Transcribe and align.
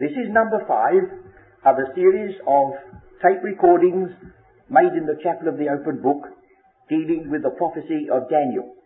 This 0.00 0.16
is 0.16 0.32
number 0.32 0.64
five 0.64 1.04
of 1.68 1.76
a 1.76 1.92
series 1.92 2.32
of 2.48 2.72
tape 3.20 3.44
recordings 3.44 4.08
made 4.72 4.96
in 4.96 5.04
the 5.04 5.20
chapel 5.20 5.52
of 5.52 5.60
the 5.60 5.68
open 5.68 6.00
book 6.00 6.24
dealing 6.88 7.28
with 7.28 7.44
the 7.44 7.52
prophecy 7.60 8.08
of 8.08 8.24
Daniel. 8.32 8.80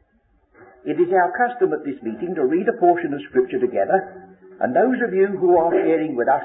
It 0.82 0.98
is 0.98 1.14
our 1.14 1.30
custom 1.38 1.70
at 1.70 1.86
this 1.86 2.02
meeting 2.02 2.34
to 2.34 2.50
read 2.50 2.66
a 2.66 2.80
portion 2.82 3.14
of 3.14 3.22
scripture 3.30 3.62
together, 3.62 4.26
and 4.58 4.74
those 4.74 4.98
of 5.06 5.14
you 5.14 5.38
who 5.38 5.54
are 5.54 5.70
sharing 5.70 6.18
with 6.18 6.26
us, 6.26 6.42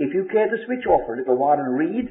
if 0.00 0.16
you 0.16 0.24
care 0.32 0.48
to 0.48 0.64
switch 0.64 0.88
off 0.88 1.04
for 1.04 1.12
a 1.12 1.20
little 1.20 1.36
while 1.36 1.60
and 1.60 1.76
read, 1.76 2.08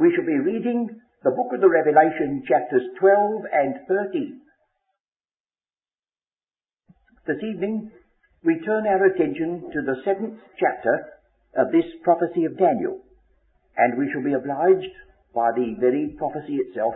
we 0.00 0.16
shall 0.16 0.24
be 0.24 0.40
reading 0.40 0.88
the 1.28 1.36
book 1.36 1.52
of 1.52 1.60
the 1.60 1.68
Revelation, 1.68 2.40
chapters 2.48 2.88
12 2.96 3.52
and 3.52 3.74
13. 3.84 4.40
This 7.28 7.44
evening, 7.44 7.92
we 8.42 8.64
turn 8.64 8.88
our 8.88 9.12
attention 9.12 9.68
to 9.76 9.84
the 9.84 10.00
seventh 10.08 10.40
chapter 10.56 11.14
of 11.56 11.72
this 11.72 11.86
prophecy 12.02 12.44
of 12.44 12.58
Daniel. 12.58 13.00
And 13.76 13.98
we 13.98 14.10
shall 14.12 14.22
be 14.22 14.34
obliged 14.34 14.92
by 15.34 15.50
the 15.50 15.74
very 15.80 16.14
prophecy 16.18 16.62
itself 16.62 16.94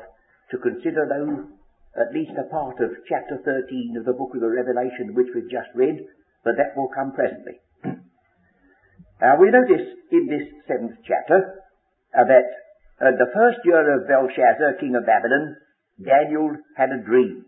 to 0.51 0.59
consider 0.59 1.07
though 1.07 1.51
at 1.99 2.15
least 2.15 2.31
a 2.39 2.49
part 2.51 2.79
of 2.79 2.95
chapter 3.09 3.43
13 3.43 3.97
of 3.99 4.05
the 4.05 4.15
book 4.15 4.31
of 4.35 4.41
the 4.41 4.49
Revelation 4.51 5.15
which 5.15 5.27
we've 5.35 5.51
just 5.51 5.71
read, 5.75 5.99
but 6.45 6.55
that 6.57 6.77
will 6.77 6.89
come 6.95 7.13
presently. 7.13 7.59
now 9.21 9.35
we 9.41 9.51
notice 9.51 9.87
in 10.13 10.27
this 10.31 10.47
seventh 10.69 11.03
chapter 11.03 11.59
uh, 12.15 12.25
that 12.25 12.47
uh, 13.03 13.15
the 13.19 13.31
first 13.35 13.59
year 13.65 13.83
of 13.83 14.07
Belshazzar, 14.07 14.79
king 14.79 14.95
of 14.95 15.07
Babylon, 15.07 15.57
Daniel 15.99 16.55
had 16.77 16.91
a 16.91 17.03
dream. 17.03 17.47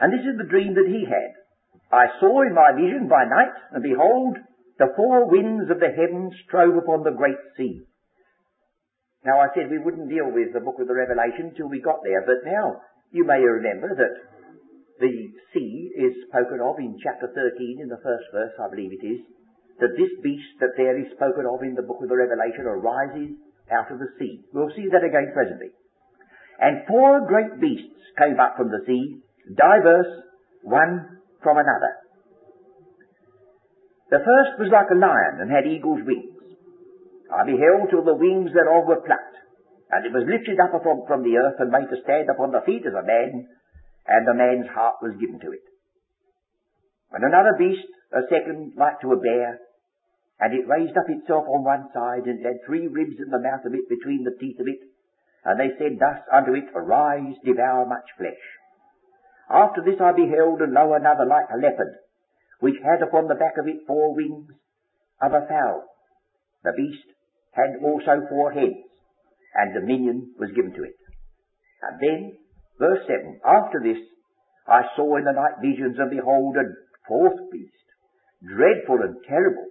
And 0.00 0.12
this 0.12 0.26
is 0.26 0.34
the 0.38 0.50
dream 0.50 0.74
that 0.74 0.90
he 0.90 1.06
had. 1.06 1.41
I 1.92 2.08
saw 2.18 2.40
in 2.40 2.56
my 2.56 2.72
vision 2.72 3.04
by 3.06 3.28
night, 3.28 3.52
and 3.76 3.84
behold, 3.84 4.40
the 4.80 4.96
four 4.96 5.28
winds 5.28 5.68
of 5.68 5.78
the 5.78 5.92
heavens 5.92 6.32
strove 6.48 6.74
upon 6.74 7.04
the 7.04 7.12
great 7.12 7.38
sea. 7.56 7.84
Now 9.28 9.38
I 9.38 9.52
said 9.54 9.70
we 9.70 9.78
wouldn't 9.78 10.08
deal 10.08 10.32
with 10.32 10.56
the 10.56 10.64
book 10.64 10.80
of 10.80 10.88
the 10.88 10.96
Revelation 10.96 11.52
till 11.54 11.68
we 11.68 11.84
got 11.84 12.00
there, 12.02 12.24
but 12.24 12.48
now 12.48 12.80
you 13.12 13.28
may 13.28 13.38
remember 13.38 13.92
that 13.94 14.14
the 14.98 15.14
sea 15.52 15.92
is 15.94 16.26
spoken 16.26 16.64
of 16.64 16.80
in 16.80 16.96
chapter 17.04 17.28
13 17.28 17.84
in 17.84 17.88
the 17.92 18.00
first 18.02 18.26
verse, 18.32 18.56
I 18.56 18.72
believe 18.72 18.96
it 18.96 19.04
is, 19.04 19.20
that 19.78 19.94
this 19.94 20.10
beast 20.24 20.58
that 20.64 20.74
there 20.80 20.98
is 20.98 21.12
spoken 21.12 21.44
of 21.44 21.62
in 21.62 21.76
the 21.76 21.86
book 21.86 22.00
of 22.02 22.08
the 22.08 22.16
Revelation 22.16 22.66
arises 22.66 23.36
out 23.70 23.92
of 23.92 24.00
the 24.00 24.10
sea. 24.18 24.42
We'll 24.52 24.72
see 24.74 24.88
that 24.90 25.04
again 25.04 25.30
presently. 25.36 25.70
And 26.58 26.88
four 26.88 27.26
great 27.28 27.60
beasts 27.60 28.00
came 28.18 28.40
up 28.40 28.56
from 28.56 28.72
the 28.72 28.82
sea, 28.86 29.22
diverse, 29.54 30.24
one 30.62 31.21
from 31.42 31.58
another. 31.58 31.92
The 34.10 34.22
first 34.22 34.60
was 34.60 34.70
like 34.70 34.92
a 34.92 34.98
lion 34.98 35.40
and 35.40 35.50
had 35.50 35.66
eagle's 35.66 36.04
wings. 36.04 36.36
I 37.32 37.48
beheld 37.48 37.88
till 37.88 38.04
the 38.04 38.18
wings 38.18 38.52
thereof 38.52 38.84
were 38.84 39.00
plucked, 39.00 39.36
and 39.88 40.04
it 40.04 40.12
was 40.12 40.28
lifted 40.28 40.60
up 40.60 40.76
from, 40.84 41.08
from 41.08 41.24
the 41.24 41.40
earth 41.40 41.56
and 41.60 41.72
made 41.72 41.88
to 41.88 42.02
stand 42.04 42.28
upon 42.28 42.52
the 42.52 42.60
feet 42.68 42.84
of 42.84 42.92
a 42.92 43.08
man, 43.08 43.48
and 44.04 44.22
the 44.28 44.36
man's 44.36 44.68
heart 44.68 45.00
was 45.00 45.16
given 45.16 45.40
to 45.40 45.50
it. 45.56 45.64
And 47.12 47.24
another 47.24 47.56
beast, 47.56 47.88
a 48.12 48.20
second, 48.28 48.76
like 48.76 49.00
to 49.00 49.16
a 49.16 49.20
bear, 49.20 49.60
and 50.40 50.52
it 50.52 50.68
raised 50.68 50.96
up 50.96 51.08
itself 51.08 51.48
on 51.48 51.64
one 51.64 51.88
side, 51.94 52.28
and 52.28 52.40
it 52.40 52.44
had 52.44 52.66
three 52.66 52.88
ribs 52.88 53.16
in 53.16 53.32
the 53.32 53.40
mouth 53.40 53.64
of 53.64 53.72
it 53.72 53.88
between 53.88 54.24
the 54.24 54.36
teeth 54.36 54.60
of 54.60 54.68
it, 54.68 54.80
and 55.44 55.56
they 55.56 55.72
said 55.80 55.96
thus 55.96 56.20
unto 56.28 56.52
it, 56.52 56.68
Arise, 56.74 57.36
devour 57.44 57.86
much 57.86 58.08
flesh. 58.18 58.44
After 59.50 59.82
this 59.82 60.00
I 60.00 60.12
beheld, 60.12 60.60
and 60.62 60.72
lo, 60.72 60.94
another 60.94 61.26
like 61.26 61.46
a 61.52 61.58
leopard, 61.58 61.94
which 62.60 62.76
had 62.82 63.02
upon 63.02 63.28
the 63.28 63.34
back 63.34 63.58
of 63.58 63.66
it 63.66 63.86
four 63.86 64.14
wings 64.14 64.50
of 65.20 65.32
a 65.32 65.46
fowl. 65.46 65.84
The 66.64 66.72
beast 66.76 67.06
had 67.52 67.82
also 67.82 68.26
four 68.28 68.52
heads, 68.52 68.86
and 69.54 69.74
dominion 69.74 70.34
was 70.38 70.52
given 70.52 70.72
to 70.74 70.84
it. 70.84 70.96
And 71.82 72.00
then, 72.00 72.38
verse 72.78 73.06
7, 73.06 73.40
after 73.44 73.80
this, 73.82 73.98
I 74.66 74.82
saw 74.94 75.16
in 75.16 75.24
the 75.24 75.32
night 75.32 75.58
visions, 75.60 75.98
and 75.98 76.10
behold, 76.10 76.56
a 76.56 76.64
fourth 77.08 77.50
beast, 77.50 77.86
dreadful 78.46 79.02
and 79.02 79.16
terrible, 79.28 79.66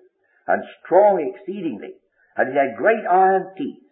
and 0.47 0.61
strong 0.83 1.23
exceedingly, 1.23 1.95
and 2.35 2.49
it 2.49 2.59
had 2.59 2.77
great 2.77 3.05
iron 3.09 3.55
teeth. 3.57 3.83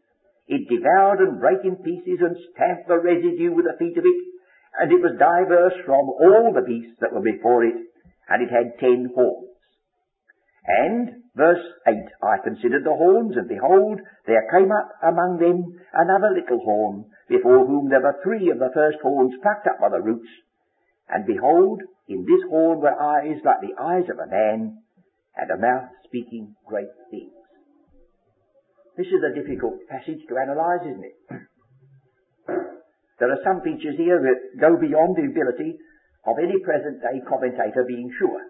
It 0.47 0.67
devoured 0.67 1.19
and 1.19 1.39
brake 1.39 1.63
in 1.63 1.77
pieces, 1.77 2.19
and 2.19 2.35
stamped 2.51 2.87
the 2.87 2.99
residue 2.99 3.53
with 3.53 3.65
the 3.65 3.77
feet 3.77 3.97
of 3.97 4.03
it, 4.03 4.28
and 4.77 4.91
it 4.91 5.01
was 5.01 5.17
diverse 5.17 5.73
from 5.85 6.09
all 6.09 6.53
the 6.53 6.65
beasts 6.65 6.97
that 7.01 7.13
were 7.13 7.23
before 7.23 7.65
it, 7.65 7.75
and 8.29 8.43
it 8.43 8.51
had 8.51 8.77
ten 8.79 9.09
horns. 9.15 9.49
And, 10.69 11.23
verse 11.35 11.65
8, 11.87 11.95
I 12.21 12.37
considered 12.43 12.83
the 12.83 12.93
horns, 12.93 13.35
and 13.35 13.47
behold, 13.47 13.99
there 14.27 14.45
came 14.51 14.71
up 14.71 14.91
among 15.01 15.39
them 15.39 15.65
another 15.93 16.29
little 16.35 16.59
horn, 16.63 17.05
before 17.27 17.65
whom 17.65 17.89
there 17.89 18.01
were 18.01 18.21
three 18.23 18.51
of 18.51 18.59
the 18.59 18.69
first 18.73 18.99
horns 19.01 19.33
plucked 19.41 19.65
up 19.65 19.79
by 19.81 19.89
the 19.89 20.01
roots. 20.01 20.29
And 21.09 21.25
behold, 21.25 21.81
in 22.07 22.21
this 22.21 22.43
horn 22.49 22.81
were 22.81 23.01
eyes 23.01 23.41
like 23.43 23.61
the 23.61 23.81
eyes 23.81 24.05
of 24.11 24.19
a 24.19 24.29
man, 24.29 24.77
and 25.35 25.49
a 25.49 25.57
mouth 25.57 25.89
speaking 26.05 26.53
great 26.67 26.93
things. 27.09 27.33
This 28.97 29.07
is 29.07 29.23
a 29.23 29.33
difficult 29.33 29.87
passage 29.89 30.21
to 30.27 30.37
analyze, 30.37 30.85
isn't 30.85 31.05
it? 31.05 31.17
There 33.19 33.31
are 33.31 33.43
some 33.43 33.59
features 33.61 33.99
here 33.99 34.19
that 34.19 34.59
go 34.59 34.79
beyond 34.79 35.19
the 35.19 35.27
ability 35.27 35.75
of 36.23 36.39
any 36.39 36.55
present 36.63 37.03
day 37.03 37.19
commentator 37.27 37.83
being 37.83 38.07
sure. 38.15 38.41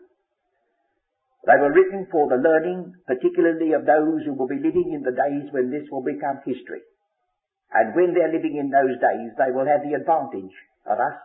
They 1.49 1.57
were 1.57 1.73
written 1.73 2.05
for 2.11 2.29
the 2.29 2.37
learning, 2.37 2.93
particularly 3.07 3.73
of 3.73 3.89
those 3.89 4.21
who 4.25 4.37
will 4.37 4.47
be 4.47 4.61
living 4.61 4.93
in 4.93 5.01
the 5.01 5.15
days 5.15 5.49
when 5.49 5.71
this 5.71 5.87
will 5.89 6.03
become 6.03 6.43
history. 6.45 6.83
And 7.73 7.95
when 7.95 8.13
they're 8.13 8.33
living 8.33 8.57
in 8.57 8.69
those 8.69 8.97
days, 9.01 9.29
they 9.37 9.49
will 9.49 9.65
have 9.65 9.81
the 9.81 9.97
advantage 9.97 10.53
of 10.85 10.97
us 10.99 11.17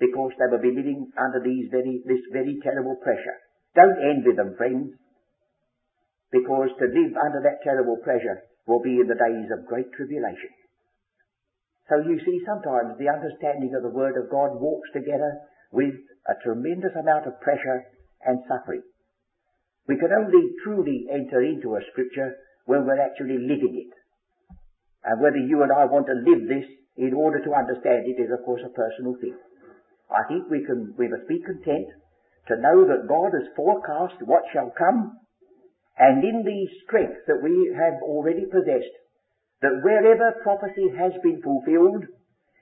because 0.00 0.32
they 0.36 0.48
will 0.50 0.60
be 0.60 0.74
living 0.74 1.08
under 1.16 1.40
these 1.40 1.70
very, 1.70 2.02
this 2.04 2.24
very 2.32 2.58
terrible 2.60 2.96
pressure. 3.00 3.38
Don't 3.76 4.00
envy 4.02 4.34
them, 4.34 4.56
friends, 4.56 4.92
because 6.32 6.74
to 6.82 6.86
live 6.90 7.14
under 7.14 7.40
that 7.46 7.62
terrible 7.62 7.96
pressure 8.02 8.42
will 8.66 8.82
be 8.82 8.98
in 8.98 9.06
the 9.06 9.14
days 9.14 9.48
of 9.54 9.70
great 9.70 9.86
tribulation. 9.94 10.50
So 11.88 12.00
you 12.00 12.16
see, 12.24 12.40
sometimes 12.48 12.96
the 12.96 13.12
understanding 13.12 13.76
of 13.76 13.82
the 13.84 13.92
Word 13.92 14.16
of 14.16 14.32
God 14.32 14.56
walks 14.56 14.88
together 14.92 15.44
with 15.72 15.92
a 16.28 16.40
tremendous 16.42 16.96
amount 16.96 17.26
of 17.26 17.40
pressure 17.40 17.84
and 18.24 18.40
suffering. 18.48 18.82
We 19.86 20.00
can 20.00 20.08
only 20.12 20.40
truly 20.64 21.04
enter 21.12 21.44
into 21.44 21.76
a 21.76 21.84
scripture 21.92 22.36
when 22.64 22.86
we're 22.86 23.00
actually 23.00 23.36
living 23.36 23.76
it. 23.84 23.92
And 25.04 25.20
whether 25.20 25.36
you 25.36 25.62
and 25.62 25.72
I 25.72 25.84
want 25.84 26.06
to 26.08 26.24
live 26.24 26.48
this 26.48 26.64
in 26.96 27.12
order 27.12 27.44
to 27.44 27.52
understand 27.52 28.08
it 28.08 28.16
is 28.16 28.32
of 28.32 28.44
course 28.46 28.62
a 28.64 28.72
personal 28.72 29.20
thing. 29.20 29.36
I 30.08 30.24
think 30.28 30.48
we 30.48 30.64
can, 30.64 30.94
we 30.96 31.08
must 31.08 31.28
be 31.28 31.44
content 31.44 31.88
to 32.48 32.60
know 32.60 32.88
that 32.88 33.08
God 33.08 33.36
has 33.36 33.52
forecast 33.56 34.24
what 34.24 34.48
shall 34.52 34.72
come 34.72 35.12
and 35.98 36.24
in 36.24 36.44
the 36.44 36.60
strength 36.84 37.20
that 37.26 37.42
we 37.42 37.52
have 37.76 38.00
already 38.02 38.46
possessed 38.48 38.94
that 39.62 39.82
wherever 39.82 40.40
prophecy 40.42 40.90
has 40.98 41.12
been 41.22 41.40
fulfilled, 41.42 42.04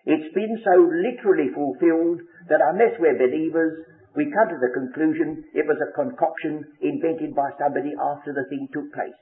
it's 0.05 0.35
been 0.35 0.55
so 0.67 0.75
literally 0.83 1.55
fulfilled 1.55 2.21
that 2.51 2.61
unless 2.61 2.99
we're 2.99 3.19
believers, 3.19 3.87
we 4.19 4.29
come 4.35 4.51
to 4.51 4.61
the 4.61 4.75
conclusion 4.75 5.45
it 5.55 5.65
was 5.65 5.79
a 5.81 5.95
concoction 5.97 6.67
invented 6.83 7.33
by 7.33 7.49
somebody 7.57 7.95
after 7.97 8.35
the 8.35 8.45
thing 8.51 8.69
took 8.75 8.93
place. 8.93 9.17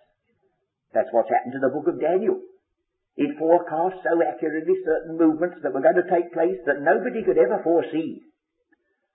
That's 0.90 1.12
what's 1.12 1.30
happened 1.30 1.54
to 1.54 1.62
the 1.62 1.70
book 1.70 1.86
of 1.86 2.02
Daniel. 2.02 2.40
It 3.14 3.38
forecast 3.38 4.02
so 4.02 4.18
accurately 4.24 4.74
certain 4.82 5.18
movements 5.20 5.62
that 5.62 5.74
were 5.76 5.84
going 5.84 6.00
to 6.00 6.10
take 6.10 6.32
place 6.32 6.58
that 6.66 6.82
nobody 6.82 7.22
could 7.22 7.38
ever 7.38 7.60
foresee. 7.62 8.24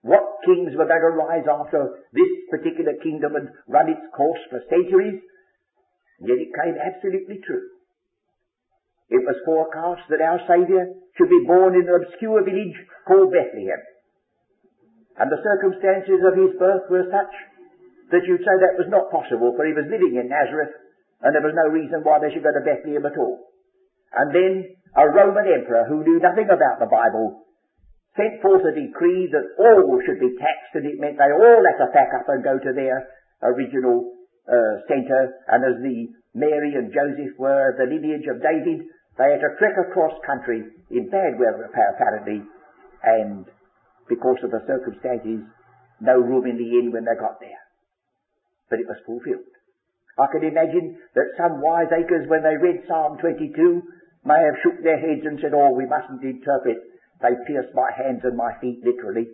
What 0.06 0.46
kings 0.46 0.78
were 0.78 0.86
going 0.86 1.02
to 1.02 1.18
rise 1.18 1.48
after 1.50 2.06
this 2.14 2.32
particular 2.54 2.94
kingdom 3.02 3.36
and 3.36 3.50
run 3.68 3.90
its 3.90 4.06
course 4.16 4.44
for 4.54 4.62
centuries, 4.70 5.18
yet 6.22 6.38
it 6.38 6.54
came 6.54 6.78
absolutely 6.78 7.42
true. 7.42 7.75
It 9.10 9.22
was 9.22 9.38
forecast 9.46 10.10
that 10.10 10.22
our 10.22 10.42
Saviour 10.50 10.90
should 11.18 11.30
be 11.30 11.46
born 11.46 11.78
in 11.78 11.86
an 11.86 12.02
obscure 12.02 12.42
village 12.42 12.78
called 13.06 13.30
Bethlehem. 13.30 13.82
And 15.22 15.32
the 15.32 15.44
circumstances 15.46 16.20
of 16.26 16.36
his 16.36 16.58
birth 16.60 16.90
were 16.90 17.08
such 17.08 17.34
that 18.12 18.26
you'd 18.26 18.44
say 18.44 18.56
that 18.62 18.82
was 18.82 18.90
not 18.90 19.14
possible, 19.14 19.54
for 19.56 19.66
he 19.66 19.74
was 19.74 19.90
living 19.90 20.18
in 20.18 20.30
Nazareth, 20.30 20.74
and 21.22 21.34
there 21.34 21.46
was 21.46 21.58
no 21.58 21.72
reason 21.72 22.04
why 22.04 22.20
they 22.20 22.30
should 22.34 22.44
go 22.44 22.54
to 22.54 22.66
Bethlehem 22.66 23.06
at 23.06 23.18
all. 23.18 23.50
And 24.14 24.30
then 24.34 24.54
a 24.98 25.06
Roman 25.10 25.48
emperor 25.48 25.86
who 25.90 26.04
knew 26.04 26.20
nothing 26.20 26.50
about 26.50 26.80
the 26.80 26.92
Bible 26.92 27.46
sent 28.16 28.42
forth 28.42 28.64
a 28.64 28.72
decree 28.72 29.28
that 29.32 29.56
all 29.60 30.00
should 30.06 30.20
be 30.20 30.36
taxed, 30.40 30.74
and 30.76 30.86
it 30.88 31.00
meant 31.00 31.20
they 31.20 31.36
all 31.36 31.62
had 31.64 31.80
to 31.84 31.92
pack 31.92 32.12
up 32.16 32.28
and 32.32 32.44
go 32.44 32.56
to 32.56 32.72
their 32.72 33.08
original 33.44 34.16
uh, 34.48 34.80
centre. 34.88 35.36
And 35.52 35.62
as 35.68 35.78
the 35.84 36.08
Mary 36.36 36.76
and 36.76 36.92
Joseph 36.92 37.40
were 37.40 37.74
the 37.80 37.88
lineage 37.88 38.28
of 38.28 38.44
David, 38.44 38.84
they 39.18 39.32
had 39.32 39.40
to 39.40 39.56
trek 39.58 39.80
across 39.80 40.12
country 40.28 40.68
in 40.92 41.08
bad 41.08 41.40
weather 41.40 41.72
apparently, 41.72 42.44
and 43.04 43.48
because 44.12 44.38
of 44.44 44.52
the 44.52 44.60
circumstances, 44.68 45.48
no 46.04 46.20
room 46.20 46.46
in 46.46 46.60
the 46.60 46.70
inn 46.76 46.92
when 46.92 47.08
they 47.08 47.16
got 47.16 47.40
there. 47.40 47.64
but 48.70 48.80
it 48.80 48.88
was 48.90 49.00
fulfilled. 49.06 49.46
I 50.18 50.28
can 50.32 50.44
imagine 50.44 50.98
that 51.14 51.38
some 51.38 51.62
wiseacres, 51.62 52.28
when 52.28 52.44
they 52.44 52.58
read 52.58 52.84
Psalm 52.88 53.18
22, 53.20 53.56
may 54.26 54.42
have 54.42 54.60
shook 54.64 54.82
their 54.82 54.98
heads 54.98 55.22
and 55.24 55.40
said, 55.40 55.54
oh, 55.54 55.72
we 55.72 55.86
mustn't 55.86 56.24
interpret, 56.24 56.82
they 57.22 57.36
pierced 57.48 57.76
my 57.76 57.92
hands 57.96 58.22
and 58.24 58.36
my 58.36 58.52
feet 58.60 58.82
literally. 58.84 59.28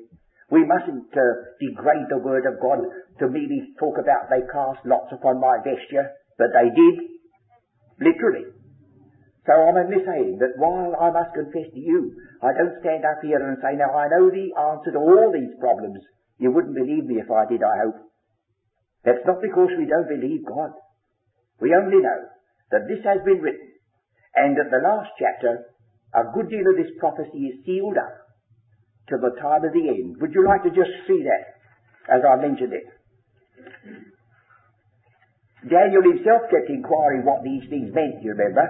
We 0.51 0.67
mustn't 0.67 1.07
uh, 1.15 1.25
degrade 1.63 2.11
the 2.11 2.19
word 2.19 2.43
of 2.45 2.59
God 2.59 2.83
to 3.23 3.31
merely 3.31 3.71
talk 3.79 3.95
about 3.97 4.27
they 4.27 4.43
cast 4.51 4.83
lots 4.83 5.07
upon 5.15 5.39
my 5.39 5.63
vesture, 5.63 6.11
but 6.41 6.57
they 6.57 6.73
did, 6.73 6.95
literally. 8.01 8.49
So 9.45 9.53
I'm 9.53 9.77
only 9.77 10.01
saying 10.01 10.41
that 10.41 10.57
while 10.57 10.97
I 10.97 11.13
must 11.13 11.37
confess 11.37 11.69
to 11.69 11.81
you, 11.81 12.17
I 12.41 12.49
don't 12.57 12.81
stand 12.81 13.05
up 13.05 13.21
here 13.21 13.37
and 13.37 13.61
say, 13.61 13.77
now 13.77 13.93
I 13.93 14.09
know 14.09 14.33
the 14.33 14.49
answer 14.57 14.97
to 14.97 15.01
all 15.05 15.29
these 15.29 15.53
problems. 15.61 16.01
You 16.41 16.49
wouldn't 16.49 16.73
believe 16.73 17.05
me 17.05 17.21
if 17.21 17.29
I 17.29 17.45
did, 17.45 17.61
I 17.61 17.77
hope. 17.85 18.01
That's 19.05 19.21
not 19.29 19.37
because 19.45 19.69
we 19.77 19.85
don't 19.85 20.09
believe 20.09 20.41
God. 20.49 20.73
We 21.61 21.77
only 21.77 22.01
know 22.01 22.21
that 22.73 22.89
this 22.89 23.05
has 23.05 23.21
been 23.21 23.41
written, 23.45 23.69
and 24.33 24.57
that 24.57 24.73
the 24.73 24.81
last 24.81 25.13
chapter, 25.21 25.69
a 26.17 26.25
good 26.33 26.49
deal 26.49 26.65
of 26.65 26.77
this 26.77 26.89
prophecy 26.97 27.53
is 27.53 27.65
sealed 27.65 28.01
up 28.01 28.17
to 29.13 29.21
the 29.21 29.37
time 29.37 29.61
of 29.61 29.73
the 29.73 29.85
end. 29.93 30.17
Would 30.21 30.33
you 30.33 30.41
like 30.41 30.65
to 30.65 30.73
just 30.73 30.89
see 31.05 31.21
that 31.21 31.61
as 32.09 32.25
I 32.25 32.41
mentioned 32.41 32.73
it? 32.73 32.85
Daniel 35.67 36.01
himself 36.01 36.49
kept 36.49 36.69
inquiring 36.69 37.21
what 37.21 37.43
these 37.45 37.61
things 37.69 37.93
meant, 37.93 38.23
you 38.25 38.33
remember? 38.33 38.65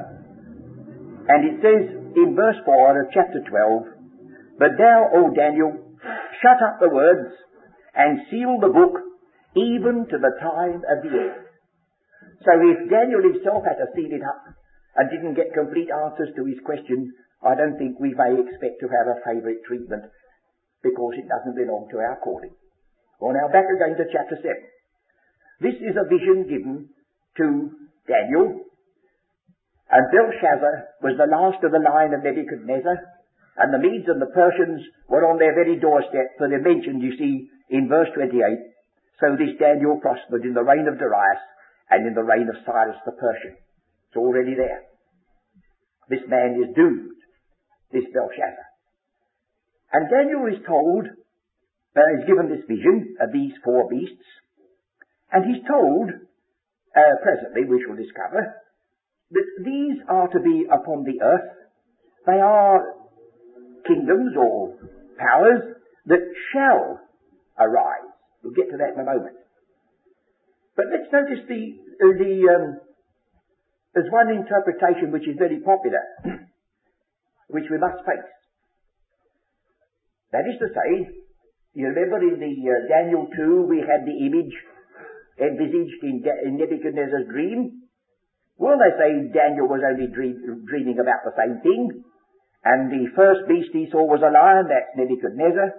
And 1.27 1.41
it 1.47 1.57
says 1.63 1.83
in 2.15 2.35
verse 2.35 2.59
4 2.65 3.01
of 3.01 3.13
chapter 3.13 3.39
12, 3.47 4.59
But 4.59 4.75
thou, 4.75 5.07
O 5.15 5.31
Daniel, 5.31 5.71
shut 6.43 6.59
up 6.59 6.83
the 6.83 6.91
words 6.91 7.31
and 7.95 8.27
seal 8.27 8.59
the 8.59 8.73
book 8.73 8.99
even 9.55 10.07
to 10.11 10.17
the 10.19 10.35
time 10.39 10.83
of 10.83 11.03
the 11.03 11.13
end. 11.15 11.47
So 12.43 12.51
if 12.59 12.89
Daniel 12.89 13.23
himself 13.23 13.63
had 13.63 13.79
to 13.79 13.91
seal 13.95 14.11
it 14.11 14.25
up 14.25 14.41
and 14.97 15.11
didn't 15.11 15.39
get 15.39 15.53
complete 15.55 15.93
answers 15.93 16.33
to 16.35 16.43
his 16.43 16.59
questions, 16.65 17.07
I 17.39 17.55
don't 17.55 17.77
think 17.77 17.99
we 17.99 18.13
may 18.17 18.35
expect 18.35 18.81
to 18.81 18.91
have 18.91 19.07
a 19.07 19.21
favourite 19.23 19.63
treatment 19.63 20.09
because 20.83 21.13
it 21.15 21.29
doesn't 21.29 21.55
belong 21.55 21.87
to 21.91 22.01
our 22.01 22.17
calling. 22.19 22.53
Well 23.21 23.37
now 23.37 23.47
back 23.53 23.69
again 23.69 23.95
to 23.97 24.09
chapter 24.09 24.35
7. 24.35 24.49
This 25.61 25.77
is 25.77 25.93
a 25.93 26.09
vision 26.09 26.49
given 26.49 26.89
to 27.37 27.45
Daniel 28.09 28.65
and 29.91 30.03
Belshazzar 30.09 31.03
was 31.03 31.19
the 31.19 31.29
last 31.29 31.61
of 31.63 31.71
the 31.71 31.83
line 31.85 32.17
of 32.17 32.23
Nebuchadnezzar 32.23 32.97
and 33.61 33.69
the 33.69 33.77
Medes 33.77 34.09
and 34.09 34.17
the 34.17 34.33
Persians 34.33 34.81
were 35.07 35.29
on 35.29 35.37
their 35.37 35.53
very 35.53 35.77
doorstep 35.77 36.33
for 36.37 36.49
they're 36.49 36.65
mentioned 36.65 37.03
you 37.03 37.13
see 37.13 37.45
in 37.69 37.87
verse 37.87 38.09
28 38.15 38.33
so 39.21 39.37
this 39.37 39.53
Daniel 39.61 40.01
prospered 40.01 40.41
in 40.41 40.57
the 40.57 40.65
reign 40.65 40.89
of 40.89 40.97
Darius 40.97 41.43
and 41.93 42.07
in 42.07 42.15
the 42.17 42.25
reign 42.25 42.49
of 42.49 42.57
Cyrus 42.65 42.97
the 43.05 43.13
Persian. 43.13 43.53
It's 44.09 44.17
already 44.17 44.55
there. 44.57 44.81
This 46.09 46.25
man 46.27 46.57
is 46.57 46.73
doomed, 46.73 47.13
this 47.93 48.09
Belshazzar. 48.09 48.67
And 49.93 50.09
Daniel 50.09 50.47
is 50.49 50.65
told, 50.65 51.05
uh, 51.05 52.11
is 52.17 52.25
given 52.25 52.49
this 52.49 52.65
vision 52.65 53.15
of 53.21 53.31
these 53.31 53.53
four 53.63 53.87
beasts, 53.91 54.25
and 55.31 55.45
he's 55.45 55.63
told, 55.67 56.11
uh, 56.11 57.15
presently 57.23 57.63
we 57.65 57.83
shall 57.85 57.95
discover, 57.95 58.55
that 59.31 59.47
these 59.63 59.97
are 60.09 60.27
to 60.27 60.39
be 60.39 60.65
upon 60.67 61.03
the 61.03 61.23
earth. 61.23 61.51
They 62.27 62.39
are 62.39 62.83
kingdoms 63.87 64.35
or 64.37 64.75
powers 65.17 65.63
that 66.05 66.23
shall 66.51 66.99
arise. 67.57 68.11
We'll 68.43 68.53
get 68.53 68.69
to 68.71 68.77
that 68.77 68.93
in 68.95 68.99
a 68.99 69.05
moment. 69.05 69.37
But 70.75 70.85
let's 70.91 71.11
notice 71.11 71.45
the, 71.47 71.61
the 71.99 72.33
um, 72.51 72.79
there's 73.93 74.11
one 74.11 74.31
interpretation 74.31 75.11
which 75.11 75.27
is 75.27 75.35
very 75.37 75.59
popular, 75.59 76.03
which 77.47 77.65
we 77.69 77.77
must 77.77 78.03
face. 78.03 78.31
That 80.31 80.47
is 80.47 80.59
to 80.59 80.67
say, 80.71 81.11
you 81.75 81.87
remember 81.87 82.19
in 82.23 82.39
the 82.39 82.55
uh, 82.71 82.87
Daniel 82.87 83.27
2 83.35 83.67
we 83.67 83.79
had 83.79 84.07
the 84.07 84.25
image 84.27 84.55
envisaged 85.39 86.01
in, 86.03 86.23
in 86.45 86.57
Nebuchadnezzar's 86.57 87.27
dream. 87.29 87.87
Well, 88.57 88.77
they 88.77 88.93
say 88.97 89.31
Daniel 89.33 89.67
was 89.67 89.81
only 89.81 90.07
dream, 90.11 90.65
dreaming 90.67 90.99
about 90.99 91.23
the 91.25 91.35
same 91.37 91.61
thing. 91.61 92.03
And 92.63 92.91
the 92.91 93.09
first 93.15 93.47
beast 93.49 93.73
he 93.73 93.89
saw 93.89 94.05
was 94.05 94.21
a 94.21 94.29
lion, 94.29 94.69
that's 94.69 94.93
Nebuchadnezzar. 94.95 95.73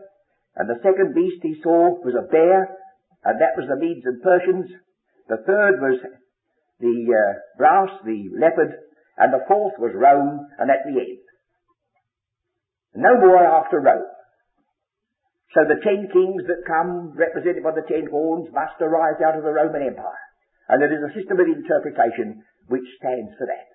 And 0.56 0.68
the 0.68 0.82
second 0.82 1.14
beast 1.14 1.40
he 1.42 1.60
saw 1.62 1.94
was 2.02 2.14
a 2.18 2.26
bear, 2.26 2.76
and 3.24 3.40
that 3.40 3.56
was 3.56 3.70
the 3.70 3.78
Medes 3.78 4.04
and 4.04 4.20
Persians. 4.20 4.68
The 5.28 5.42
third 5.46 5.80
was 5.80 6.00
the 6.80 6.96
uh, 7.08 7.32
brass, 7.56 7.88
the 8.04 8.34
leopard, 8.34 8.74
and 9.16 9.32
the 9.32 9.46
fourth 9.46 9.74
was 9.78 9.94
Rome, 9.94 10.46
and 10.58 10.70
at 10.70 10.82
the 10.84 10.98
end. 10.98 11.22
No 12.94 13.16
more 13.20 13.46
after 13.46 13.80
Rome. 13.80 14.04
So 15.52 15.68
the 15.68 15.84
ten 15.84 16.08
kings 16.08 16.42
that 16.48 16.64
come, 16.64 17.12
represented 17.12 17.62
by 17.62 17.76
the 17.76 17.84
ten 17.84 18.08
horns, 18.08 18.48
must 18.52 18.80
arise 18.80 19.20
out 19.20 19.36
of 19.36 19.44
the 19.44 19.52
Roman 19.52 19.84
Empire. 19.84 20.24
And 20.68 20.80
there 20.80 20.92
is 20.92 21.04
a 21.04 21.12
system 21.12 21.36
of 21.40 21.46
interpretation 21.46 22.40
which 22.68 22.88
stands 22.96 23.36
for 23.36 23.46
that. 23.46 23.68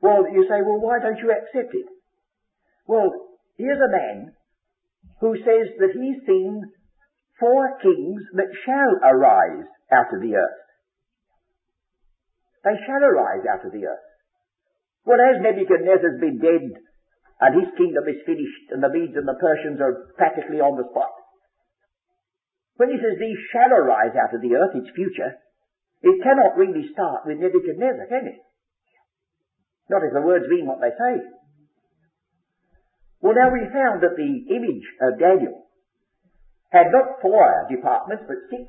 Well, 0.00 0.24
you 0.32 0.48
say, 0.48 0.64
well, 0.64 0.80
why 0.80 1.00
don't 1.00 1.20
you 1.20 1.28
accept 1.28 1.74
it? 1.74 1.88
Well, 2.86 3.12
here's 3.56 3.80
a 3.80 3.92
man 3.92 4.32
who 5.20 5.36
says 5.36 5.72
that 5.80 5.92
he's 5.92 6.20
seen 6.26 6.62
four 7.40 7.76
kings 7.82 8.22
that 8.34 8.52
shall 8.64 8.96
arise 9.04 9.68
out 9.92 10.12
of 10.12 10.20
the 10.20 10.36
earth. 10.36 10.62
They 12.64 12.76
shall 12.86 13.04
arise 13.04 13.44
out 13.44 13.66
of 13.66 13.72
the 13.72 13.84
earth. 13.84 14.08
Well, 15.04 15.20
as 15.20 15.42
Nebuchadnezzar's 15.42 16.20
been 16.20 16.40
dead 16.40 16.80
and 17.40 17.58
his 17.58 17.70
kingdom 17.74 18.04
is 18.06 18.22
finished 18.26 18.66
and 18.70 18.82
the 18.82 18.92
Medes 18.92 19.18
and 19.18 19.26
the 19.26 19.38
Persians 19.40 19.80
are 19.80 20.14
practically 20.14 20.62
on 20.62 20.78
the 20.78 20.86
spot. 20.90 21.10
When 22.76 22.90
he 22.90 22.98
says 22.98 23.18
these 23.18 23.38
shall 23.54 23.70
arise 23.70 24.14
out 24.18 24.34
of 24.34 24.42
the 24.42 24.54
earth, 24.54 24.74
its 24.74 24.90
future, 24.94 25.38
it 26.02 26.22
cannot 26.22 26.58
really 26.58 26.90
start 26.92 27.24
with 27.24 27.38
Nebuchadnezzar, 27.38 28.06
can 28.10 28.34
it? 28.34 28.40
Not 29.88 30.04
if 30.04 30.12
the 30.12 30.26
words 30.26 30.46
mean 30.48 30.66
what 30.66 30.80
they 30.80 30.90
say. 30.90 31.14
Well, 33.24 33.36
now 33.36 33.48
we 33.48 33.64
found 33.72 34.04
that 34.04 34.20
the 34.20 34.32
image 34.52 34.86
of 35.00 35.18
Daniel 35.18 35.64
had 36.68 36.92
not 36.92 37.22
four 37.22 37.64
departments, 37.70 38.24
but 38.28 38.36
six. 38.50 38.68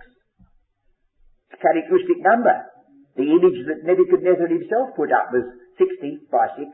It's 1.52 1.58
a 1.58 1.62
characteristic 1.62 2.22
number. 2.22 2.56
The 3.18 3.28
image 3.28 3.60
that 3.68 3.84
Nebuchadnezzar 3.84 4.48
himself 4.48 4.96
put 4.96 5.12
up 5.12 5.34
was 5.34 5.44
60 5.76 6.28
by 6.32 6.48
6. 6.56 6.72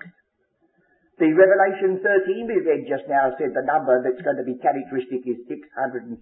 The 1.22 1.38
Revelation 1.38 2.02
13 2.02 2.50
we 2.50 2.66
read 2.66 2.90
just 2.90 3.06
now 3.06 3.30
said 3.38 3.54
the 3.54 3.70
number 3.70 4.02
that's 4.02 4.26
going 4.26 4.42
to 4.42 4.48
be 4.48 4.58
characteristic 4.58 5.22
is 5.30 5.38
666. 5.46 6.18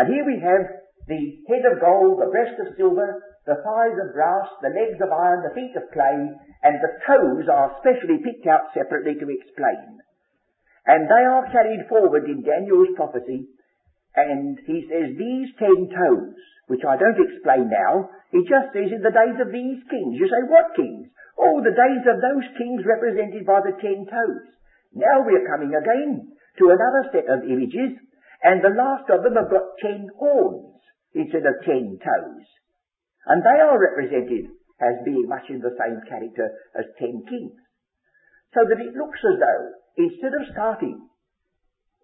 And 0.00 0.08
here 0.08 0.24
we 0.24 0.40
have 0.40 0.64
the 1.04 1.44
head 1.44 1.68
of 1.68 1.76
gold, 1.76 2.24
the 2.24 2.32
breast 2.32 2.56
of 2.56 2.72
silver, 2.80 3.20
the 3.44 3.60
thighs 3.60 4.00
of 4.00 4.16
brass, 4.16 4.48
the 4.64 4.72
legs 4.72 4.96
of 5.04 5.12
iron, 5.12 5.44
the 5.44 5.52
feet 5.52 5.76
of 5.76 5.92
clay, 5.92 6.24
and 6.64 6.80
the 6.80 6.92
toes 7.04 7.44
are 7.52 7.76
specially 7.84 8.16
picked 8.24 8.48
out 8.48 8.72
separately 8.72 9.20
to 9.20 9.28
explain. 9.28 10.00
And 10.88 11.04
they 11.04 11.24
are 11.28 11.52
carried 11.52 11.84
forward 11.92 12.24
in 12.32 12.40
Daniel's 12.40 12.96
prophecy, 12.96 13.44
and 14.16 14.56
he 14.64 14.88
says 14.88 15.12
these 15.20 15.52
ten 15.60 15.92
toes, 15.92 16.32
which 16.72 16.80
I 16.80 16.96
don't 16.96 17.20
explain 17.28 17.68
now, 17.68 18.08
he 18.32 18.40
just 18.48 18.72
says 18.72 18.88
in 18.88 19.04
the 19.04 19.12
days 19.12 19.36
of 19.36 19.52
these 19.52 19.84
kings. 19.92 20.16
You 20.16 20.32
say, 20.32 20.48
what 20.48 20.72
kings? 20.72 21.12
Oh, 21.38 21.62
the 21.62 21.70
days 21.70 22.04
of 22.10 22.18
those 22.18 22.46
kings 22.58 22.82
represented 22.82 23.46
by 23.46 23.62
the 23.62 23.78
ten 23.78 24.02
toes. 24.10 24.46
Now 24.92 25.22
we're 25.22 25.46
coming 25.46 25.70
again 25.70 26.34
to 26.58 26.74
another 26.74 27.06
set 27.14 27.30
of 27.30 27.46
images, 27.46 27.94
and 28.42 28.58
the 28.58 28.74
last 28.74 29.06
of 29.06 29.22
them 29.22 29.38
have 29.38 29.50
got 29.50 29.78
ten 29.78 30.10
horns 30.18 30.82
instead 31.14 31.46
of 31.46 31.62
ten 31.62 31.94
toes. 32.02 32.46
And 33.30 33.42
they 33.46 33.58
are 33.62 33.78
represented 33.78 34.50
as 34.82 35.04
being 35.04 35.28
much 35.30 35.46
in 35.50 35.62
the 35.62 35.74
same 35.78 36.02
character 36.10 36.50
as 36.74 36.90
ten 36.98 37.22
kings. 37.28 37.54
So 38.54 38.66
that 38.66 38.80
it 38.80 38.98
looks 38.98 39.20
as 39.22 39.38
though, 39.38 39.64
instead 39.98 40.34
of 40.34 40.50
starting 40.50 41.06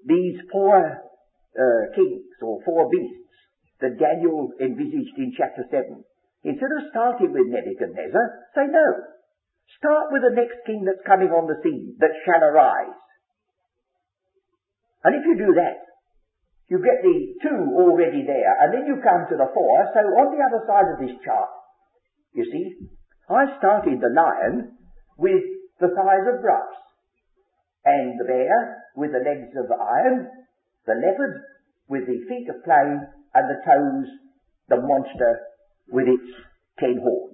these 0.05 0.38
four 0.53 0.79
uh, 0.79 1.83
kings 1.97 2.29
or 2.43 2.61
four 2.62 2.91
beasts 2.91 3.35
that 3.81 3.99
Daniel 3.99 4.53
envisaged 4.61 5.17
in 5.17 5.33
chapter 5.37 5.64
7, 5.71 6.05
instead 6.45 6.73
of 6.76 6.91
starting 6.91 7.33
with 7.33 7.49
Nebuchadnezzar, 7.49 8.26
say 8.55 8.69
no. 8.69 9.13
Start 9.78 10.12
with 10.12 10.23
the 10.23 10.37
next 10.37 10.61
king 10.66 10.85
that's 10.85 11.04
coming 11.06 11.28
on 11.28 11.49
the 11.49 11.61
scene, 11.62 11.97
that 12.00 12.14
shall 12.25 12.40
arise. 12.40 12.97
And 15.04 15.14
if 15.16 15.25
you 15.26 15.37
do 15.37 15.52
that, 15.61 15.85
you 16.68 16.80
get 16.80 17.04
the 17.04 17.18
two 17.44 17.61
already 17.76 18.25
there, 18.25 18.54
and 18.64 18.73
then 18.73 18.88
you 18.88 18.97
come 19.04 19.28
to 19.28 19.37
the 19.37 19.52
four. 19.52 19.75
So 19.92 20.00
on 20.00 20.33
the 20.33 20.40
other 20.40 20.64
side 20.64 20.88
of 20.97 21.00
this 21.00 21.16
chart, 21.21 21.52
you 22.33 22.44
see, 22.49 22.88
I 23.28 23.44
started 23.59 24.00
the 24.00 24.12
lion 24.16 24.73
with 25.18 25.44
the 25.80 25.92
thighs 25.92 26.26
of 26.28 26.40
brass, 26.40 26.73
and 27.85 28.16
the 28.18 28.25
bear 28.25 28.56
with 28.97 29.12
the 29.12 29.21
legs 29.21 29.52
of 29.61 29.68
iron, 29.68 30.28
the 30.87 30.97
leopard 30.97 31.44
with 31.88 32.06
the 32.06 32.25
feet 32.28 32.49
of 32.49 32.64
clay 32.64 32.97
and 33.35 33.44
the 33.50 33.61
toes 33.61 34.09
the 34.68 34.76
monster 34.76 35.40
with 35.90 36.09
its 36.09 36.30
ten 36.78 36.97
horns. 37.02 37.34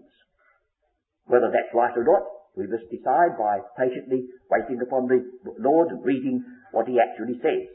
Whether 1.30 1.54
that's 1.54 1.70
right 1.70 1.94
or 1.94 2.02
not, 2.02 2.26
we 2.58 2.66
must 2.66 2.90
decide 2.90 3.38
by 3.38 3.62
patiently 3.78 4.26
waiting 4.50 4.82
upon 4.82 5.06
the 5.06 5.22
Lord 5.62 5.94
and 5.94 6.02
reading 6.02 6.42
what 6.74 6.90
He 6.90 6.98
actually 6.98 7.38
says. 7.38 7.70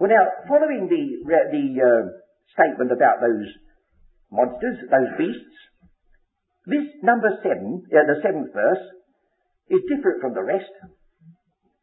Well 0.00 0.08
now, 0.08 0.24
following 0.48 0.88
the, 0.88 1.04
the 1.28 1.64
uh, 1.84 2.04
statement 2.56 2.90
about 2.90 3.20
those 3.20 3.46
monsters, 4.32 4.88
those 4.88 5.12
beasts, 5.20 5.56
this 6.64 6.88
number 7.04 7.28
seven, 7.44 7.84
uh, 7.92 8.08
the 8.08 8.24
seventh 8.24 8.48
verse, 8.56 8.84
is 9.68 9.84
different 9.92 10.24
from 10.24 10.32
the 10.32 10.42
rest. 10.42 10.72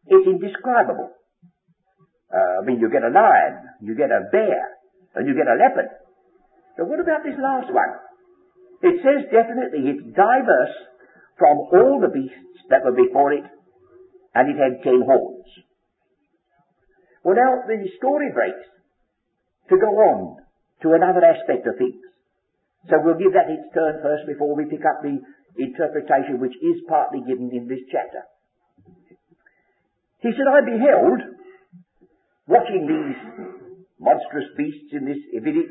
It's 0.10 0.25
indescribable. 0.25 1.13
Uh, 2.34 2.62
I 2.62 2.65
mean, 2.65 2.82
you 2.82 2.89
get 2.89 3.06
a 3.06 3.13
lion, 3.13 3.62
you 3.86 3.94
get 3.94 4.10
a 4.10 4.25
bear, 4.34 4.58
and 5.13 5.30
you 5.30 5.38
get 5.38 5.46
a 5.46 5.53
leopard. 5.53 5.94
So 6.77 6.89
what 6.89 7.00
about 7.00 7.22
this 7.22 7.38
last 7.38 7.70
one? 7.70 7.94
It 8.82 8.98
says 9.06 9.30
definitely 9.30 9.94
it's 9.94 10.16
diverse 10.16 10.78
from 11.38 11.58
all 11.74 12.02
the 12.02 12.10
beasts 12.10 12.66
that 12.70 12.84
were 12.84 12.98
before 12.98 13.34
it, 13.34 13.46
and 14.34 14.50
it 14.50 14.58
had 14.58 14.84
ten 14.84 15.02
horns. 15.06 15.46
Well 17.24 17.36
now, 17.36 17.62
the 17.68 17.78
story 17.98 18.32
breaks 18.34 18.66
to 19.70 19.78
go 19.78 19.88
on 19.88 20.38
to 20.82 20.94
another 20.94 21.22
aspect 21.24 21.68
of 21.68 21.78
things. 21.78 22.02
So 22.90 22.98
we'll 23.04 23.22
give 23.22 23.34
that 23.34 23.54
its 23.54 23.70
turn 23.74 24.02
first 24.02 24.26
before 24.26 24.56
we 24.56 24.66
pick 24.66 24.82
up 24.82 25.06
the 25.06 25.22
interpretation 25.62 26.42
which 26.42 26.58
is 26.58 26.82
partly 26.90 27.22
given 27.22 27.54
in 27.54 27.68
this 27.68 27.86
chapter. 27.92 28.26
He 30.22 30.32
said, 30.34 30.50
I 30.50 30.62
beheld, 30.66 31.22
watching 32.48 32.90
these 32.90 33.18
monstrous 34.00 34.50
beasts 34.58 34.94
in 34.94 35.06
this, 35.06 35.22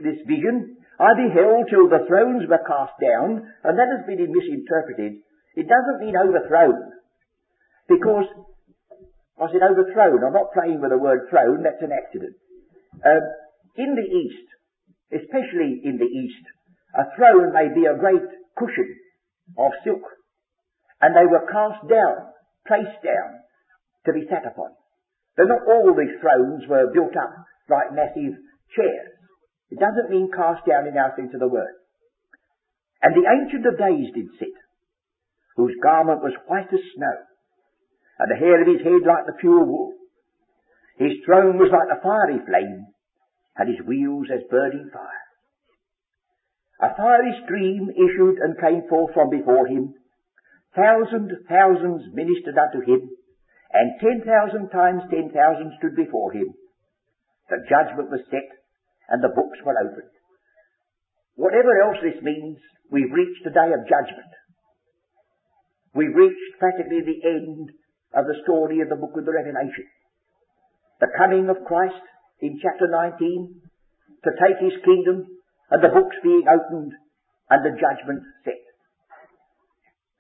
this 0.02 0.20
vision, 0.26 0.76
I 1.00 1.16
beheld 1.16 1.64
till 1.72 1.88
the 1.88 2.04
thrones 2.04 2.44
were 2.44 2.60
cast 2.68 2.92
down, 3.00 3.40
and 3.64 3.72
that 3.72 3.88
has 3.88 4.04
been 4.04 4.20
misinterpreted. 4.20 5.24
It 5.56 5.64
doesn't 5.64 6.04
mean 6.04 6.12
overthrown. 6.12 6.92
Because, 7.88 8.28
I 9.40 9.48
said 9.48 9.64
overthrown, 9.64 10.20
I'm 10.20 10.36
not 10.36 10.52
playing 10.52 10.84
with 10.84 10.92
the 10.92 11.00
word 11.00 11.24
throne, 11.32 11.64
that's 11.64 11.80
an 11.80 11.96
accident. 11.96 12.36
Um, 13.00 13.24
in 13.80 13.96
the 13.96 14.04
East, 14.04 14.48
especially 15.08 15.80
in 15.88 15.96
the 15.96 16.04
East, 16.04 16.44
a 16.92 17.08
throne 17.16 17.48
may 17.56 17.72
be 17.72 17.88
a 17.88 17.96
great 17.96 18.28
cushion 18.60 18.92
of 19.56 19.72
silk, 19.82 20.04
and 21.00 21.16
they 21.16 21.24
were 21.24 21.48
cast 21.48 21.80
down, 21.88 22.28
placed 22.68 23.00
down, 23.00 23.40
to 24.04 24.12
be 24.12 24.28
sat 24.28 24.44
upon. 24.44 24.76
But 25.36 25.48
not 25.48 25.64
all 25.64 25.96
these 25.96 26.20
thrones 26.20 26.68
were 26.68 26.92
built 26.92 27.16
up 27.16 27.32
like 27.72 27.96
massive 27.96 28.36
chairs. 28.76 29.16
It 29.70 29.78
doesn't 29.78 30.10
mean 30.10 30.30
cast 30.34 30.66
down 30.66 30.86
in 30.86 30.98
our 30.98 31.14
sense 31.16 31.32
of 31.34 31.40
the 31.40 31.48
word. 31.48 31.74
And 33.02 33.14
the 33.14 33.28
Ancient 33.30 33.64
of 33.66 33.78
Days 33.78 34.12
did 34.14 34.28
sit, 34.38 34.56
whose 35.56 35.78
garment 35.82 36.22
was 36.22 36.34
white 36.46 36.68
as 36.72 36.80
snow, 36.94 37.16
and 38.18 38.30
the 38.30 38.36
hair 38.36 38.60
of 38.60 38.68
his 38.68 38.82
head 38.84 39.06
like 39.06 39.26
the 39.26 39.38
pure 39.40 39.64
wool. 39.64 39.94
His 40.98 41.16
throne 41.24 41.56
was 41.56 41.72
like 41.72 41.88
a 41.88 42.02
fiery 42.02 42.44
flame, 42.44 42.92
and 43.56 43.68
his 43.68 43.86
wheels 43.86 44.28
as 44.28 44.44
burning 44.50 44.90
fire. 44.92 45.24
A 46.82 46.94
fiery 46.96 47.32
stream 47.44 47.90
issued 47.90 48.38
and 48.38 48.60
came 48.60 48.88
forth 48.88 49.14
from 49.14 49.30
before 49.30 49.66
him. 49.66 49.94
Thousand 50.74 51.30
thousands 51.48 52.12
ministered 52.12 52.58
unto 52.58 52.84
him, 52.84 53.08
and 53.72 54.00
ten 54.00 54.22
thousand 54.24 54.68
times 54.70 55.02
ten 55.10 55.30
thousand 55.30 55.72
stood 55.78 55.96
before 55.96 56.32
him. 56.32 56.52
The 57.48 57.64
judgment 57.68 58.10
was 58.10 58.20
set, 58.30 58.59
and 59.10 59.22
the 59.22 59.34
books 59.34 59.58
were 59.66 59.74
opened. 59.74 60.14
Whatever 61.34 61.82
else 61.82 61.98
this 62.02 62.22
means, 62.22 62.58
we've 62.90 63.12
reached 63.12 63.42
the 63.44 63.50
day 63.50 63.74
of 63.74 63.90
judgment. 63.90 64.32
We've 65.94 66.14
reached 66.14 66.58
practically 66.58 67.02
the 67.02 67.20
end 67.26 67.70
of 68.14 68.26
the 68.26 68.38
story 68.46 68.80
of 68.80 68.88
the 68.88 68.98
book 68.98 69.18
of 69.18 69.26
the 69.26 69.34
Revelation. 69.34 69.86
The 71.00 71.10
coming 71.18 71.50
of 71.50 71.66
Christ 71.66 72.02
in 72.40 72.60
chapter 72.62 72.86
19 72.86 73.60
to 74.24 74.30
take 74.38 74.58
his 74.62 74.78
kingdom 74.84 75.26
and 75.70 75.82
the 75.82 75.94
books 75.94 76.16
being 76.22 76.44
opened 76.46 76.92
and 77.50 77.60
the 77.64 77.74
judgment 77.74 78.22
set. 78.44 78.62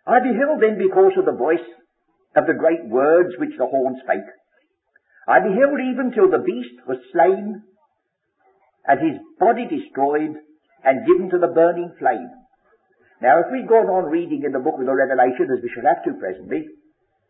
I 0.06 0.18
beheld 0.18 0.58
then 0.58 0.78
because 0.78 1.14
of 1.18 1.26
the 1.26 1.38
voice 1.38 1.68
of 2.34 2.46
the 2.46 2.58
great 2.58 2.86
words 2.88 3.30
which 3.38 3.54
the 3.58 3.66
horn 3.66 4.00
spake. 4.02 4.30
I 5.28 5.38
beheld 5.38 5.78
even 5.78 6.10
till 6.10 6.30
the 6.30 6.42
beast 6.42 6.80
was 6.88 6.98
slain 7.12 7.62
and 8.86 8.98
his 9.00 9.16
body 9.38 9.68
destroyed 9.68 10.40
and 10.84 11.06
given 11.06 11.28
to 11.30 11.38
the 11.38 11.52
burning 11.52 11.92
flame. 11.98 12.30
Now, 13.20 13.40
if 13.44 13.52
we 13.52 13.68
go 13.68 13.84
on 14.00 14.08
reading 14.08 14.44
in 14.44 14.52
the 14.52 14.64
book 14.64 14.80
of 14.80 14.86
the 14.88 14.96
Revelation, 14.96 15.52
as 15.52 15.60
we 15.60 15.68
shall 15.76 15.84
have 15.84 16.00
to 16.08 16.16
presently, 16.16 16.72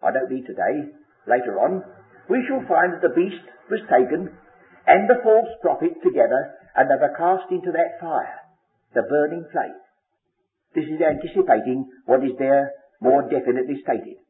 I 0.03 0.15
don't 0.15 0.31
need 0.31 0.47
today, 0.47 0.95
later 1.27 1.59
on, 1.59 1.83
we 2.31 2.47
shall 2.47 2.63
find 2.71 2.95
that 2.95 3.03
the 3.03 3.15
beast 3.15 3.43
was 3.69 3.83
taken 3.91 4.31
and 4.87 5.11
the 5.11 5.19
false 5.23 5.51
prophet 5.61 5.99
together, 6.03 6.55
and 6.79 6.87
they 6.87 6.99
were 6.99 7.15
cast 7.19 7.51
into 7.51 7.75
that 7.75 7.99
fire, 7.99 8.39
the 8.95 9.03
burning 9.03 9.45
flame. 9.51 9.79
This 10.75 10.87
is 10.87 11.03
anticipating 11.03 11.91
what 12.07 12.23
is 12.23 12.39
there 12.39 12.71
more 13.03 13.27
definitely 13.27 13.83
stated. 13.83 14.23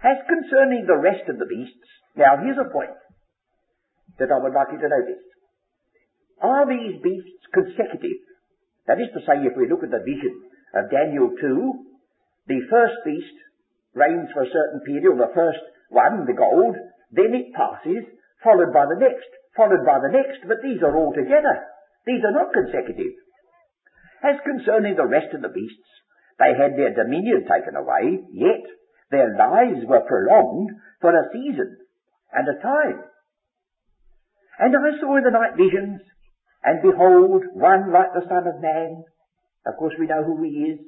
As 0.00 0.24
concerning 0.24 0.88
the 0.88 0.96
rest 0.96 1.28
of 1.28 1.38
the 1.38 1.46
beasts, 1.46 1.88
now 2.16 2.40
here's 2.40 2.58
a 2.58 2.72
point 2.72 2.96
that 4.18 4.32
I 4.32 4.40
would 4.40 4.56
like 4.56 4.72
you 4.72 4.80
to 4.80 4.88
notice. 4.88 5.22
Are 6.40 6.64
these 6.64 7.00
beasts 7.02 7.44
consecutive? 7.52 8.24
That 8.88 9.00
is 9.00 9.12
to 9.12 9.20
say, 9.28 9.44
if 9.44 9.56
we 9.56 9.68
look 9.68 9.84
at 9.84 9.92
the 9.92 10.02
vision 10.02 10.34
of 10.74 10.90
Daniel 10.90 11.28
2, 11.28 11.40
the 12.48 12.60
first 12.70 12.96
beast 13.04 13.36
reigns 13.94 14.32
for 14.32 14.42
a 14.42 14.52
certain 14.52 14.80
period, 14.86 15.06
or 15.06 15.20
the 15.20 15.36
first 15.36 15.60
one, 15.90 16.24
the 16.24 16.32
gold, 16.32 16.76
then 17.12 17.34
it 17.34 17.52
passes, 17.52 18.06
followed 18.42 18.72
by 18.72 18.86
the 18.88 18.98
next, 18.98 19.28
followed 19.56 19.84
by 19.84 20.00
the 20.00 20.14
next, 20.14 20.40
but 20.48 20.62
these 20.62 20.80
are 20.80 20.96
all 20.96 21.12
together. 21.12 21.66
These 22.06 22.24
are 22.24 22.32
not 22.32 22.54
consecutive. 22.54 23.12
As 24.24 24.40
concerning 24.44 24.96
the 24.96 25.06
rest 25.06 25.34
of 25.34 25.42
the 25.42 25.52
beasts, 25.52 25.90
they 26.38 26.56
had 26.56 26.72
their 26.72 26.96
dominion 26.96 27.44
taken 27.44 27.76
away, 27.76 28.24
yet 28.32 28.64
their 29.10 29.36
lives 29.36 29.84
were 29.84 30.08
prolonged 30.08 30.70
for 31.00 31.12
a 31.12 31.28
season 31.32 31.76
and 32.32 32.48
a 32.48 32.62
time. 32.62 33.04
And 34.58 34.76
I 34.76 35.00
saw 35.00 35.16
in 35.16 35.24
the 35.24 35.30
night 35.30 35.56
visions 35.56 36.00
and 36.62 36.84
behold, 36.84 37.42
one 37.56 37.88
like 37.92 38.12
the 38.12 38.26
Son 38.28 38.44
of 38.44 38.60
Man. 38.60 39.04
Of 39.64 39.76
course 39.80 39.94
we 39.98 40.06
know 40.06 40.24
who 40.24 40.42
he 40.44 40.76
is. 40.76 40.78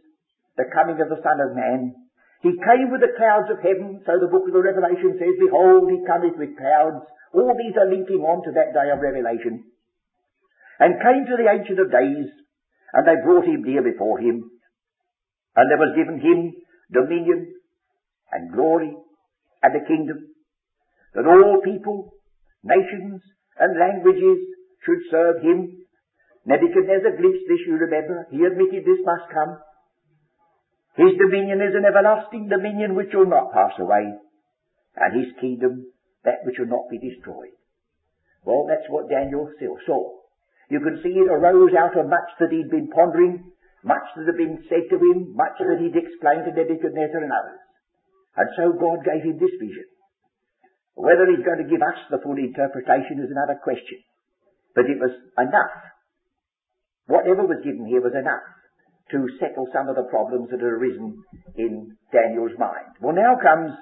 The 0.57 0.69
coming 0.69 1.01
of 1.01 1.09
the 1.09 1.21
Son 1.25 1.41
of 1.41 1.57
Man. 1.57 1.97
He 2.45 2.53
came 2.53 2.91
with 2.93 3.01
the 3.01 3.17
clouds 3.17 3.49
of 3.49 3.63
heaven, 3.65 4.03
so 4.05 4.19
the 4.21 4.29
book 4.29 4.45
of 4.45 4.53
the 4.53 4.61
Revelation 4.61 5.17
says, 5.17 5.33
Behold, 5.41 5.89
he 5.89 6.05
cometh 6.05 6.37
with 6.37 6.59
clouds. 6.59 7.07
All 7.33 7.55
these 7.57 7.77
are 7.81 7.89
linking 7.89 8.21
on 8.21 8.45
to 8.45 8.53
that 8.53 8.77
day 8.77 8.93
of 8.93 9.01
Revelation. 9.01 9.65
And 10.83 11.01
came 11.01 11.25
to 11.25 11.39
the 11.39 11.49
Ancient 11.49 11.79
of 11.81 11.95
Days, 11.95 12.29
and 12.93 13.07
they 13.07 13.23
brought 13.25 13.47
him 13.47 13.63
near 13.63 13.81
before 13.81 14.19
him. 14.19 14.51
And 15.57 15.71
there 15.71 15.81
was 15.81 15.97
given 15.97 16.21
him 16.21 16.53
dominion 16.93 17.55
and 18.33 18.53
glory 18.53 18.93
and 19.63 19.73
a 19.77 19.87
kingdom, 19.87 20.35
that 21.15 21.25
all 21.25 21.61
people, 21.65 22.13
nations, 22.65 23.23
and 23.57 23.79
languages 23.79 24.52
should 24.85 25.03
serve 25.11 25.43
him. 25.43 25.87
Nebuchadnezzar 26.45 27.17
glimpsed 27.17 27.47
this, 27.47 27.63
you 27.67 27.79
remember. 27.79 28.27
He 28.31 28.43
admitted 28.43 28.83
this 28.85 29.03
must 29.07 29.31
come. 29.33 29.59
His 30.97 31.17
dominion 31.17 31.63
is 31.63 31.75
an 31.75 31.87
everlasting 31.87 32.49
dominion 32.49 32.95
which 32.95 33.15
will 33.15 33.31
not 33.31 33.53
pass 33.53 33.73
away, 33.79 34.13
and 34.97 35.11
his 35.17 35.33
kingdom 35.41 35.89
that 36.25 36.45
which 36.45 36.59
will 36.59 36.69
not 36.69 36.91
be 36.91 37.01
destroyed. 37.01 37.57
Well, 38.45 38.67
that's 38.69 38.91
what 38.91 39.09
Daniel 39.09 39.49
saw. 39.59 40.03
You 40.69 40.81
can 40.81 41.01
see 41.03 41.15
it 41.15 41.31
arose 41.31 41.73
out 41.79 41.97
of 41.97 42.11
much 42.11 42.29
that 42.41 42.51
he'd 42.51 42.71
been 42.71 42.91
pondering, 42.91 43.53
much 43.85 44.05
that 44.17 44.27
had 44.27 44.37
been 44.37 44.63
said 44.69 44.91
to 44.91 44.99
him, 44.99 45.35
much 45.35 45.57
that 45.59 45.81
he'd 45.81 45.97
explained 45.97 46.45
to 46.45 46.53
Nebuchadnezzar 46.53 47.23
and 47.23 47.33
others. 47.33 47.63
And 48.37 48.49
so 48.57 48.73
God 48.73 49.05
gave 49.05 49.23
him 49.23 49.39
this 49.39 49.55
vision. 49.61 49.87
Whether 50.95 51.29
he's 51.31 51.45
going 51.45 51.63
to 51.63 51.71
give 51.71 51.81
us 51.81 51.99
the 52.11 52.21
full 52.21 52.37
interpretation 52.37 53.21
is 53.21 53.33
another 53.33 53.59
question. 53.63 54.01
But 54.75 54.89
it 54.89 54.99
was 54.99 55.13
enough. 55.37 55.75
Whatever 57.07 57.45
was 57.45 57.61
given 57.65 57.85
here 57.87 58.01
was 58.01 58.17
enough 58.17 58.47
to 59.13 59.29
settle 59.37 59.69
some 59.69 59.93
of 59.93 59.97
the 59.97 60.09
problems 60.09 60.49
that 60.49 60.61
had 60.61 60.73
arisen 60.73 61.21
in 61.61 61.93
Daniel's 62.13 62.57
mind. 62.57 62.97
Well, 63.01 63.13
now 63.13 63.37
comes 63.37 63.77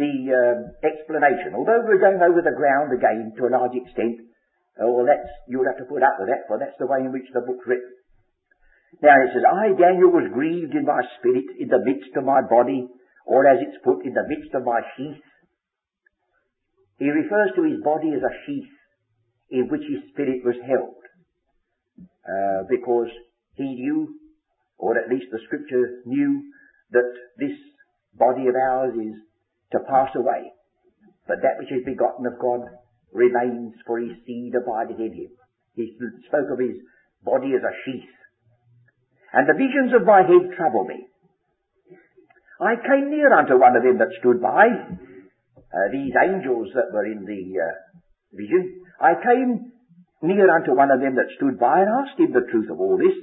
the 0.00 0.12
uh, 0.32 0.56
explanation. 0.80 1.52
Although 1.52 1.84
we're 1.84 2.00
going 2.00 2.22
over 2.22 2.40
the 2.40 2.56
ground 2.56 2.96
again 2.96 3.36
to 3.36 3.44
a 3.44 3.52
large 3.52 3.76
extent, 3.76 4.24
oh, 4.80 4.96
well, 4.96 5.06
that's, 5.06 5.28
you'll 5.44 5.68
have 5.68 5.76
to 5.82 5.90
put 5.90 6.00
up 6.00 6.16
with 6.16 6.32
that, 6.32 6.48
for 6.48 6.56
that's 6.56 6.78
the 6.80 6.88
way 6.88 7.04
in 7.04 7.12
which 7.12 7.28
the 7.34 7.44
book's 7.44 7.66
written. 7.68 7.92
Now 9.04 9.20
it 9.20 9.36
says, 9.36 9.44
I, 9.44 9.76
Daniel, 9.76 10.10
was 10.10 10.32
grieved 10.32 10.72
in 10.72 10.88
my 10.88 11.04
spirit, 11.20 11.46
in 11.60 11.68
the 11.68 11.84
midst 11.84 12.16
of 12.16 12.24
my 12.24 12.40
body, 12.40 12.88
or 13.26 13.46
as 13.46 13.60
it's 13.60 13.78
put, 13.84 14.02
in 14.08 14.16
the 14.16 14.26
midst 14.26 14.54
of 14.56 14.64
my 14.64 14.80
sheath. 14.96 15.22
He 16.98 17.08
refers 17.08 17.52
to 17.56 17.68
his 17.68 17.84
body 17.84 18.16
as 18.16 18.24
a 18.24 18.34
sheath. 18.46 18.72
In 19.50 19.68
which 19.68 19.82
his 19.82 20.10
spirit 20.12 20.44
was 20.44 20.56
held. 20.66 20.96
Uh, 22.22 22.62
because 22.68 23.10
he 23.54 23.64
knew, 23.64 24.14
or 24.78 24.98
at 24.98 25.10
least 25.10 25.26
the 25.32 25.40
scripture 25.46 26.02
knew, 26.06 26.42
that 26.92 27.10
this 27.38 27.56
body 28.14 28.46
of 28.46 28.54
ours 28.54 28.94
is 28.94 29.14
to 29.72 29.78
pass 29.88 30.10
away. 30.14 30.52
But 31.26 31.42
that 31.42 31.58
which 31.58 31.72
is 31.72 31.84
begotten 31.84 32.26
of 32.26 32.38
God 32.38 32.66
remains, 33.12 33.74
for 33.86 33.98
his 33.98 34.14
seed 34.26 34.54
abideth 34.54 34.98
in 34.98 35.12
him. 35.14 35.30
He 35.74 35.96
spoke 36.26 36.50
of 36.50 36.58
his 36.58 36.78
body 37.24 37.54
as 37.54 37.62
a 37.62 37.74
sheath. 37.84 38.14
And 39.32 39.48
the 39.48 39.54
visions 39.54 39.94
of 39.94 40.06
my 40.06 40.22
head 40.22 40.56
trouble 40.56 40.84
me. 40.84 41.06
I 42.60 42.74
came 42.76 43.10
near 43.10 43.32
unto 43.32 43.58
one 43.58 43.76
of 43.76 43.82
them 43.82 43.98
that 43.98 44.12
stood 44.20 44.42
by, 44.42 44.66
uh, 44.66 45.86
these 45.92 46.12
angels 46.18 46.68
that 46.74 46.92
were 46.92 47.06
in 47.06 47.24
the 47.24 47.42
uh, 47.56 47.72
vision. 48.32 48.82
I 49.00 49.14
came 49.14 49.72
near 50.22 50.48
unto 50.54 50.76
one 50.76 50.90
of 50.90 51.00
them 51.00 51.16
that 51.16 51.32
stood 51.36 51.58
by 51.58 51.80
and 51.80 51.90
asked 51.90 52.20
him 52.20 52.32
the 52.32 52.46
truth 52.50 52.70
of 52.70 52.80
all 52.80 52.98
this. 52.98 53.16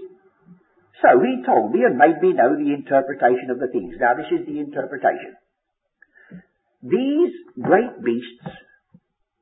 So 1.01 1.21
he 1.21 1.45
told 1.45 1.71
me 1.71 1.85
and 1.85 1.97
made 1.97 2.17
me 2.21 2.33
know 2.33 2.57
the 2.57 2.73
interpretation 2.73 3.53
of 3.53 3.59
the 3.59 3.69
things. 3.69 3.95
Now 4.01 4.17
this 4.17 4.31
is 4.33 4.45
the 4.47 4.59
interpretation. 4.59 5.37
These 6.81 7.33
great 7.61 8.01
beasts, 8.03 8.49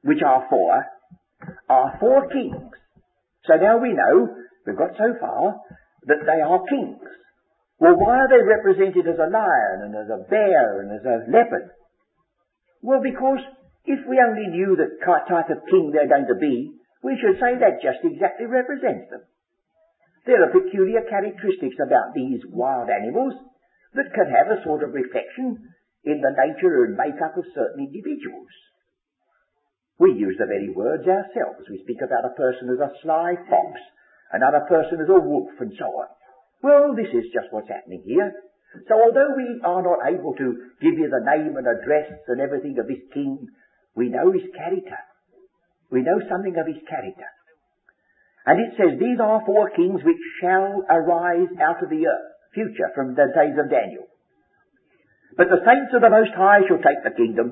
which 0.04 0.20
are 0.26 0.48
four, 0.50 0.84
are 1.70 1.98
four 2.00 2.28
kings. 2.28 2.72
So 3.48 3.56
now 3.56 3.78
we 3.78 3.94
know, 3.94 4.36
we've 4.66 4.78
got 4.78 4.98
so 4.98 5.16
far, 5.20 5.56
that 6.08 6.26
they 6.26 6.42
are 6.42 6.60
kings. 6.70 7.00
Well, 7.80 7.96
why 7.96 8.18
are 8.20 8.30
they 8.32 8.44
represented 8.44 9.08
as 9.08 9.20
a 9.20 9.32
lion 9.32 9.78
and 9.84 9.96
as 9.96 10.10
a 10.10 10.24
bear 10.30 10.82
and 10.82 10.92
as 10.92 11.06
a 11.06 11.32
leopard? 11.32 11.72
Well, 12.82 13.02
because 13.04 13.40
if 13.86 14.02
we 14.10 14.18
only 14.18 14.50
knew 14.50 14.76
the 14.76 14.98
type 15.06 15.50
of 15.50 15.66
king 15.70 15.94
they're 15.94 16.10
going 16.10 16.28
to 16.28 16.40
be, 16.42 16.74
we 17.06 17.18
should 17.22 17.38
say 17.38 17.54
that 17.62 17.86
just 17.86 18.02
exactly 18.02 18.50
represents 18.50 19.10
them. 19.14 19.22
There 20.26 20.42
are 20.42 20.50
peculiar 20.50 21.06
characteristics 21.06 21.78
about 21.78 22.18
these 22.18 22.42
wild 22.50 22.90
animals 22.90 23.38
that 23.94 24.10
can 24.18 24.26
have 24.34 24.50
a 24.50 24.62
sort 24.66 24.82
of 24.82 24.98
reflection 24.98 25.62
in 26.04 26.18
the 26.18 26.34
nature 26.34 26.86
and 26.86 26.98
makeup 26.98 27.38
of 27.38 27.46
certain 27.54 27.86
individuals. 27.86 28.50
We 30.02 30.18
use 30.18 30.36
the 30.38 30.50
very 30.50 30.74
words 30.74 31.06
ourselves. 31.08 31.70
We 31.70 31.86
speak 31.86 32.02
about 32.02 32.26
a 32.26 32.36
person 32.36 32.74
as 32.74 32.82
a 32.82 32.92
sly 33.06 33.38
fox, 33.48 33.72
another 34.34 34.66
person 34.68 35.00
as 35.00 35.08
a 35.08 35.22
wolf, 35.22 35.54
and 35.62 35.72
so 35.78 35.86
on. 35.86 36.10
Well, 36.66 36.98
this 36.98 37.14
is 37.14 37.32
just 37.32 37.54
what's 37.54 37.70
happening 37.70 38.02
here. 38.04 38.34
So 38.90 39.00
although 39.00 39.32
we 39.38 39.62
are 39.64 39.86
not 39.86 40.04
able 40.10 40.34
to 40.36 40.74
give 40.82 41.00
you 41.00 41.08
the 41.08 41.24
name 41.24 41.56
and 41.56 41.64
address 41.70 42.12
and 42.28 42.42
everything 42.42 42.76
of 42.76 42.88
this 42.88 43.06
king, 43.14 43.48
we 43.96 44.10
know 44.10 44.32
his 44.32 44.44
character. 44.56 45.00
We 45.92 46.02
know 46.02 46.20
something 46.30 46.56
of 46.56 46.68
his 46.68 46.84
character. 46.88 47.30
And 48.46 48.60
it 48.62 48.78
says, 48.78 49.00
these 49.00 49.18
are 49.20 49.42
four 49.46 49.72
kings 49.72 50.04
which 50.04 50.22
shall 50.42 50.86
arise 50.90 51.50
out 51.58 51.82
of 51.82 51.90
the 51.90 52.06
earth, 52.06 52.30
future, 52.54 52.92
from 52.94 53.16
the 53.16 53.32
days 53.34 53.58
of 53.58 53.72
Daniel. 53.72 54.06
But 55.38 55.50
the 55.50 55.66
saints 55.66 55.92
of 55.96 56.02
the 56.02 56.14
Most 56.14 56.32
High 56.38 56.62
shall 56.68 56.78
take 56.78 57.02
the 57.04 57.18
kingdom 57.18 57.52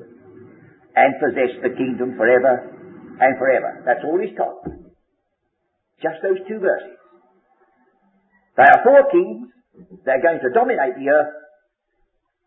and 0.94 1.18
possess 1.18 1.58
the 1.62 1.74
kingdom 1.74 2.14
forever 2.16 2.70
and 3.18 3.32
forever. 3.38 3.82
That's 3.84 4.04
all 4.04 4.20
he's 4.22 4.36
taught. 4.36 4.62
Just 6.00 6.22
those 6.22 6.38
two 6.46 6.60
verses. 6.60 6.98
They 8.56 8.62
are 8.62 8.84
four 8.86 9.02
kings. 9.10 9.50
They're 10.06 10.22
going 10.22 10.38
to 10.38 10.54
dominate 10.54 10.94
the 10.94 11.10
earth. 11.10 11.34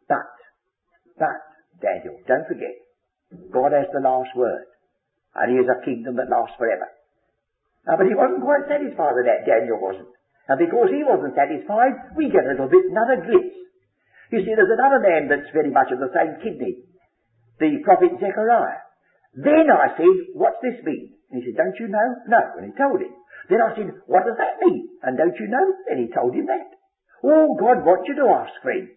But, 0.08 0.32
but, 1.20 1.44
Daniel, 1.84 2.16
don't 2.28 2.48
forget, 2.48 2.72
God 3.52 3.72
has 3.76 3.88
the 3.92 4.04
last 4.04 4.32
word. 4.36 4.68
And 5.36 5.54
he 5.54 5.58
has 5.62 5.70
a 5.70 5.84
kingdom 5.86 6.18
that 6.18 6.32
lasts 6.32 6.58
forever. 6.58 6.88
Now, 7.86 7.96
but 8.00 8.10
he 8.10 8.18
wasn't 8.18 8.44
quite 8.44 8.68
satisfied 8.68 9.16
with 9.16 9.28
that, 9.30 9.48
Daniel 9.48 9.80
wasn't. 9.80 10.12
And 10.48 10.58
because 10.60 10.90
he 10.92 11.04
wasn't 11.04 11.36
satisfied, 11.36 12.16
we 12.16 12.32
get 12.32 12.48
a 12.48 12.56
little 12.56 12.72
bit 12.72 12.88
another 12.90 13.24
glimpse 13.24 13.58
you 14.32 14.44
see, 14.44 14.52
there's 14.56 14.76
another 14.76 15.00
man 15.00 15.32
that's 15.32 15.48
very 15.56 15.72
much 15.72 15.88
of 15.92 16.04
the 16.04 16.12
same 16.12 16.36
kidney, 16.44 16.84
the 17.60 17.80
prophet 17.84 18.12
Zechariah. 18.20 18.84
Then 19.40 19.72
I 19.72 19.96
said, 19.96 20.36
what's 20.36 20.60
this 20.60 20.84
mean? 20.84 21.16
And 21.32 21.40
he 21.40 21.48
said, 21.48 21.58
don't 21.58 21.80
you 21.80 21.88
know? 21.88 22.08
No. 22.28 22.42
And 22.60 22.68
he 22.68 22.74
told 22.76 23.00
him. 23.00 23.14
Then 23.48 23.64
I 23.64 23.72
said, 23.76 23.88
what 24.08 24.28
does 24.28 24.36
that 24.36 24.60
mean? 24.60 24.90
And 25.04 25.16
don't 25.16 25.38
you 25.40 25.48
know? 25.48 25.66
And 25.88 26.04
he 26.04 26.12
told 26.12 26.36
him 26.36 26.48
that. 26.52 26.76
Oh, 27.24 27.56
God 27.56 27.88
wants 27.88 28.10
you 28.12 28.16
to 28.20 28.28
ask, 28.36 28.52
friends. 28.60 28.92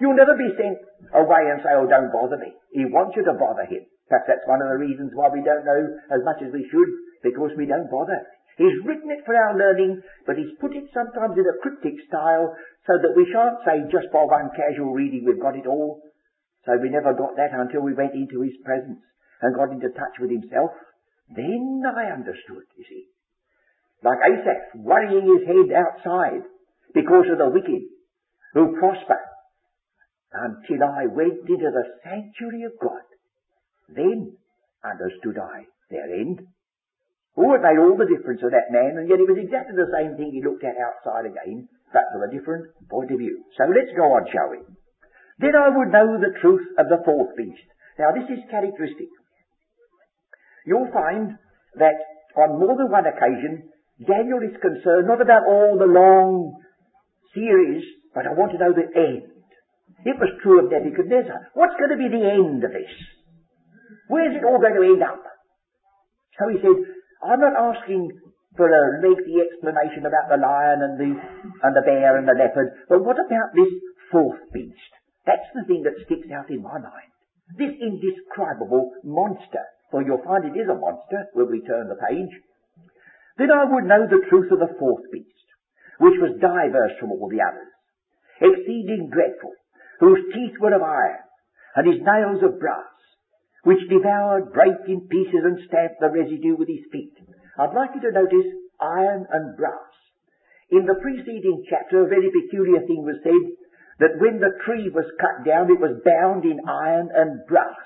You'll 0.00 0.16
never 0.16 0.32
be 0.32 0.48
sent 0.56 0.80
away 1.12 1.42
and 1.52 1.60
say, 1.60 1.76
oh, 1.76 1.84
don't 1.84 2.08
bother 2.08 2.40
me. 2.40 2.56
He 2.72 2.88
wants 2.88 3.12
you 3.20 3.24
to 3.28 3.36
bother 3.36 3.68
him. 3.68 3.84
Perhaps 4.08 4.26
that's 4.26 4.48
one 4.48 4.64
of 4.64 4.72
the 4.72 4.80
reasons 4.80 5.12
why 5.12 5.28
we 5.28 5.44
don't 5.44 5.68
know 5.68 5.82
as 6.10 6.24
much 6.24 6.40
as 6.40 6.50
we 6.50 6.64
should, 6.72 6.90
because 7.22 7.52
we 7.54 7.68
don't 7.68 7.92
bother. 7.92 8.16
He's 8.56 8.80
written 8.84 9.12
it 9.12 9.24
for 9.24 9.36
our 9.36 9.56
learning, 9.56 10.02
but 10.26 10.36
he's 10.36 10.56
put 10.60 10.74
it 10.74 10.88
sometimes 10.92 11.36
in 11.36 11.46
a 11.46 11.60
cryptic 11.62 12.00
style 12.08 12.56
so 12.88 12.96
that 12.96 13.16
we 13.16 13.28
shan't 13.28 13.60
say 13.64 13.84
just 13.92 14.12
by 14.12 14.24
one 14.24 14.50
casual 14.56 14.96
reading 14.96 15.24
we've 15.24 15.40
got 15.40 15.56
it 15.56 15.68
all. 15.68 16.02
So 16.66 16.76
we 16.76 16.88
never 16.88 17.14
got 17.14 17.36
that 17.36 17.56
until 17.56 17.80
we 17.80 17.94
went 17.94 18.12
into 18.12 18.40
his 18.40 18.56
presence 18.64 19.00
and 19.40 19.56
got 19.56 19.72
into 19.72 19.88
touch 19.96 20.16
with 20.20 20.32
himself. 20.32 20.76
Then 21.32 21.84
I 21.86 22.12
understood, 22.12 22.68
you 22.76 22.84
see. 22.84 23.04
Like 24.02 24.20
Asaph 24.24 24.76
worrying 24.76 25.28
his 25.28 25.44
head 25.46 25.68
outside 25.76 26.44
because 26.92 27.28
of 27.32 27.38
the 27.38 27.48
wicked 27.48 27.84
who 28.52 28.76
prosper 28.76 29.20
until 30.32 30.80
I 30.86 31.06
went 31.06 31.42
into 31.48 31.70
the 31.70 31.84
sanctuary 32.04 32.64
of 32.64 32.78
God. 32.80 33.02
Then 33.90 34.36
understood 34.84 35.38
I 35.38 35.66
their 35.90 36.06
end. 36.06 36.46
Oh, 37.36 37.54
it 37.54 37.62
made 37.62 37.78
all 37.78 37.98
the 37.98 38.10
difference 38.10 38.40
to 38.42 38.50
that 38.50 38.70
man, 38.70 38.98
and 38.98 39.08
yet 39.08 39.22
it 39.22 39.26
was 39.26 39.38
exactly 39.38 39.74
the 39.74 39.90
same 39.94 40.14
thing 40.14 40.30
he 40.30 40.42
looked 40.42 40.62
at 40.62 40.78
outside 40.78 41.26
again, 41.26 41.66
but 41.92 42.06
from 42.10 42.26
a 42.26 42.30
different 42.30 42.70
point 42.90 43.10
of 43.10 43.18
view. 43.18 43.42
So 43.58 43.66
let's 43.70 43.90
go 43.94 44.14
on, 44.14 44.26
shall 44.30 44.50
we? 44.50 44.62
Then 45.38 45.56
I 45.56 45.70
would 45.70 45.90
know 45.90 46.18
the 46.18 46.36
truth 46.38 46.66
of 46.78 46.86
the 46.90 47.02
fourth 47.04 47.34
beast. 47.36 47.66
Now 47.98 48.12
this 48.12 48.28
is 48.30 48.44
characteristic. 48.50 49.08
You'll 50.66 50.90
find 50.92 51.38
that 51.78 51.96
on 52.36 52.60
more 52.60 52.76
than 52.76 52.90
one 52.90 53.06
occasion, 53.06 53.70
Daniel 54.04 54.42
is 54.42 54.56
concerned 54.60 55.08
not 55.08 55.20
about 55.20 55.48
all 55.48 55.78
the 55.78 55.88
long 55.88 56.60
series, 57.34 57.84
but 58.14 58.26
I 58.26 58.32
want 58.32 58.52
to 58.52 58.58
know 58.58 58.72
the 58.72 58.90
end. 58.94 59.39
It 60.04 60.16
was 60.16 60.32
true 60.40 60.64
of 60.64 60.72
Nebuchadnezzar. 60.72 61.52
What's 61.52 61.76
going 61.76 61.92
to 61.92 62.00
be 62.00 62.08
the 62.08 62.24
end 62.24 62.64
of 62.64 62.72
this? 62.72 62.94
Where's 64.08 64.34
it 64.34 64.44
all 64.44 64.58
going 64.58 64.74
to 64.74 64.88
end 64.88 65.02
up? 65.04 65.20
So 66.40 66.48
he 66.48 66.56
said, 66.64 66.76
I'm 67.20 67.40
not 67.40 67.52
asking 67.52 68.08
for 68.56 68.66
a 68.66 69.04
lengthy 69.04 69.36
explanation 69.38 70.08
about 70.08 70.32
the 70.32 70.40
lion 70.40 70.80
and 70.82 70.94
the, 70.96 71.10
and 71.14 71.72
the 71.76 71.84
bear 71.84 72.16
and 72.16 72.26
the 72.26 72.34
leopard, 72.34 72.72
but 72.88 73.04
what 73.04 73.20
about 73.20 73.52
this 73.54 73.70
fourth 74.10 74.40
beast? 74.52 74.92
That's 75.28 75.46
the 75.54 75.68
thing 75.68 75.84
that 75.84 76.00
sticks 76.08 76.32
out 76.32 76.50
in 76.50 76.64
my 76.64 76.80
mind. 76.80 77.12
This 77.54 77.76
indescribable 77.76 78.90
monster, 79.04 79.64
for 79.90 80.02
you'll 80.02 80.24
find 80.24 80.48
it 80.48 80.58
is 80.58 80.66
a 80.66 80.80
monster 80.80 81.28
when 81.34 81.50
we 81.50 81.60
turn 81.62 81.92
the 81.92 82.00
page. 82.00 82.32
Then 83.36 83.52
I 83.52 83.68
would 83.68 83.84
know 83.84 84.08
the 84.08 84.24
truth 84.28 84.50
of 84.50 84.58
the 84.58 84.74
fourth 84.78 85.04
beast, 85.12 85.46
which 86.00 86.18
was 86.18 86.40
diverse 86.40 86.96
from 86.98 87.12
all 87.12 87.28
the 87.28 87.44
others, 87.44 87.70
exceeding 88.40 89.10
dreadful, 89.12 89.54
whose 90.00 90.32
teeth 90.32 90.56
were 90.58 90.74
of 90.74 90.82
iron, 90.82 91.20
and 91.76 91.86
his 91.86 92.02
nails 92.02 92.42
of 92.42 92.58
brass, 92.58 92.88
which 93.62 93.88
devoured, 93.88 94.52
brake 94.52 94.88
in 94.88 95.06
pieces, 95.08 95.44
and 95.44 95.60
stamped 95.68 96.00
the 96.00 96.08
residue 96.08 96.56
with 96.56 96.68
his 96.68 96.84
feet. 96.90 97.12
I'd 97.60 97.76
like 97.76 97.92
you 97.94 98.00
to 98.08 98.16
notice 98.16 98.48
iron 98.80 99.26
and 99.30 99.56
brass. 99.56 99.92
In 100.70 100.86
the 100.86 100.96
preceding 100.96 101.64
chapter, 101.68 102.02
a 102.02 102.08
very 102.08 102.30
peculiar 102.32 102.80
thing 102.86 103.04
was 103.04 103.20
said 103.22 103.44
that 104.00 104.16
when 104.16 104.40
the 104.40 104.56
tree 104.64 104.88
was 104.88 105.04
cut 105.20 105.44
down, 105.44 105.68
it 105.68 105.78
was 105.78 106.00
bound 106.00 106.48
in 106.48 106.64
iron 106.64 107.10
and 107.12 107.44
brass. 107.46 107.84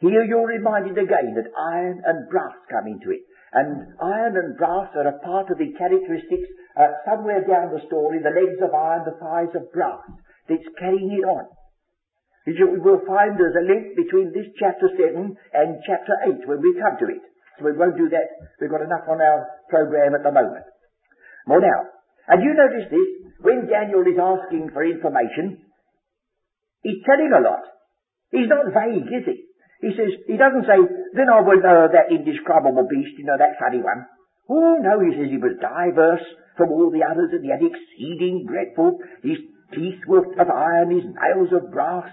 Here 0.00 0.24
you're 0.24 0.48
reminded 0.48 0.98
again 0.98 1.34
that 1.36 1.54
iron 1.54 2.02
and 2.04 2.28
brass 2.30 2.54
come 2.70 2.86
into 2.88 3.14
it. 3.14 3.22
And 3.52 3.94
iron 4.02 4.34
and 4.34 4.56
brass 4.58 4.90
are 4.98 5.06
a 5.06 5.20
part 5.22 5.50
of 5.50 5.58
the 5.58 5.70
characteristics 5.78 6.50
uh, 6.74 6.90
somewhere 7.06 7.46
down 7.46 7.70
the 7.70 7.86
story, 7.86 8.18
the 8.18 8.34
legs 8.34 8.58
of 8.58 8.74
iron, 8.74 9.06
the 9.06 9.14
thighs 9.22 9.54
of 9.54 9.70
brass, 9.70 10.02
that's 10.48 10.68
carrying 10.78 11.10
it 11.12 11.24
on. 11.24 11.48
You 12.46 12.76
will 12.76 13.00
find 13.08 13.40
there's 13.40 13.56
a 13.56 13.64
link 13.64 13.96
between 13.96 14.28
this 14.36 14.52
chapter 14.60 14.92
7 14.92 15.32
and 15.32 15.68
chapter 15.88 16.12
8 16.28 16.44
when 16.44 16.60
we 16.60 16.76
come 16.76 17.00
to 17.00 17.08
it. 17.08 17.24
So 17.56 17.64
we 17.64 17.72
won't 17.72 17.96
do 17.96 18.12
that. 18.12 18.28
We've 18.60 18.68
got 18.68 18.84
enough 18.84 19.08
on 19.08 19.22
our 19.22 19.48
program 19.72 20.12
at 20.12 20.22
the 20.22 20.34
moment. 20.34 20.68
More 21.48 21.64
now. 21.64 21.88
And 22.28 22.44
you 22.44 22.52
notice 22.52 22.88
this, 22.92 23.08
when 23.40 23.68
Daniel 23.68 24.04
is 24.04 24.20
asking 24.20 24.72
for 24.72 24.84
information, 24.84 25.64
he's 26.84 27.00
telling 27.08 27.32
a 27.32 27.40
lot. 27.40 27.64
He's 28.28 28.48
not 28.48 28.72
vague, 28.72 29.08
is 29.08 29.24
he? 29.24 29.36
He 29.84 29.92
says, 29.96 30.12
he 30.26 30.36
doesn't 30.36 30.64
say, 30.64 30.80
then 31.12 31.28
I 31.28 31.44
will 31.44 31.60
know 31.60 31.88
that 31.88 32.12
indescribable 32.12 32.88
beast, 32.88 33.20
you 33.20 33.24
know, 33.28 33.36
that 33.36 33.60
funny 33.60 33.84
one. 33.84 34.08
Oh 34.48 34.80
no, 34.80 35.00
he 35.00 35.12
says 35.16 35.28
he 35.32 35.40
was 35.40 35.60
diverse 35.60 36.24
from 36.56 36.72
all 36.72 36.92
the 36.92 37.04
others 37.04 37.32
and 37.32 37.44
yet 37.44 37.60
exceeding 37.60 38.48
dreadful. 38.48 39.00
His 39.22 39.40
teeth 39.74 40.00
were 40.06 40.24
of 40.38 40.48
iron, 40.48 40.94
his 40.94 41.04
nails 41.04 41.52
of 41.52 41.70
brass. 41.70 42.08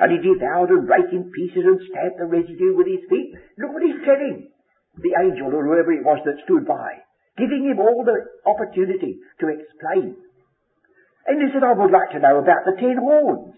And 0.00 0.10
he 0.10 0.18
devoured 0.18 0.70
and 0.70 0.86
brake 0.86 1.12
in 1.12 1.30
pieces 1.30 1.62
and 1.64 1.78
stamped 1.86 2.18
the 2.18 2.26
residue 2.26 2.74
with 2.74 2.90
his 2.90 3.06
feet. 3.08 3.30
Look 3.58 3.72
what 3.72 3.86
he's 3.86 4.02
telling. 4.02 4.50
the 4.98 5.14
angel 5.18 5.50
or 5.50 5.66
whoever 5.66 5.90
it 5.90 6.06
was 6.06 6.22
that 6.22 6.38
stood 6.46 6.66
by, 6.66 7.02
giving 7.34 7.66
him 7.66 7.82
all 7.82 8.06
the 8.06 8.18
opportunity 8.46 9.18
to 9.42 9.50
explain. 9.50 10.14
And 11.26 11.40
he 11.40 11.48
said, 11.50 11.66
I 11.66 11.74
would 11.74 11.90
like 11.90 12.12
to 12.14 12.22
know 12.22 12.38
about 12.38 12.62
the 12.68 12.78
ten 12.78 13.00
horns 13.00 13.56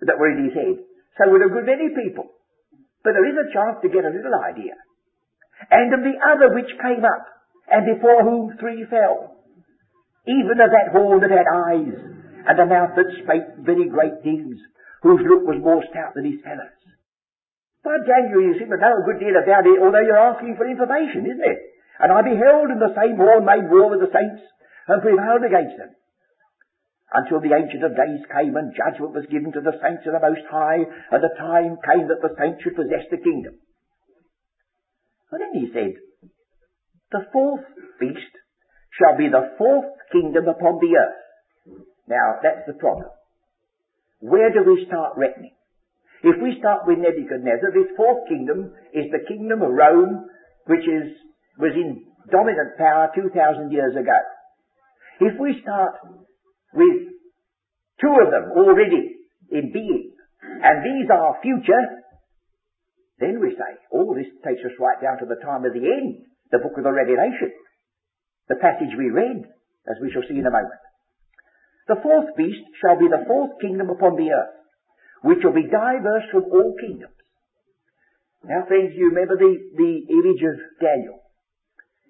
that 0.00 0.16
were 0.16 0.30
in 0.32 0.48
his 0.48 0.54
head. 0.54 0.78
So 1.18 1.28
would 1.28 1.44
a 1.44 1.52
good 1.52 1.66
many 1.66 1.90
people. 1.92 2.30
But 3.02 3.18
there 3.18 3.28
is 3.28 3.36
a 3.36 3.52
chance 3.52 3.82
to 3.82 3.92
get 3.92 4.06
a 4.06 4.14
little 4.14 4.36
idea. 4.46 4.78
And 5.70 5.90
of 5.92 6.06
the 6.06 6.16
other 6.22 6.54
which 6.54 6.70
came 6.78 7.02
up, 7.02 7.24
and 7.68 7.84
before 7.84 8.22
whom 8.22 8.56
three 8.56 8.86
fell. 8.88 9.42
Even 10.24 10.62
of 10.62 10.70
that 10.70 10.94
horn 10.94 11.20
that 11.20 11.34
had 11.34 11.50
eyes, 11.50 11.98
and 12.46 12.58
a 12.60 12.66
mouth 12.66 12.94
that 12.94 13.10
spake 13.22 13.64
very 13.64 13.88
great 13.88 14.22
things, 14.22 14.58
whose 15.02 15.24
look 15.24 15.46
was 15.46 15.62
more 15.62 15.82
stout 15.90 16.14
than 16.14 16.28
his 16.28 16.42
fellows. 16.44 16.78
By 17.82 17.98
Daniel, 18.04 18.42
you 18.42 18.58
seem 18.58 18.70
to 18.70 18.76
know 18.76 19.00
a 19.00 19.06
good 19.06 19.22
deal 19.22 19.38
about 19.38 19.66
it, 19.66 19.78
although 19.80 20.04
you're 20.04 20.28
asking 20.34 20.54
for 20.58 20.68
information, 20.68 21.24
isn't 21.24 21.50
it? 21.50 21.60
And 21.98 22.12
I 22.12 22.22
beheld 22.22 22.70
in 22.70 22.78
the 22.78 22.94
same 22.94 23.16
horn 23.16 23.46
made 23.46 23.70
war 23.70 23.90
with 23.90 24.02
the 24.02 24.12
saints, 24.12 24.42
and 24.86 25.02
prevailed 25.02 25.44
against 25.44 25.78
them 25.78 25.98
until 27.12 27.40
the 27.40 27.56
Ancient 27.56 27.84
of 27.84 27.96
Days 27.96 28.20
came 28.28 28.56
and 28.56 28.76
judgment 28.76 29.16
was 29.16 29.24
given 29.32 29.52
to 29.52 29.64
the 29.64 29.76
saints 29.80 30.04
of 30.04 30.12
the 30.12 30.20
Most 30.20 30.44
High, 30.50 30.84
and 30.84 31.20
the 31.24 31.32
time 31.40 31.80
came 31.80 32.08
that 32.08 32.20
the 32.20 32.36
saints 32.36 32.60
should 32.60 32.76
possess 32.76 33.08
the 33.08 33.16
kingdom. 33.16 33.56
And 35.32 35.40
then 35.40 35.52
he 35.56 35.72
said, 35.72 35.96
The 37.12 37.24
fourth 37.32 37.64
beast 38.00 38.34
shall 39.00 39.16
be 39.16 39.28
the 39.28 39.56
fourth 39.56 39.88
kingdom 40.12 40.48
upon 40.48 40.80
the 40.80 40.96
earth. 41.00 41.27
Now, 42.08 42.40
that's 42.42 42.64
the 42.66 42.74
problem. 42.74 43.12
Where 44.20 44.50
do 44.50 44.64
we 44.64 44.84
start 44.88 45.14
reckoning? 45.16 45.54
If 46.24 46.42
we 46.42 46.58
start 46.58 46.82
with 46.88 46.98
Nebuchadnezzar, 46.98 47.70
this 47.70 47.94
fourth 47.94 48.26
kingdom 48.26 48.74
is 48.90 49.06
the 49.12 49.22
kingdom 49.28 49.62
of 49.62 49.70
Rome, 49.70 50.26
which 50.66 50.82
is, 50.82 51.14
was 51.60 51.76
in 51.76 52.02
dominant 52.32 52.74
power 52.76 53.12
2,000 53.14 53.70
years 53.70 53.94
ago. 53.94 54.18
If 55.20 55.38
we 55.38 55.60
start 55.62 55.94
with 56.74 57.14
two 58.00 58.14
of 58.18 58.32
them 58.34 58.50
already 58.56 59.14
in 59.52 59.70
being, 59.70 60.10
and 60.42 60.82
these 60.82 61.06
are 61.12 61.38
future, 61.42 62.02
then 63.20 63.38
we 63.38 63.54
say, 63.54 63.72
oh, 63.94 64.14
this 64.14 64.30
takes 64.42 64.62
us 64.64 64.74
right 64.80 64.98
down 65.02 65.18
to 65.18 65.26
the 65.26 65.38
time 65.42 65.64
of 65.64 65.74
the 65.74 65.86
end, 65.86 66.26
the 66.50 66.58
book 66.58 66.78
of 66.78 66.84
the 66.84 66.90
Revelation, 66.90 67.52
the 68.48 68.58
passage 68.58 68.94
we 68.96 69.10
read, 69.10 69.44
as 69.86 69.96
we 70.02 70.10
shall 70.10 70.26
see 70.26 70.38
in 70.38 70.46
a 70.46 70.50
moment. 70.50 70.82
The 71.88 72.00
fourth 72.02 72.36
beast 72.36 72.68
shall 72.80 72.98
be 72.98 73.08
the 73.08 73.24
fourth 73.26 73.58
kingdom 73.60 73.88
upon 73.88 74.16
the 74.16 74.30
earth, 74.30 74.54
which 75.22 75.38
will 75.42 75.56
be 75.56 75.66
diverse 75.66 76.28
from 76.30 76.44
all 76.52 76.76
kingdoms. 76.78 77.16
Now, 78.44 78.64
friends, 78.68 78.92
you 78.94 79.08
remember 79.08 79.36
the, 79.36 79.56
the 79.74 79.94
image 80.12 80.42
of 80.44 80.56
Daniel. 80.80 81.18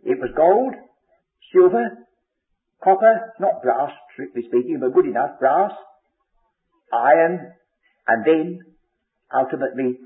It 0.05 0.19
was 0.19 0.31
gold, 0.37 0.75
silver, 1.53 2.09
Copper, 2.83 3.35
not 3.41 3.63
brass, 3.63 3.91
strictly 4.13 4.43
speaking, 4.47 4.79
but 4.81 4.95
good 4.95 5.07
enough, 5.07 5.39
brass, 5.41 5.73
iron, 6.93 7.53
and 8.07 8.25
then, 8.25 8.61
ultimately, 9.35 9.99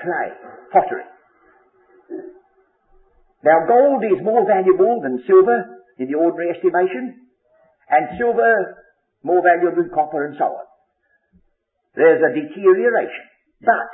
clay, 0.00 0.32
pottery. 0.72 1.04
Now 3.44 3.66
gold 3.68 4.02
is 4.04 4.24
more 4.24 4.46
valuable 4.46 5.00
than 5.02 5.22
silver 5.26 5.84
in 5.98 6.08
the 6.08 6.16
ordinary 6.16 6.56
estimation, 6.56 7.28
and 7.90 8.18
silver 8.18 8.76
more 9.22 9.42
valuable 9.44 9.82
than 9.82 9.94
copper 9.94 10.26
and 10.26 10.36
so 10.36 10.50
on. 10.50 10.66
There's 11.96 12.20
a 12.20 12.34
deterioration. 12.36 13.26
But, 13.64 13.92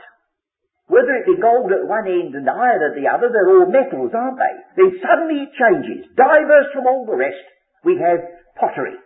whether 0.90 1.14
it 1.22 1.30
be 1.30 1.38
gold 1.38 1.70
at 1.70 1.87
one 1.87 2.11
end 2.11 2.35
and 2.35 2.50
iron 2.50 2.82
at 2.82 2.98
the 2.98 3.06
other, 3.06 3.30
they're 3.30 3.48
all 3.48 3.70
metals, 3.70 4.11
aren't 4.11 4.42
they? 4.42 4.54
Then 4.76 4.98
suddenly 4.98 5.46
it 5.46 5.54
changes, 5.54 6.11
diverse 6.18 6.74
from 6.74 6.90
all 6.90 7.06
the 7.06 7.16
rest, 7.16 7.46
we 7.87 7.96
have 8.02 8.20
pottery. 8.58 8.98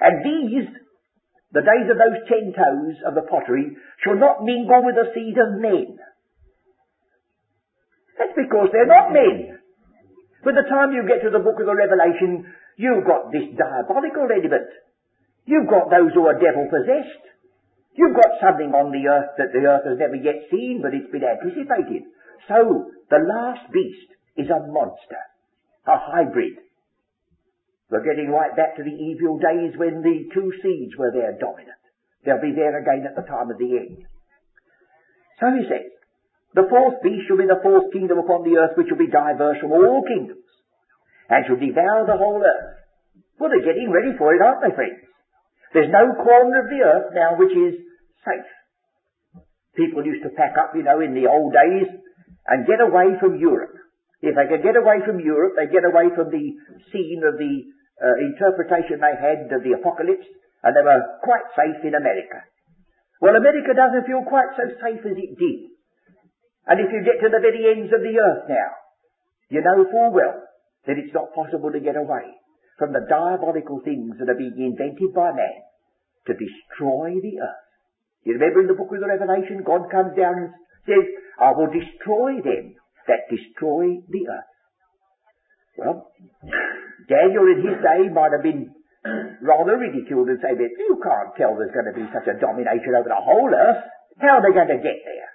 And 0.00 0.24
these, 0.24 0.66
the 1.52 1.62
days 1.62 1.86
of 1.92 2.00
those 2.00 2.24
ten 2.26 2.50
toes 2.56 2.96
of 3.06 3.14
the 3.14 3.28
pottery, 3.28 3.76
shall 4.02 4.16
not 4.16 4.42
mingle 4.42 4.82
with 4.82 4.96
the 4.96 5.12
seed 5.14 5.36
of 5.38 5.60
men. 5.60 6.00
That's 8.18 8.34
because 8.34 8.72
they're 8.72 8.90
not 8.90 9.12
men. 9.12 9.58
By 10.44 10.52
the 10.52 10.68
time 10.68 10.92
you 10.92 11.06
get 11.08 11.24
to 11.24 11.30
the 11.30 11.42
book 11.42 11.60
of 11.60 11.66
the 11.66 11.74
Revelation, 11.74 12.44
you've 12.76 13.06
got 13.06 13.32
this 13.32 13.48
diabolical 13.56 14.28
element. 14.28 14.68
You've 15.44 15.68
got 15.68 15.90
those 15.90 16.12
who 16.14 16.26
are 16.26 16.40
devil 16.40 16.66
possessed. 16.70 17.24
You've 17.94 18.16
got 18.16 18.40
something 18.40 18.72
on 18.74 18.90
the 18.90 19.06
earth 19.06 19.36
that 19.38 19.52
the 19.52 19.64
earth 19.68 19.86
has 19.86 19.98
never 19.98 20.16
yet 20.16 20.48
seen, 20.50 20.80
but 20.82 20.94
it's 20.94 21.10
been 21.12 21.22
anticipated. 21.22 22.08
So, 22.48 22.90
the 23.10 23.22
last 23.22 23.70
beast 23.72 24.10
is 24.36 24.50
a 24.50 24.66
monster, 24.66 25.22
a 25.86 25.96
hybrid, 25.96 26.64
we're 27.94 28.02
getting 28.02 28.26
right 28.26 28.50
back 28.56 28.74
to 28.74 28.82
the 28.82 28.90
evil 28.90 29.38
days 29.38 29.78
when 29.78 30.02
the 30.02 30.26
two 30.34 30.50
seeds 30.62 30.96
were 30.98 31.12
there 31.12 31.38
dominant. 31.38 31.78
They'll 32.26 32.42
be 32.42 32.50
there 32.50 32.74
again 32.74 33.06
at 33.06 33.14
the 33.14 33.22
time 33.22 33.54
of 33.54 33.58
the 33.58 33.70
end. 33.70 34.02
So 35.38 35.46
he 35.54 35.62
says, 35.68 35.94
the 36.58 36.66
fourth 36.66 37.02
beast 37.06 37.30
shall 37.30 37.38
be 37.38 37.46
the 37.46 37.62
fourth 37.62 37.92
kingdom 37.92 38.18
upon 38.18 38.42
the 38.42 38.58
earth 38.58 38.74
which 38.74 38.90
will 38.90 38.98
be 38.98 39.14
diverse 39.14 39.62
from 39.62 39.78
all 39.78 40.02
kingdoms 40.02 40.42
and 41.30 41.46
shall 41.46 41.60
devour 41.60 42.02
the 42.02 42.18
whole 42.18 42.42
earth. 42.42 42.82
Well, 43.38 43.50
they're 43.54 43.62
getting 43.62 43.94
ready 43.94 44.10
for 44.18 44.34
it, 44.34 44.40
aren't 44.40 44.66
they, 44.66 44.74
friends? 44.74 44.98
There's 45.74 45.90
no 45.90 46.14
corner 46.22 46.62
of 46.62 46.70
the 46.70 46.86
earth 46.86 47.10
now 47.18 47.34
which 47.34 47.50
is 47.50 47.74
safe. 48.22 48.50
People 49.74 50.06
used 50.06 50.22
to 50.22 50.30
pack 50.38 50.54
up, 50.54 50.70
you 50.78 50.86
know, 50.86 51.02
in 51.02 51.18
the 51.18 51.26
old 51.26 51.50
days 51.50 51.90
and 52.46 52.62
get 52.62 52.78
away 52.78 53.18
from 53.18 53.42
Europe. 53.42 53.74
If 54.22 54.38
they 54.38 54.46
could 54.46 54.62
get 54.62 54.78
away 54.78 55.02
from 55.02 55.18
Europe, 55.18 55.58
they'd 55.58 55.74
get 55.74 55.82
away 55.82 56.14
from 56.14 56.30
the 56.30 56.46
scene 56.94 57.26
of 57.26 57.34
the 57.42 57.54
uh, 57.98 58.16
interpretation 58.22 59.02
they 59.02 59.18
had 59.18 59.50
of 59.50 59.66
the 59.66 59.74
apocalypse, 59.74 60.24
and 60.62 60.72
they 60.78 60.80
were 60.86 61.02
quite 61.26 61.50
safe 61.58 61.82
in 61.82 61.98
America. 61.98 62.46
Well, 63.18 63.34
America 63.34 63.74
doesn't 63.74 64.06
feel 64.06 64.22
quite 64.22 64.54
so 64.54 64.70
safe 64.78 65.02
as 65.02 65.18
it 65.18 65.32
did. 65.34 65.74
And 66.70 66.78
if 66.80 66.88
you 66.94 67.02
get 67.02 67.18
to 67.18 67.34
the 67.34 67.42
very 67.42 67.66
ends 67.66 67.90
of 67.90 68.00
the 68.00 68.14
earth 68.14 68.46
now, 68.46 68.70
you 69.50 69.60
know 69.60 69.84
full 69.90 70.14
well 70.14 70.38
that 70.86 70.96
it's 71.02 71.12
not 71.12 71.34
possible 71.34 71.74
to 71.74 71.82
get 71.82 71.98
away 71.98 72.32
from 72.78 72.92
the 72.92 73.06
diabolical 73.08 73.80
things 73.84 74.18
that 74.18 74.28
are 74.28 74.38
being 74.38 74.58
invented 74.58 75.14
by 75.14 75.30
man 75.30 75.62
to 76.26 76.32
destroy 76.34 77.14
the 77.20 77.38
earth. 77.38 77.64
You 78.24 78.34
remember 78.34 78.64
in 78.64 78.70
the 78.72 78.78
book 78.78 78.90
of 78.90 79.00
the 79.00 79.06
Revelation, 79.06 79.62
God 79.62 79.92
comes 79.92 80.16
down 80.16 80.34
and 80.40 80.50
says, 80.88 81.04
I 81.38 81.52
will 81.52 81.68
destroy 81.68 82.40
them 82.40 82.74
that 83.06 83.28
destroy 83.28 84.00
the 84.08 84.22
earth. 84.32 84.52
Well, 85.76 85.96
Daniel 87.08 87.46
in 87.52 87.60
his 87.60 87.78
day 87.84 88.08
might 88.08 88.32
have 88.32 88.42
been 88.42 88.72
rather 89.44 89.76
ridiculed 89.76 90.32
and 90.32 90.40
say, 90.40 90.56
but 90.56 90.72
you 90.72 90.96
can't 91.04 91.36
tell 91.36 91.52
there's 91.52 91.76
going 91.76 91.92
to 91.92 91.96
be 91.96 92.08
such 92.08 92.24
a 92.32 92.40
domination 92.40 92.96
over 92.96 93.12
the 93.12 93.20
whole 93.20 93.52
earth. 93.52 93.84
How 94.18 94.40
are 94.40 94.44
they 94.44 94.56
going 94.56 94.72
to 94.72 94.80
get 94.80 95.04
there? 95.04 95.30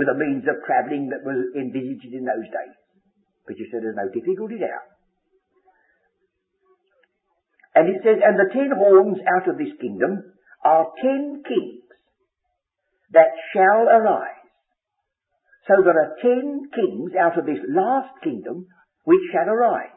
With 0.00 0.08
the 0.08 0.16
means 0.16 0.48
of 0.48 0.64
travelling 0.64 1.12
that 1.12 1.22
was 1.22 1.52
envisaged 1.54 2.10
in 2.10 2.24
those 2.24 2.48
days. 2.48 2.76
But 3.44 3.60
you 3.60 3.68
said 3.68 3.84
there's 3.84 3.98
no 3.98 4.08
difficulty 4.08 4.56
there. 4.56 4.80
And 7.74 7.88
it 7.88 8.02
says, 8.04 8.22
and 8.22 8.38
the 8.38 8.52
ten 8.52 8.70
horns 8.70 9.18
out 9.26 9.48
of 9.48 9.58
this 9.58 9.74
kingdom 9.80 10.22
are 10.64 10.86
ten 11.02 11.42
kings 11.42 11.82
that 13.12 13.34
shall 13.52 13.90
arise. 13.90 14.46
So 15.66 15.82
there 15.82 15.98
are 15.98 16.16
ten 16.22 16.70
kings 16.70 17.12
out 17.18 17.38
of 17.38 17.46
this 17.46 17.62
last 17.68 18.14
kingdom 18.22 18.66
which 19.04 19.24
shall 19.32 19.48
arise. 19.48 19.96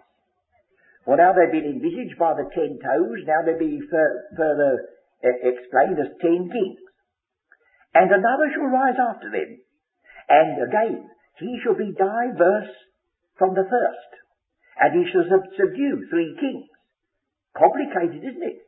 Well, 1.06 1.18
now 1.18 1.32
they've 1.32 1.52
been 1.52 1.80
envisaged 1.80 2.20
by 2.20 2.34
the 2.34 2.50
ten 2.52 2.80
toes, 2.84 3.24
now 3.24 3.46
they 3.46 3.58
be 3.58 3.80
fur- 3.90 4.24
further 4.36 4.90
uh, 5.24 5.40
explained 5.44 6.00
as 6.00 6.12
ten 6.20 6.50
kings. 6.52 6.84
And 7.94 8.12
another 8.12 8.52
shall 8.54 8.68
rise 8.68 9.00
after 9.00 9.32
them. 9.32 9.58
And 10.30 10.68
again, 10.68 11.10
he 11.40 11.60
shall 11.63 11.76
be 11.76 11.96
diverse 11.96 12.74
from 13.38 13.56
the 13.56 13.63
first. 13.63 14.12
And 14.80 15.00
he 15.00 15.12
shall 15.12 15.24
sub- 15.30 15.56
subdue 15.56 16.06
three 16.10 16.36
kings. 16.40 16.68
Complicated, 17.58 18.22
isn't 18.22 18.46
it? 18.46 18.62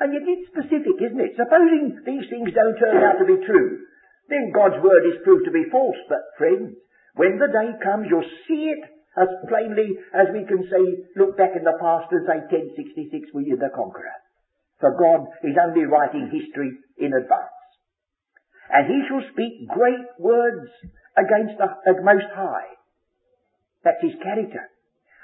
And 0.00 0.12
yet 0.12 0.24
it's 0.24 0.48
specific, 0.52 0.96
isn't 1.00 1.20
it? 1.20 1.36
Supposing 1.36 2.00
these 2.04 2.26
things 2.32 2.52
don't 2.52 2.80
turn 2.80 3.04
out 3.04 3.20
to 3.20 3.28
be 3.28 3.44
true, 3.44 3.84
then 4.28 4.52
God's 4.52 4.80
word 4.80 5.04
is 5.08 5.24
proved 5.24 5.44
to 5.44 5.54
be 5.54 5.68
false. 5.72 5.96
But 6.08 6.24
friends, 6.36 6.76
when 7.16 7.36
the 7.36 7.48
day 7.48 7.76
comes, 7.80 8.08
you'll 8.08 8.34
see 8.48 8.72
it 8.72 8.82
as 9.16 9.28
plainly 9.48 9.96
as 10.12 10.28
we 10.32 10.44
can 10.44 10.68
say, 10.68 10.84
look 11.16 11.36
back 11.40 11.56
in 11.56 11.64
the 11.64 11.80
past 11.80 12.12
and 12.12 12.24
say 12.28 12.44
1066 12.52 13.32
William 13.32 13.60
the 13.60 13.72
conqueror. 13.72 14.12
For 14.80 14.92
God 14.92 15.32
is 15.40 15.56
only 15.56 15.88
writing 15.88 16.28
history 16.28 16.76
in 17.00 17.16
advance. 17.16 17.56
And 18.68 18.84
he 18.84 19.00
shall 19.08 19.24
speak 19.32 19.64
great 19.72 20.04
words 20.20 20.68
against 21.16 21.56
the, 21.56 21.68
the 21.88 22.02
Most 22.04 22.28
High. 22.36 22.76
That's 23.84 24.02
his 24.02 24.20
character. 24.20 24.68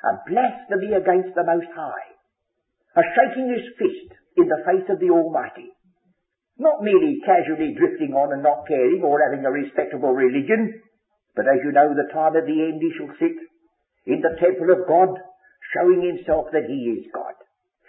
A 0.09 0.13
blasphemy 0.25 0.97
against 0.97 1.37
the 1.37 1.45
Most 1.45 1.69
High. 1.77 2.12
A 2.95 3.03
shaking 3.17 3.49
his 3.49 3.65
fist 3.79 4.09
in 4.37 4.49
the 4.49 4.63
face 4.69 4.89
of 4.89 5.01
the 5.01 5.11
Almighty. 5.11 5.73
Not 6.59 6.85
merely 6.85 7.21
casually 7.25 7.73
drifting 7.73 8.13
on 8.13 8.33
and 8.33 8.43
not 8.43 8.69
caring 8.69 9.03
or 9.03 9.21
having 9.25 9.45
a 9.45 9.51
respectable 9.51 10.13
religion, 10.13 10.83
But 11.35 11.49
as 11.49 11.65
you 11.65 11.73
know, 11.73 11.95
the 11.97 12.13
time 12.13 12.37
of 12.37 12.45
the 12.45 12.61
end 12.61 12.81
he 12.81 12.93
shall 12.97 13.13
sit 13.17 13.37
in 14.05 14.21
the 14.21 14.37
temple 14.37 14.69
of 14.69 14.85
God, 14.85 15.17
showing 15.73 16.05
himself 16.05 16.53
that 16.53 16.69
he 16.69 17.01
is 17.01 17.09
God. 17.15 17.37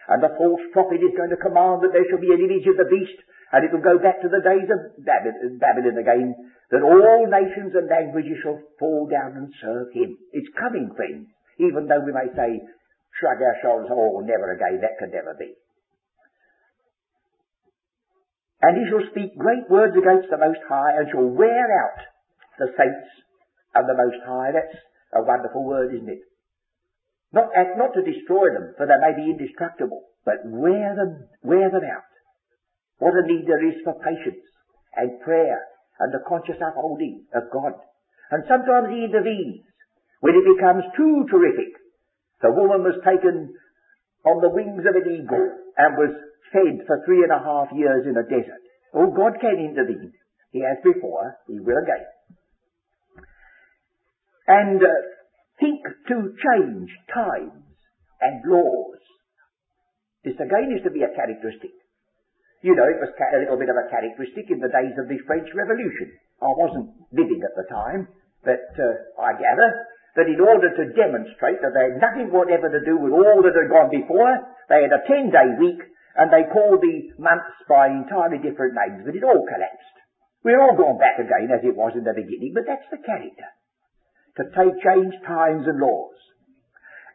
And 0.08 0.24
the 0.24 0.36
false 0.38 0.64
prophet 0.72 1.04
is 1.04 1.16
going 1.16 1.32
to 1.32 1.40
command 1.40 1.84
that 1.84 1.92
there 1.92 2.08
shall 2.08 2.24
be 2.24 2.32
an 2.32 2.44
image 2.44 2.68
of 2.68 2.80
the 2.80 2.88
beast, 2.88 3.20
and 3.52 3.64
it 3.64 3.72
will 3.72 3.84
go 3.84 4.00
back 4.00 4.22
to 4.22 4.32
the 4.32 4.44
days 4.44 4.68
of 4.72 4.80
Babylon 5.04 5.98
again, 6.00 6.36
that 6.72 6.84
all 6.84 7.28
nations 7.28 7.76
and 7.76 7.88
languages 7.92 8.40
shall 8.44 8.60
fall 8.80 9.08
down 9.12 9.36
and 9.36 9.52
serve 9.60 9.92
him. 9.92 10.16
It's 10.32 10.50
coming, 10.56 10.92
friends, 10.96 11.28
even 11.60 11.88
though 11.88 12.04
we 12.04 12.16
may 12.16 12.32
say, 12.36 12.64
shrug 13.20 13.42
our 13.42 13.58
shoulders, 13.62 13.90
oh, 13.92 14.22
never 14.26 14.54
again, 14.54 14.82
that 14.82 14.98
could 15.00 15.14
never 15.14 15.36
be. 15.38 15.54
And 18.64 18.80
he 18.80 18.88
shall 18.88 19.04
speak 19.12 19.36
great 19.36 19.68
words 19.70 19.92
against 20.00 20.32
the 20.32 20.40
Most 20.40 20.64
High, 20.70 20.96
and 20.96 21.12
shall 21.12 21.28
wear 21.28 21.68
out 21.84 22.00
the 22.60 22.72
saints 22.80 23.10
of 23.76 23.84
the 23.86 23.98
Most 23.98 24.24
High. 24.24 24.56
That's 24.56 24.78
a 25.14 25.22
wonderful 25.22 25.68
word, 25.68 25.92
isn't 25.94 26.08
it? 26.08 26.24
Not, 27.34 27.50
not 27.76 27.92
to 27.98 28.08
destroy 28.08 28.54
them, 28.54 28.72
for 28.78 28.86
they 28.88 28.96
may 29.02 29.18
be 29.18 29.36
indestructible, 29.36 30.06
but 30.24 30.46
wear 30.46 30.96
them, 30.96 31.28
wear 31.44 31.68
them 31.70 31.84
out. 31.84 32.08
What 33.00 33.20
a 33.20 33.28
need 33.28 33.44
there 33.50 33.68
is 33.68 33.84
for 33.84 34.00
patience 34.00 34.40
and 34.96 35.20
prayer 35.22 35.60
and 36.00 36.14
the 36.14 36.24
conscious 36.24 36.62
upholding 36.62 37.26
of 37.36 37.52
God. 37.52 37.74
And 38.32 38.48
sometimes 38.48 38.96
He 38.96 39.06
intervenes 39.06 39.66
when 40.22 40.40
it 40.40 40.56
becomes 40.56 40.88
too 40.96 41.26
terrific. 41.30 41.74
The 42.44 42.52
woman 42.52 42.84
was 42.84 43.00
taken 43.08 43.56
on 44.28 44.38
the 44.44 44.52
wings 44.52 44.84
of 44.84 45.00
an 45.00 45.08
eagle 45.08 45.48
and 45.80 45.96
was 45.96 46.12
fed 46.52 46.84
for 46.84 47.00
three 47.08 47.24
and 47.24 47.32
a 47.32 47.40
half 47.40 47.72
years 47.72 48.04
in 48.04 48.20
a 48.20 48.28
desert. 48.28 48.60
Oh, 48.92 49.08
God 49.08 49.40
can 49.40 49.64
intervene. 49.64 50.12
He 50.52 50.60
has 50.60 50.78
before. 50.84 51.40
He 51.48 51.58
will 51.64 51.80
again. 51.80 52.04
And 54.44 54.78
uh, 54.84 54.92
think 55.58 55.82
to 56.12 56.36
change 56.36 56.92
times 57.16 57.64
and 58.20 58.36
laws. 58.46 59.00
This 60.28 60.36
again 60.36 60.76
is 60.76 60.84
to 60.84 60.92
be 60.92 61.08
a 61.08 61.16
characteristic. 61.16 61.72
You 62.60 62.76
know, 62.76 62.88
it 62.88 63.00
was 63.00 63.12
a 63.12 63.40
little 63.40 63.60
bit 63.60 63.72
of 63.72 63.80
a 63.80 63.88
characteristic 63.88 64.52
in 64.52 64.60
the 64.60 64.72
days 64.72 64.96
of 65.00 65.08
the 65.08 65.20
French 65.28 65.48
Revolution. 65.56 66.12
I 66.44 66.52
wasn't 66.52 66.92
living 67.12 67.40
at 67.44 67.56
the 67.56 67.68
time, 67.72 68.08
but 68.44 68.68
uh, 68.76 69.20
I 69.20 69.32
gather 69.36 69.70
that 70.16 70.30
in 70.30 70.38
order 70.38 70.70
to 70.70 70.94
demonstrate 70.94 71.58
that 71.66 71.74
they 71.74 71.90
had 71.90 72.02
nothing 72.02 72.30
whatever 72.30 72.70
to 72.70 72.86
do 72.86 72.98
with 73.02 73.14
all 73.14 73.42
that 73.42 73.58
had 73.58 73.74
gone 73.74 73.90
before, 73.90 74.30
they 74.70 74.86
had 74.86 74.94
a 74.94 75.06
10-day 75.10 75.58
week 75.58 75.82
and 76.14 76.30
they 76.30 76.46
called 76.54 76.82
the 76.82 77.10
months 77.18 77.58
by 77.66 77.90
entirely 77.90 78.38
different 78.38 78.78
names, 78.78 79.02
but 79.02 79.18
it 79.18 79.26
all 79.26 79.42
collapsed. 79.42 79.98
We're 80.46 80.62
all 80.62 80.78
gone 80.78 81.02
back 81.02 81.18
again 81.18 81.50
as 81.50 81.66
it 81.66 81.74
was 81.74 81.98
in 81.98 82.06
the 82.06 82.14
beginning, 82.14 82.54
but 82.54 82.70
that's 82.70 82.86
the 82.94 83.02
character 83.02 83.50
to 84.38 84.44
take 84.54 84.82
change 84.82 85.14
times 85.26 85.66
and 85.66 85.82
laws. 85.82 86.18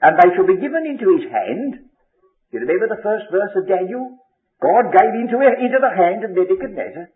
And 0.03 0.15
they 0.19 0.31
shall 0.35 0.47
be 0.47 0.63
given 0.63 0.87
into 0.87 1.19
his 1.19 1.27
hand. 1.27 1.91
You 2.51 2.63
remember 2.63 2.87
the 2.91 3.03
first 3.03 3.27
verse 3.31 3.55
of 3.59 3.67
Daniel? 3.67 4.19
God 4.63 4.95
gave 4.95 5.15
into, 5.15 5.39
into 5.39 5.79
the 5.83 5.95
hand 5.95 6.23
of 6.23 6.35
Nebuchadnezzar. 6.35 7.11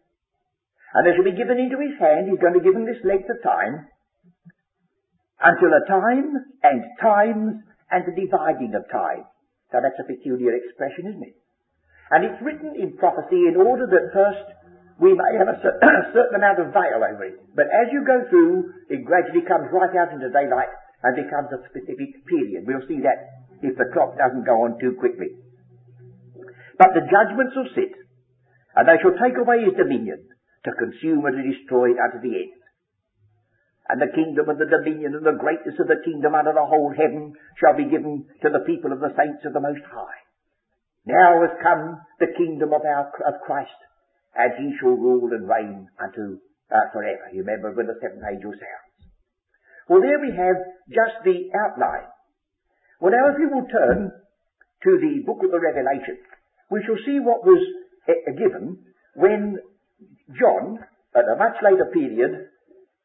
And 0.95 1.03
they 1.07 1.15
shall 1.15 1.27
be 1.27 1.39
given 1.39 1.59
into 1.59 1.79
his 1.79 1.95
hand. 1.99 2.29
He's 2.29 2.43
going 2.43 2.59
to 2.59 2.63
give 2.63 2.75
them 2.75 2.87
this 2.87 3.01
length 3.07 3.31
of 3.31 3.43
time. 3.43 3.87
Until 5.43 5.75
a 5.75 5.83
time 5.91 6.39
and 6.63 6.81
times 7.03 7.67
and 7.91 8.03
the 8.07 8.15
dividing 8.15 8.73
of 8.79 8.87
time. 8.89 9.27
Now 9.75 9.83
that's 9.83 9.99
a 9.99 10.07
peculiar 10.07 10.55
expression, 10.55 11.11
isn't 11.11 11.27
it? 11.27 11.37
And 12.13 12.29
it's 12.29 12.41
written 12.45 12.77
in 12.79 12.97
prophecy 13.01 13.49
in 13.51 13.57
order 13.57 13.89
that 13.89 14.13
first 14.15 14.47
we 15.03 15.17
may 15.17 15.33
have 15.41 15.49
a 15.55 15.59
certain 16.15 16.37
amount 16.39 16.63
of 16.63 16.71
veil 16.71 17.03
over 17.03 17.25
it. 17.27 17.41
But 17.57 17.67
as 17.73 17.91
you 17.91 18.07
go 18.07 18.23
through, 18.31 18.87
it 18.93 19.03
gradually 19.03 19.43
comes 19.43 19.73
right 19.75 19.91
out 19.99 20.15
into 20.15 20.31
daylight 20.31 20.71
and 21.03 21.19
becomes 21.19 21.51
a 21.51 21.65
specific 21.67 22.23
period. 22.29 22.63
We'll 22.69 22.87
see 22.87 23.03
that 23.03 23.43
if 23.67 23.75
the 23.75 23.91
clock 23.91 24.15
doesn't 24.15 24.47
go 24.47 24.63
on 24.63 24.79
too 24.79 24.95
quickly. 25.01 25.35
But 26.79 26.95
the 26.95 27.07
judgments 27.11 27.55
will 27.59 27.71
sit, 27.75 27.93
and 28.75 28.87
they 28.87 28.99
shall 29.03 29.19
take 29.19 29.39
away 29.39 29.67
his 29.67 29.75
dominion 29.75 30.23
to 30.65 30.71
consume 30.79 31.27
and 31.27 31.35
to 31.35 31.43
destroy 31.43 31.95
it 31.95 32.01
unto 32.01 32.23
the 32.23 32.35
end. 32.47 32.55
And 33.89 34.01
the 34.01 34.15
kingdom 34.15 34.49
and 34.49 34.61
the 34.61 34.71
dominion 34.71 35.19
and 35.19 35.27
the 35.27 35.39
greatness 35.39 35.75
of 35.81 35.89
the 35.91 36.01
kingdom 36.05 36.35
under 36.35 36.55
the 36.55 36.65
whole 36.65 36.95
heaven 36.95 37.35
shall 37.59 37.77
be 37.77 37.91
given 37.91 38.25
to 38.43 38.49
the 38.49 38.65
people 38.65 38.93
of 38.93 39.01
the 39.01 39.13
saints 39.19 39.43
of 39.45 39.53
the 39.53 39.61
Most 39.61 39.83
High. 39.91 40.23
Now 41.05 41.43
has 41.43 41.59
come 41.63 41.99
the 42.21 42.31
kingdom 42.39 42.71
of 42.73 42.83
our 42.87 43.11
of 43.27 43.43
Christ, 43.43 43.75
and 44.39 44.55
he 44.55 44.79
shall 44.79 44.95
rule 44.95 45.35
and 45.35 45.49
reign 45.49 45.91
unto 45.99 46.39
uh, 46.71 46.87
forever. 46.95 47.27
You 47.35 47.43
remember 47.43 47.75
when 47.75 47.91
the 47.91 47.99
seventh 48.01 48.23
angel 48.23 48.55
sounds. 48.55 49.11
Well, 49.89 50.01
there 50.01 50.23
we 50.23 50.31
have 50.31 50.63
just 50.89 51.27
the 51.27 51.51
outline. 51.59 52.07
Well, 53.01 53.11
now 53.11 53.35
if 53.35 53.39
you 53.43 53.51
will 53.51 53.67
turn 53.67 54.13
to 54.15 54.91
the 54.95 55.27
book 55.27 55.43
of 55.43 55.51
the 55.51 55.59
Revelation, 55.59 56.23
we 56.71 56.87
shall 56.87 57.03
see 57.05 57.19
what 57.19 57.45
was 57.45 57.61
uh, 58.09 58.31
given 58.39 58.79
when 59.15 59.59
John, 60.39 60.79
at 61.15 61.27
a 61.27 61.37
much 61.37 61.59
later 61.63 61.91
period, 61.93 62.47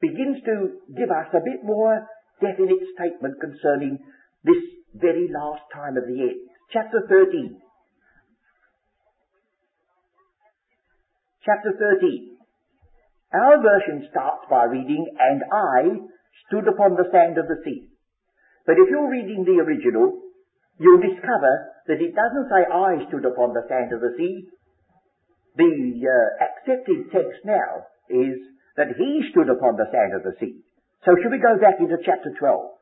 begins 0.01 0.37
to 0.45 0.81
give 0.95 1.09
us 1.09 1.29
a 1.33 1.43
bit 1.43 1.63
more 1.63 2.05
definite 2.41 2.83
statement 2.93 3.35
concerning 3.41 3.97
this 4.43 4.61
very 4.93 5.27
last 5.33 5.63
time 5.73 5.97
of 5.97 6.05
the 6.05 6.21
end. 6.21 6.41
Chapter 6.71 7.01
13. 7.09 7.61
chapter 11.47 11.71
13. 11.79 12.35
Our 13.31 13.55
version 13.63 14.03
starts 14.11 14.43
by 14.51 14.67
reading, 14.67 15.07
and 15.15 15.39
I 15.47 15.79
stood 16.47 16.67
upon 16.67 16.99
the 16.99 17.07
sand 17.07 17.39
of 17.39 17.47
the 17.47 17.63
sea. 17.63 17.87
But 18.67 18.75
if 18.75 18.91
you're 18.91 19.09
reading 19.09 19.47
the 19.47 19.63
original, 19.63 20.19
you'll 20.75 20.99
discover 20.99 21.71
that 21.87 22.03
it 22.03 22.11
doesn't 22.11 22.51
say 22.51 22.67
I 22.67 23.07
stood 23.07 23.23
upon 23.23 23.55
the 23.55 23.63
sand 23.71 23.95
of 23.95 24.03
the 24.03 24.11
sea. 24.19 24.51
The 25.55 26.03
uh, 26.03 26.27
accepted 26.43 27.07
text 27.15 27.39
now 27.47 27.87
is 28.11 28.35
that 28.77 28.93
he 28.93 29.25
stood 29.33 29.49
upon 29.49 29.75
the 29.75 29.89
sand 29.89 30.13
of 30.13 30.23
the 30.23 30.37
sea. 30.39 30.61
So 31.03 31.17
should 31.17 31.33
we 31.33 31.41
go 31.41 31.57
back 31.57 31.81
into 31.81 31.97
chapter 32.05 32.31
12? 32.37 32.77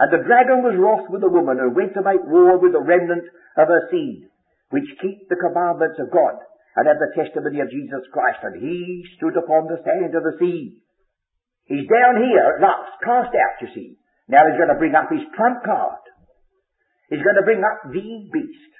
And 0.00 0.08
the 0.12 0.24
dragon 0.24 0.62
was 0.62 0.76
wroth 0.76 1.08
with 1.08 1.20
the 1.24 1.32
woman 1.32 1.58
and 1.60 1.76
went 1.76 1.96
to 1.96 2.04
make 2.04 2.24
war 2.24 2.60
with 2.60 2.72
the 2.72 2.84
remnant 2.84 3.26
of 3.56 3.68
her 3.68 3.88
seed, 3.90 4.28
which 4.70 5.00
keep 5.02 5.28
the 5.28 5.40
commandments 5.40 5.98
of 5.98 6.12
God 6.12 6.40
and 6.76 6.86
have 6.86 7.02
the 7.02 7.12
testimony 7.18 7.60
of 7.60 7.72
Jesus 7.72 8.04
Christ, 8.14 8.40
and 8.46 8.62
he 8.62 9.02
stood 9.18 9.34
upon 9.34 9.66
the 9.66 9.82
sand 9.82 10.14
of 10.14 10.22
the 10.22 10.38
sea. 10.38 10.78
He's 11.66 11.88
down 11.90 12.22
here 12.22 12.56
at 12.56 12.62
last, 12.62 12.94
cast 13.02 13.34
out, 13.34 13.56
you 13.60 13.68
see. 13.74 13.98
Now 14.30 14.46
he's 14.46 14.56
going 14.56 14.70
to 14.70 14.78
bring 14.78 14.94
up 14.94 15.10
his 15.10 15.26
trump 15.34 15.66
card. 15.66 16.02
He's 17.10 17.22
going 17.26 17.38
to 17.38 17.46
bring 17.46 17.62
up 17.66 17.90
the 17.90 18.08
beast. 18.30 18.72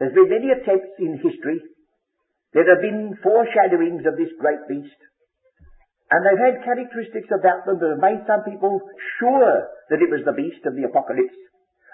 There's 0.00 0.16
been 0.16 0.32
many 0.32 0.48
attempts 0.56 0.96
in 0.96 1.20
history. 1.20 1.60
There 2.52 2.66
have 2.66 2.82
been 2.82 3.14
foreshadowings 3.22 4.02
of 4.06 4.18
this 4.18 4.32
great 4.38 4.62
beast. 4.66 5.00
And 6.10 6.26
they've 6.26 6.42
had 6.42 6.66
characteristics 6.66 7.30
about 7.30 7.62
them 7.66 7.78
that 7.78 7.94
have 7.94 8.02
made 8.02 8.26
some 8.26 8.42
people 8.42 8.82
sure 9.22 9.70
that 9.94 10.02
it 10.02 10.10
was 10.10 10.26
the 10.26 10.34
beast 10.34 10.66
of 10.66 10.74
the 10.74 10.90
apocalypse. 10.90 11.38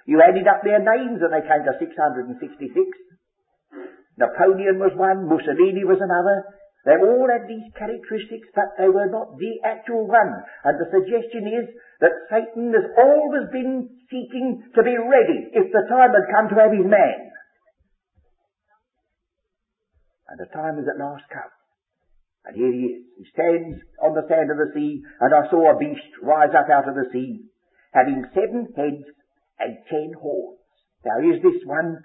You 0.09 0.25
added 0.25 0.49
up 0.49 0.64
their 0.64 0.81
names 0.81 1.21
and 1.21 1.35
they 1.35 1.45
came 1.45 1.69
to 1.69 1.77
666. 1.77 2.40
Napoleon 4.16 4.81
was 4.81 4.97
one, 4.97 5.29
Mussolini 5.29 5.85
was 5.85 6.01
another. 6.01 6.49
They 6.88 6.97
all 6.97 7.29
had 7.29 7.45
these 7.51 7.69
characteristics, 7.77 8.49
but 8.55 8.73
they 8.79 8.88
were 8.88 9.11
not 9.12 9.37
the 9.37 9.61
actual 9.66 10.07
one. 10.09 10.33
And 10.64 10.81
the 10.81 10.88
suggestion 10.88 11.45
is 11.53 11.66
that 12.01 12.14
Satan 12.33 12.73
has 12.73 12.88
always 12.97 13.51
been 13.53 13.90
seeking 14.09 14.64
to 14.73 14.81
be 14.81 14.97
ready 14.97 15.51
if 15.53 15.69
the 15.75 15.85
time 15.90 16.14
had 16.14 16.33
come 16.33 16.49
to 16.49 16.61
have 16.62 16.73
his 16.73 16.87
man. 16.87 17.36
And 20.29 20.39
the 20.39 20.51
time 20.51 20.77
has 20.77 20.89
at 20.91 20.99
last 20.99 21.25
come. 21.31 21.53
And 22.47 22.55
here 22.57 22.73
he 22.73 22.83
is. 22.91 22.97
He 23.19 23.25
stands 23.35 23.83
on 24.03 24.15
the 24.15 24.27
sand 24.29 24.51
of 24.51 24.59
the 24.59 24.71
sea, 24.75 25.03
and 25.21 25.35
I 25.35 25.51
saw 25.51 25.71
a 25.71 25.79
beast 25.79 26.15
rise 26.23 26.55
up 26.55 26.71
out 26.71 26.89
of 26.89 26.95
the 26.95 27.11
sea, 27.12 27.47
having 27.93 28.23
seven 28.35 28.71
heads 28.77 29.07
and 29.59 29.79
ten 29.91 30.15
horns. 30.19 30.62
Now 31.05 31.19
is 31.23 31.43
this 31.43 31.62
one 31.65 32.03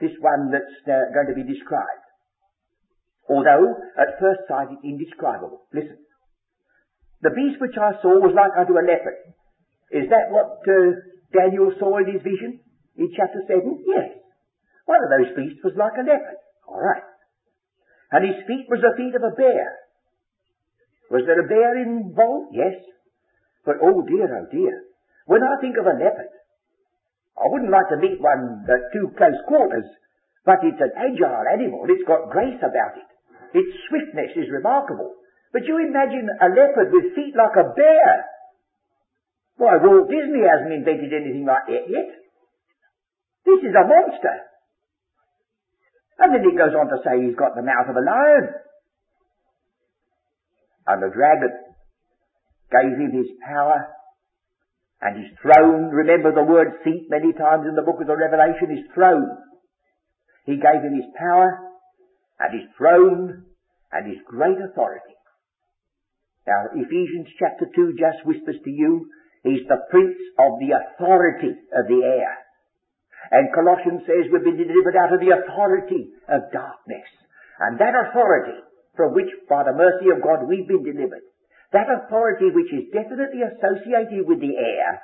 this 0.00 0.14
one 0.20 0.50
that's 0.50 0.76
uh, 0.84 1.14
going 1.14 1.30
to 1.30 1.38
be 1.38 1.46
described. 1.46 2.04
Although, 3.30 3.72
at 3.96 4.20
first 4.20 4.44
sight, 4.48 4.68
it's 4.68 4.84
indescribable. 4.84 5.64
Listen. 5.72 5.96
The 7.22 7.32
beast 7.32 7.56
which 7.56 7.78
I 7.80 7.96
saw 8.02 8.20
was 8.20 8.36
like 8.36 8.52
unto 8.52 8.76
a 8.76 8.84
leopard. 8.84 9.16
Is 9.88 10.10
that 10.12 10.28
what 10.28 10.60
uh, 10.66 10.98
Daniel 11.32 11.72
saw 11.80 12.04
in 12.04 12.10
his 12.10 12.20
vision 12.20 12.60
in 13.00 13.08
chapter 13.16 13.40
7? 13.48 13.64
Yes. 13.86 14.12
One 14.84 15.00
of 15.00 15.08
those 15.08 15.32
beasts 15.32 15.64
was 15.64 15.72
like 15.78 15.96
a 15.96 16.04
leopard. 16.04 16.36
All 16.68 16.82
right. 16.82 17.06
And 18.14 18.22
his 18.22 18.46
feet 18.46 18.70
was 18.70 18.78
the 18.78 18.94
feet 18.94 19.18
of 19.18 19.26
a 19.26 19.34
bear. 19.34 19.74
Was 21.10 21.26
there 21.26 21.42
a 21.42 21.50
bear 21.50 21.82
involved? 21.82 22.54
Yes. 22.54 22.78
But 23.66 23.82
oh 23.82 24.06
dear, 24.06 24.30
oh 24.30 24.46
dear. 24.54 24.86
When 25.26 25.42
I 25.42 25.58
think 25.58 25.74
of 25.74 25.90
a 25.90 25.98
leopard, 25.98 26.30
I 27.34 27.50
wouldn't 27.50 27.74
like 27.74 27.90
to 27.90 27.98
meet 27.98 28.22
one 28.22 28.62
at 28.70 28.94
too 28.94 29.10
close 29.18 29.34
quarters, 29.50 29.90
but 30.46 30.62
it's 30.62 30.78
an 30.78 30.94
agile 30.94 31.42
animal. 31.50 31.90
It's 31.90 32.06
got 32.06 32.30
grace 32.30 32.62
about 32.62 32.94
it. 33.02 33.10
Its 33.50 33.74
swiftness 33.90 34.30
is 34.38 34.46
remarkable. 34.46 35.18
But 35.50 35.66
you 35.66 35.82
imagine 35.82 36.30
a 36.38 36.54
leopard 36.54 36.94
with 36.94 37.18
feet 37.18 37.34
like 37.34 37.58
a 37.58 37.74
bear. 37.74 38.14
Why, 39.58 39.82
Walt 39.82 40.06
Disney 40.06 40.46
hasn't 40.46 40.70
invented 40.70 41.10
anything 41.10 41.46
like 41.46 41.66
that 41.66 41.90
yet. 41.90 42.10
This 43.42 43.58
is 43.58 43.74
a 43.74 43.86
monster. 43.90 44.38
And 46.18 46.34
then 46.34 46.44
he 46.46 46.56
goes 46.56 46.74
on 46.74 46.88
to 46.88 46.98
say 47.02 47.26
he's 47.26 47.36
got 47.36 47.54
the 47.54 47.66
mouth 47.66 47.90
of 47.90 47.96
a 47.96 48.04
lion. 48.04 48.46
And 50.86 51.02
the 51.02 51.10
dragon 51.10 51.52
gave 52.70 52.94
him 52.98 53.12
his 53.12 53.30
power 53.44 53.88
and 55.00 55.16
his 55.16 55.32
throne. 55.40 55.90
Remember 55.90 56.32
the 56.32 56.44
word 56.44 56.80
seat 56.84 57.08
many 57.10 57.32
times 57.32 57.66
in 57.68 57.74
the 57.74 57.82
book 57.82 58.00
of 58.00 58.06
the 58.06 58.16
Revelation, 58.16 58.70
his 58.70 58.86
throne. 58.94 59.28
He 60.46 60.56
gave 60.56 60.84
him 60.84 60.94
his 60.94 61.08
power 61.18 61.58
and 62.38 62.60
his 62.60 62.68
throne 62.76 63.44
and 63.92 64.06
his 64.06 64.20
great 64.26 64.58
authority. 64.60 65.14
Now, 66.46 66.68
Ephesians 66.74 67.28
chapter 67.38 67.66
2 67.74 67.96
just 67.98 68.26
whispers 68.26 68.60
to 68.62 68.70
you, 68.70 69.08
he's 69.42 69.66
the 69.66 69.80
prince 69.90 70.20
of 70.38 70.60
the 70.60 70.76
authority 70.76 71.56
of 71.72 71.88
the 71.88 72.02
air. 72.04 72.43
And 73.30 73.54
Colossians 73.54 74.04
says 74.04 74.28
we've 74.28 74.44
been 74.44 74.60
delivered 74.60 74.96
out 74.96 75.12
of 75.12 75.20
the 75.20 75.32
authority 75.32 76.12
of 76.28 76.52
darkness. 76.52 77.08
And 77.60 77.78
that 77.78 77.94
authority 77.94 78.58
from 78.96 79.14
which, 79.14 79.30
by 79.48 79.64
the 79.64 79.76
mercy 79.76 80.10
of 80.10 80.22
God, 80.22 80.46
we've 80.46 80.68
been 80.68 80.84
delivered, 80.84 81.24
that 81.72 81.90
authority 81.90 82.50
which 82.52 82.70
is 82.70 82.92
definitely 82.94 83.42
associated 83.42 84.28
with 84.28 84.40
the 84.40 84.54
air, 84.54 85.02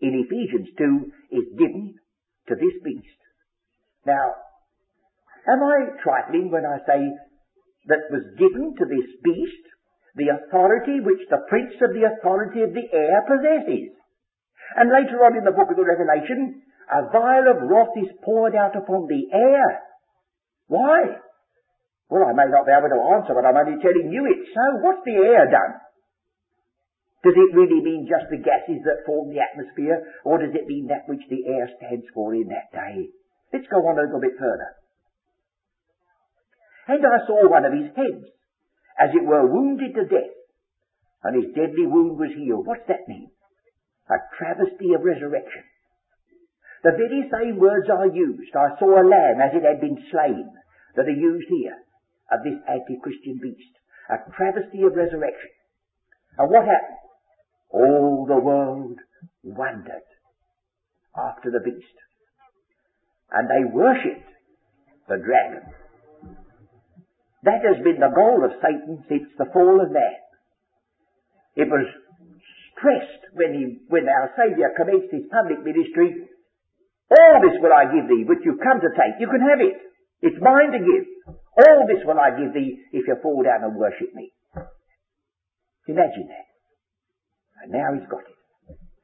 in 0.00 0.26
Ephesians 0.26 0.68
2, 0.78 1.38
is 1.38 1.58
given 1.58 1.94
to 2.48 2.54
this 2.54 2.76
beast. 2.84 3.20
Now, 4.06 4.36
am 5.48 5.62
I 5.62 5.98
trifling 6.02 6.50
when 6.50 6.66
I 6.66 6.78
say 6.86 7.00
that 7.88 8.10
was 8.10 8.24
given 8.38 8.74
to 8.78 8.84
this 8.84 9.08
beast 9.22 9.64
the 10.14 10.30
authority 10.30 11.02
which 11.02 11.26
the 11.28 11.42
prince 11.50 11.74
of 11.82 11.90
the 11.90 12.06
authority 12.06 12.62
of 12.62 12.70
the 12.70 12.86
air 12.94 13.18
possesses. 13.26 13.90
And 14.78 14.90
later 14.90 15.18
on 15.26 15.36
in 15.36 15.44
the 15.44 15.54
book 15.54 15.70
of 15.70 15.76
the 15.76 15.86
Revelation, 15.86 16.62
a 16.90 17.08
vial 17.12 17.48
of 17.50 17.64
wrath 17.68 17.94
is 17.96 18.10
poured 18.24 18.54
out 18.54 18.76
upon 18.76 19.06
the 19.08 19.28
air. 19.32 19.80
Why? 20.66 21.20
Well, 22.08 22.28
I 22.28 22.32
may 22.36 22.48
not 22.50 22.66
be 22.66 22.72
able 22.72 22.92
to 22.92 23.04
answer, 23.16 23.32
but 23.32 23.48
I'm 23.48 23.56
only 23.56 23.80
telling 23.80 24.12
you 24.12 24.28
it's 24.28 24.52
so. 24.52 24.66
What's 24.84 25.04
the 25.04 25.16
air 25.16 25.48
done? 25.48 25.80
Does 27.24 27.40
it 27.40 27.56
really 27.56 27.80
mean 27.80 28.04
just 28.04 28.28
the 28.28 28.36
gases 28.36 28.84
that 28.84 29.08
form 29.08 29.32
the 29.32 29.40
atmosphere, 29.40 30.04
or 30.24 30.36
does 30.38 30.52
it 30.52 30.68
mean 30.68 30.92
that 30.92 31.08
which 31.08 31.24
the 31.32 31.48
air 31.48 31.72
stands 31.80 32.04
for 32.12 32.34
in 32.34 32.52
that 32.52 32.68
day? 32.68 33.08
Let's 33.52 33.68
go 33.72 33.80
on 33.88 33.96
a 33.96 34.04
little 34.04 34.20
bit 34.20 34.36
further. 34.36 34.70
And 36.88 37.00
I 37.00 37.24
saw 37.24 37.48
one 37.48 37.64
of 37.64 37.72
his 37.72 37.88
heads 37.96 38.28
as 39.00 39.10
it 39.14 39.24
were, 39.24 39.46
wounded 39.48 39.94
to 39.94 40.04
death, 40.04 40.34
and 41.24 41.42
his 41.42 41.54
deadly 41.54 41.86
wound 41.86 42.18
was 42.18 42.30
healed. 42.36 42.66
What's 42.66 42.86
that 42.88 43.08
mean? 43.08 43.30
A 44.10 44.20
travesty 44.38 44.92
of 44.94 45.02
resurrection. 45.02 45.64
The 46.84 46.92
very 46.92 47.24
same 47.32 47.58
words 47.58 47.88
are 47.88 48.06
used. 48.06 48.54
I 48.54 48.78
saw 48.78 49.00
a 49.00 49.08
lamb 49.08 49.40
as 49.40 49.56
it 49.56 49.64
had 49.64 49.80
been 49.80 49.96
slain 50.12 50.46
that 50.96 51.08
are 51.08 51.16
used 51.16 51.48
here 51.48 51.76
of 52.30 52.44
this 52.44 52.60
anti-Christian 52.68 53.40
beast. 53.42 53.74
A 54.10 54.20
travesty 54.36 54.82
of 54.84 54.94
resurrection. 54.94 55.50
And 56.36 56.50
what 56.50 56.68
happened? 56.68 57.00
All 57.70 58.26
the 58.28 58.36
world 58.36 58.98
wondered 59.42 60.04
after 61.16 61.50
the 61.50 61.64
beast. 61.64 61.98
And 63.32 63.48
they 63.48 63.64
worshipped 63.72 64.28
the 65.08 65.16
dragon 65.16 65.72
that 67.44 67.60
has 67.60 67.76
been 67.84 68.00
the 68.00 68.12
goal 68.16 68.40
of 68.40 68.56
Satan 68.64 69.04
since 69.08 69.28
the 69.36 69.44
fall 69.52 69.76
of 69.80 69.92
man. 69.92 70.20
It 71.56 71.68
was 71.68 71.84
stressed 72.72 73.22
when 73.36 73.52
he, 73.52 73.64
when 73.92 74.08
our 74.08 74.32
Saviour 74.32 74.72
commenced 74.72 75.12
his 75.12 75.28
public 75.28 75.60
ministry, 75.60 76.24
all 77.10 77.36
this 77.44 77.56
will 77.60 77.72
I 77.72 77.84
give 77.92 78.08
thee, 78.08 78.24
which 78.24 78.44
you 78.44 78.56
come 78.62 78.80
to 78.80 78.90
take. 78.96 79.20
You 79.20 79.28
can 79.28 79.44
have 79.44 79.60
it. 79.60 79.76
It's 80.24 80.40
mine 80.40 80.72
to 80.72 80.80
give. 80.80 81.04
All 81.28 81.84
this 81.84 82.00
will 82.04 82.18
I 82.18 82.32
give 82.32 82.56
thee 82.56 82.80
if 82.92 83.06
you 83.06 83.16
fall 83.20 83.44
down 83.44 83.62
and 83.62 83.76
worship 83.76 84.08
me. 84.14 84.32
Imagine 85.86 86.26
that. 86.32 86.48
And 87.62 87.72
now 87.72 87.92
he's 87.92 88.08
got 88.08 88.24
it. 88.24 88.38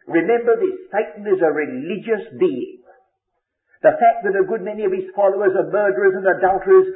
Remember 0.08 0.56
this, 0.56 0.90
Satan 0.90 1.28
is 1.28 1.38
a 1.44 1.52
religious 1.52 2.24
being. 2.40 2.82
The 3.84 3.94
fact 3.94 4.24
that 4.24 4.36
a 4.36 4.48
good 4.48 4.64
many 4.64 4.84
of 4.84 4.92
his 4.92 5.08
followers 5.14 5.54
are 5.54 5.70
murderers 5.70 6.16
and 6.16 6.26
adulterers 6.26 6.88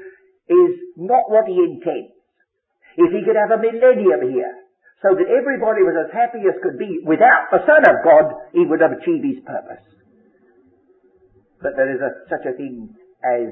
is 0.48 0.72
not 0.96 1.30
what 1.30 1.46
he 1.46 1.56
intends. 1.56 2.12
If 2.96 3.12
he 3.12 3.24
could 3.24 3.36
have 3.36 3.54
a 3.54 3.62
millennium 3.62 4.32
here, 4.32 4.54
so 5.04 5.12
that 5.14 5.28
everybody 5.28 5.84
was 5.84 5.96
as 6.00 6.12
happy 6.16 6.44
as 6.48 6.56
could 6.64 6.80
be 6.80 7.04
without 7.04 7.52
the 7.52 7.60
Son 7.68 7.84
of 7.84 8.00
God, 8.04 8.24
he 8.56 8.64
would 8.64 8.80
have 8.80 8.96
achieved 8.96 9.24
his 9.24 9.40
purpose. 9.44 9.84
But 11.64 11.80
there 11.80 11.88
is 11.88 12.00
a, 12.04 12.12
such 12.28 12.44
a 12.44 12.52
thing 12.52 12.92
as 13.24 13.48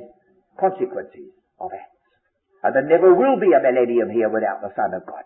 consequences 0.61 1.33
of 1.57 1.73
acts. 1.73 1.97
And 2.61 2.77
there 2.77 2.93
never 2.93 3.17
will 3.17 3.41
be 3.41 3.57
a 3.57 3.65
millennium 3.65 4.13
here 4.13 4.29
without 4.29 4.61
the 4.61 4.71
Son 4.77 4.93
of 4.93 5.09
God. 5.09 5.25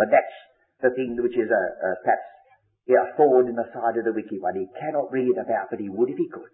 But 0.00 0.08
that's 0.08 0.36
the 0.80 0.96
thing 0.96 1.20
which 1.20 1.36
is 1.36 1.52
a, 1.52 1.62
a 1.84 1.88
perhaps 2.00 2.24
a 2.88 3.12
thorn 3.20 3.52
in 3.52 3.56
the 3.60 3.68
side 3.68 4.00
of 4.00 4.08
the 4.08 4.16
wicked 4.16 4.40
one. 4.40 4.56
He 4.56 4.64
cannot 4.80 5.12
bring 5.12 5.28
it 5.28 5.36
about, 5.36 5.68
but 5.68 5.82
he 5.82 5.92
would 5.92 6.08
if 6.08 6.16
he 6.16 6.28
could. 6.32 6.48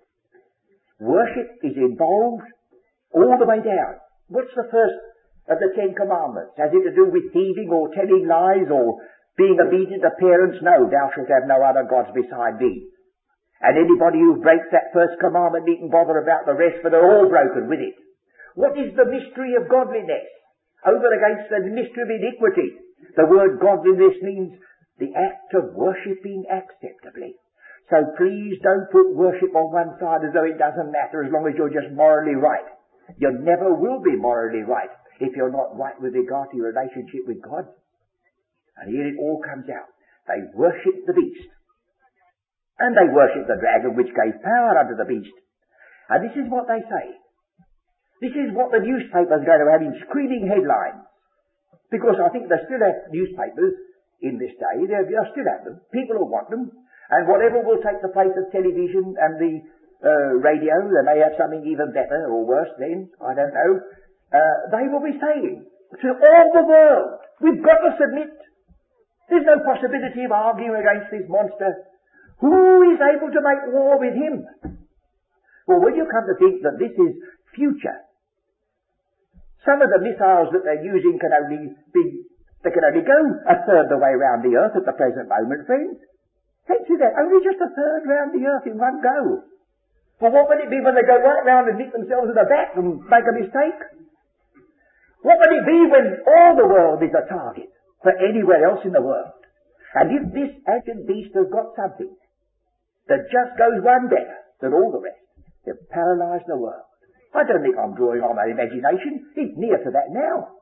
Worship 0.99 1.63
is 1.63 1.79
involved 1.79 2.51
all 3.15 3.39
the 3.39 3.47
way 3.47 3.63
down. 3.63 4.03
What's 4.29 4.55
the 4.59 4.67
first 4.67 4.99
of 5.47 5.63
the 5.63 5.71
Ten 5.79 5.95
Commandments? 5.95 6.59
Has 6.59 6.75
it 6.75 6.83
to 6.89 6.95
do 6.95 7.07
with 7.07 7.31
thieving 7.31 7.71
or 7.71 7.95
telling 7.95 8.27
lies 8.27 8.67
or 8.67 8.99
being 9.39 9.61
obedient 9.63 10.03
to 10.03 10.11
parents? 10.19 10.59
No, 10.59 10.91
thou 10.91 11.07
shalt 11.15 11.31
have 11.31 11.47
no 11.47 11.63
other 11.63 11.87
gods 11.87 12.11
beside 12.11 12.59
me. 12.59 12.91
And 13.63 13.79
anybody 13.79 14.19
who 14.19 14.43
breaks 14.43 14.67
that 14.75 14.91
first 14.91 15.23
commandment 15.23 15.71
needn't 15.71 15.95
bother 15.95 16.19
about 16.19 16.47
the 16.47 16.59
rest, 16.59 16.83
for 16.83 16.91
they're 16.91 17.07
all 17.07 17.31
broken 17.31 17.71
with 17.71 17.79
it. 17.79 17.95
What 18.59 18.75
is 18.75 18.91
the 18.99 19.07
mystery 19.07 19.55
of 19.55 19.71
godliness? 19.71 20.27
Over 20.83 21.15
against 21.15 21.47
the 21.47 21.63
mystery 21.71 22.03
of 22.03 22.11
iniquity. 22.11 22.75
The 23.15 23.31
word 23.31 23.63
godliness 23.63 24.19
means 24.21 24.59
the 24.99 25.15
act 25.15 25.55
of 25.55 25.79
worshipping 25.79 26.43
acceptably. 26.51 27.39
So 27.87 28.03
please 28.19 28.59
don't 28.63 28.91
put 28.91 29.15
worship 29.15 29.55
on 29.55 29.71
one 29.71 29.95
side 30.03 30.27
as 30.27 30.35
though 30.35 30.47
it 30.47 30.59
doesn't 30.59 30.91
matter 30.91 31.23
as 31.23 31.31
long 31.31 31.47
as 31.47 31.55
you're 31.55 31.73
just 31.73 31.95
morally 31.95 32.35
right. 32.35 32.67
You 33.19 33.31
never 33.43 33.75
will 33.75 34.03
be 34.03 34.17
morally 34.17 34.67
right 34.67 34.91
if 35.21 35.37
you're 35.37 35.53
not 35.53 35.79
right 35.79 35.99
with 36.01 36.15
regard 36.15 36.51
to 36.51 36.57
your 36.57 36.75
relationship 36.75 37.27
with 37.27 37.43
God. 37.43 37.71
And 38.79 38.91
here 38.91 39.07
it 39.07 39.21
all 39.21 39.39
comes 39.45 39.67
out. 39.71 39.91
They 40.27 40.41
worship 40.55 41.07
the 41.07 41.15
beast. 41.15 41.47
And 42.81 42.97
they 42.97 43.09
worship 43.13 43.45
the 43.45 43.61
dragon 43.61 43.97
which 43.97 44.13
gave 44.13 44.41
power 44.41 44.79
unto 44.81 44.97
the 44.97 45.09
beast. 45.09 45.35
And 46.09 46.25
this 46.25 46.37
is 46.37 46.49
what 46.49 46.69
they 46.69 46.81
say. 46.81 47.07
This 48.23 48.35
is 48.39 48.55
what 48.55 48.71
the 48.71 48.81
newspapers 48.81 49.43
go 49.43 49.55
to 49.59 49.67
have 49.67 49.83
in 49.83 49.99
screaming 50.07 50.47
headlines. 50.47 51.03
Because 51.91 52.17
I 52.23 52.31
think 52.31 52.49
they 52.49 52.63
still 52.65 52.81
have 52.81 53.13
newspapers 53.13 53.75
in 54.23 54.39
this 54.39 54.55
day. 54.57 54.77
They 54.87 55.19
are 55.19 55.31
still 55.35 55.49
have 55.51 55.67
them. 55.67 55.83
People 55.93 56.23
will 56.23 56.33
want 56.33 56.49
them. 56.49 56.71
And 57.13 57.29
whatever 57.29 57.61
will 57.61 57.83
take 57.83 58.01
the 58.01 58.15
place 58.15 58.33
of 58.33 58.49
television 58.55 59.19
and 59.21 59.37
the 59.37 59.53
uh, 60.03 60.41
radio, 60.41 60.89
they 60.89 61.05
may 61.05 61.21
have 61.21 61.37
something 61.37 61.67
even 61.67 61.93
better 61.93 62.27
or 62.31 62.47
worse 62.47 62.73
then, 62.79 63.11
I 63.21 63.35
don't 63.37 63.53
know, 63.53 63.73
uh, 64.33 64.57
they 64.73 64.89
will 64.89 65.05
be 65.05 65.15
saying 65.21 65.67
to 66.01 66.09
all 66.09 66.47
the 66.57 66.65
world, 66.65 67.21
we've 67.45 67.61
got 67.61 67.85
to 67.85 67.93
submit. 68.01 68.33
There's 69.29 69.45
no 69.45 69.61
possibility 69.61 70.25
of 70.25 70.33
arguing 70.33 70.75
against 70.81 71.13
this 71.13 71.29
monster. 71.29 71.92
Who 72.43 72.91
is 72.91 72.99
able 72.99 73.31
to 73.31 73.39
make 73.39 73.71
war 73.71 74.03
with 74.03 74.19
him? 74.19 74.43
Well, 75.71 75.79
when 75.79 75.95
you 75.95 76.11
come 76.11 76.27
to 76.27 76.35
think 76.43 76.67
that 76.67 76.75
this 76.75 76.91
is 76.91 77.15
future, 77.55 78.03
some 79.63 79.79
of 79.79 79.95
the 79.95 80.03
missiles 80.03 80.51
that 80.51 80.67
they're 80.67 80.83
using 80.83 81.23
can 81.23 81.31
only 81.31 81.71
be, 81.95 82.05
they 82.67 82.75
can 82.75 82.83
only 82.83 83.07
go 83.07 83.19
a 83.47 83.63
third 83.63 83.87
the 83.87 84.03
way 84.03 84.11
around 84.11 84.43
the 84.43 84.59
earth 84.59 84.75
at 84.75 84.83
the 84.83 84.99
present 84.99 85.31
moment, 85.31 85.71
friends. 85.71 86.03
Fancy 86.67 86.99
that, 86.99 87.15
only 87.15 87.47
just 87.47 87.63
a 87.63 87.71
third 87.71 88.03
round 88.11 88.35
the 88.35 88.43
earth 88.43 88.67
in 88.67 88.75
one 88.75 88.99
go. 88.99 89.47
Well, 90.19 90.35
what 90.35 90.51
would 90.51 90.67
it 90.67 90.71
be 90.71 90.83
when 90.83 90.99
they 90.99 91.07
go 91.07 91.23
right 91.23 91.47
round 91.47 91.71
and 91.71 91.79
hit 91.79 91.95
themselves 91.95 92.27
in 92.27 92.35
the 92.35 92.51
back 92.51 92.75
and 92.75 93.07
make 93.07 93.27
a 93.27 93.39
mistake? 93.39 93.81
What 95.23 95.39
would 95.39 95.55
it 95.63 95.67
be 95.67 95.79
when 95.87 96.27
all 96.27 96.59
the 96.59 96.67
world 96.67 97.07
is 97.07 97.15
a 97.15 97.23
target 97.31 97.71
for 98.03 98.11
anywhere 98.19 98.67
else 98.67 98.83
in 98.83 98.91
the 98.91 99.03
world? 99.03 99.39
And 99.95 100.11
if 100.11 100.23
this 100.35 100.51
ancient 100.67 101.07
beast 101.07 101.39
has 101.39 101.47
got 101.55 101.79
something 101.79 102.11
that 103.09 103.27
just 103.31 103.59
goes 103.59 103.83
one 103.83 104.07
better 104.07 104.39
than 104.61 104.75
all 104.75 104.93
the 104.93 105.03
rest, 105.03 105.23
it 105.67 105.79
paralyse 105.91 106.45
the 106.47 106.57
world. 106.57 106.87
I 107.35 107.43
don't 107.49 107.63
think 107.65 107.81
I'm 107.81 107.97
drawing 107.97 108.21
on 108.21 108.37
my 108.37 108.47
imagination. 108.47 109.33
It's 109.35 109.57
near 109.57 109.81
to 109.81 109.91
that 109.91 110.13
now. 110.13 110.61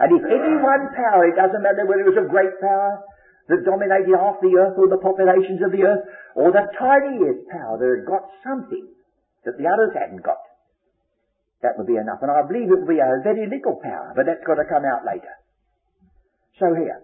And 0.00 0.10
if 0.16 0.24
any 0.26 0.56
one 0.58 0.90
power, 0.96 1.28
it 1.28 1.36
doesn't 1.36 1.62
matter 1.62 1.86
whether 1.86 2.02
it 2.02 2.12
was 2.12 2.24
a 2.24 2.28
great 2.28 2.56
power 2.58 3.04
that 3.48 3.66
dominated 3.66 4.16
half 4.16 4.40
the 4.40 4.54
earth 4.56 4.78
or 4.78 4.88
the 4.88 5.02
populations 5.02 5.60
of 5.60 5.72
the 5.74 5.82
earth, 5.82 6.06
or 6.38 6.54
the 6.54 6.70
tiniest 6.78 7.50
power 7.50 7.74
that 7.76 7.90
had 7.90 8.06
got 8.06 8.24
something 8.46 8.86
that 9.44 9.58
the 9.58 9.66
others 9.66 9.90
hadn't 9.92 10.22
got. 10.22 10.38
That 11.62 11.76
would 11.76 11.90
be 11.90 11.98
enough. 11.98 12.22
And 12.22 12.30
I 12.30 12.46
believe 12.46 12.70
it 12.70 12.78
would 12.80 12.88
be 12.88 13.02
a 13.02 13.20
very 13.26 13.50
little 13.50 13.82
power, 13.82 14.14
but 14.14 14.24
that's 14.24 14.46
got 14.46 14.62
to 14.62 14.70
come 14.70 14.86
out 14.86 15.04
later. 15.04 15.34
So 16.62 16.72
here, 16.78 17.02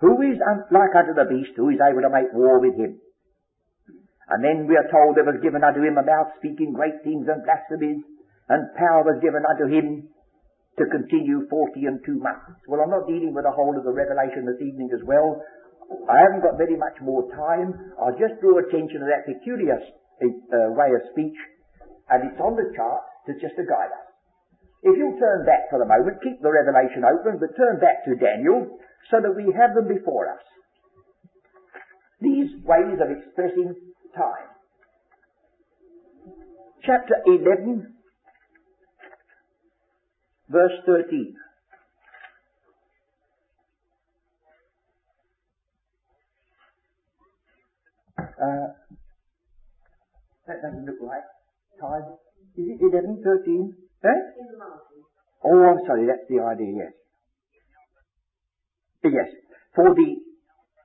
who 0.00 0.14
is 0.22 0.38
like 0.70 0.94
unto 0.94 1.12
the 1.12 1.26
beast, 1.26 1.58
who 1.58 1.74
is 1.74 1.82
able 1.82 2.06
to 2.06 2.12
make 2.14 2.32
war 2.32 2.62
with 2.62 2.78
him? 2.78 3.02
And 4.28 4.44
then 4.44 4.68
we 4.68 4.76
are 4.76 4.88
told 4.92 5.16
there 5.16 5.24
was 5.24 5.40
given 5.40 5.64
unto 5.64 5.80
him 5.80 5.96
a 5.96 6.04
mouth 6.04 6.36
speaking 6.36 6.76
great 6.76 7.00
things 7.00 7.24
and 7.28 7.40
blasphemies, 7.48 8.04
and 8.52 8.76
power 8.76 9.04
was 9.04 9.20
given 9.24 9.40
unto 9.48 9.68
him 9.72 10.04
to 10.76 10.84
continue 10.92 11.48
forty 11.48 11.88
and 11.88 11.98
two 12.04 12.20
months. 12.20 12.60
Well, 12.68 12.84
I'm 12.84 12.92
not 12.92 13.08
dealing 13.08 13.32
with 13.32 13.48
the 13.48 13.56
whole 13.56 13.72
of 13.72 13.88
the 13.88 13.92
Revelation 13.92 14.44
this 14.44 14.60
evening 14.60 14.92
as 14.92 15.00
well. 15.08 15.40
I 16.12 16.20
haven't 16.20 16.44
got 16.44 16.60
very 16.60 16.76
much 16.76 17.00
more 17.00 17.24
time. 17.32 17.72
I'll 17.96 18.20
just 18.20 18.36
draw 18.44 18.60
attention 18.60 19.00
to 19.00 19.08
that 19.08 19.24
peculiar 19.24 19.80
uh, 19.80 20.76
way 20.76 20.92
of 20.92 21.08
speech, 21.16 21.36
and 22.12 22.28
it's 22.28 22.40
on 22.40 22.52
the 22.52 22.68
chart 22.76 23.00
to 23.26 23.32
just 23.40 23.56
to 23.56 23.64
guide 23.64 23.90
us. 23.90 24.06
If 24.84 24.94
you'll 24.94 25.18
turn 25.18 25.48
back 25.48 25.72
for 25.72 25.80
a 25.80 25.88
moment, 25.88 26.22
keep 26.22 26.38
the 26.44 26.52
Revelation 26.52 27.02
open, 27.02 27.40
but 27.40 27.56
turn 27.56 27.80
back 27.80 28.04
to 28.04 28.14
Daniel 28.14 28.78
so 29.10 29.18
that 29.24 29.34
we 29.34 29.48
have 29.56 29.74
them 29.74 29.88
before 29.88 30.30
us. 30.30 30.44
These 32.20 32.62
ways 32.62 33.00
of 33.00 33.10
expressing 33.10 33.74
time. 34.18 34.50
Chapter 36.82 37.14
11, 37.26 37.94
verse 40.48 40.72
13. 40.86 41.34
Uh, 48.18 48.74
that 50.46 50.62
doesn't 50.62 50.86
look 50.86 50.98
right. 51.02 51.22
Time. 51.80 52.02
Is 52.56 52.66
it 52.74 52.82
11, 52.82 53.22
13? 53.22 53.74
Eh? 54.04 54.08
Oh, 55.44 55.62
I'm 55.62 55.78
sorry, 55.86 56.06
that's 56.06 56.26
the 56.28 56.42
idea, 56.42 56.72
yes. 56.74 56.92
Yes. 59.04 59.28
For 59.74 59.94
the, 59.94 60.27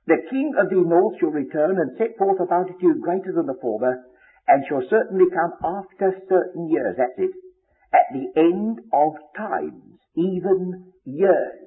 the 0.06 0.20
king 0.28 0.52
of 0.60 0.68
the 0.68 0.84
north 0.84 1.16
shall 1.18 1.32
return 1.32 1.80
and 1.80 1.96
set 1.96 2.16
forth 2.18 2.40
a 2.40 2.44
multitude 2.44 3.00
greater 3.00 3.32
than 3.32 3.46
the 3.46 3.56
former, 3.60 4.04
and 4.46 4.64
shall 4.68 4.84
certainly 4.90 5.24
come 5.32 5.56
after 5.64 6.12
certain 6.28 6.68
years. 6.68 6.96
That's 6.98 7.16
it. 7.16 7.32
At 7.94 8.12
the 8.12 8.28
end 8.36 8.80
of 8.92 9.16
times, 9.36 9.96
even 10.16 10.92
years. 11.04 11.64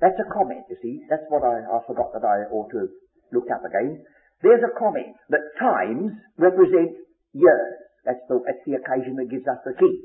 That's 0.00 0.20
a 0.20 0.28
comment, 0.32 0.64
you 0.68 0.76
see. 0.82 1.00
That's 1.08 1.24
what 1.28 1.44
I, 1.44 1.64
I 1.64 1.80
forgot 1.86 2.12
that 2.12 2.24
I 2.24 2.48
ought 2.52 2.68
to 2.72 2.78
have 2.84 2.94
looked 3.32 3.50
up 3.50 3.64
again. 3.64 4.04
There's 4.42 4.64
a 4.64 4.76
comment 4.78 5.16
that 5.28 5.56
times 5.60 6.12
represent 6.36 6.96
years. 7.32 7.72
That's 8.04 8.24
the, 8.28 8.40
that's 8.44 8.64
the 8.64 8.80
occasion 8.80 9.16
that 9.20 9.28
gives 9.28 9.44
us 9.44 9.60
the 9.64 9.76
key. 9.76 10.00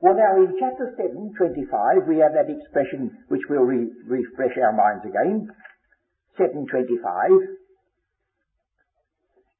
Well, 0.00 0.16
now 0.16 0.34
in 0.40 0.56
chapter 0.58 0.92
7, 0.96 1.14
25, 1.36 2.08
we 2.08 2.18
have 2.18 2.32
that 2.34 2.50
expression 2.50 3.12
which 3.28 3.44
will 3.48 3.62
re- 3.62 3.92
refresh 4.08 4.56
our 4.58 4.74
minds 4.74 5.04
again. 5.06 5.46
725. 6.38 7.60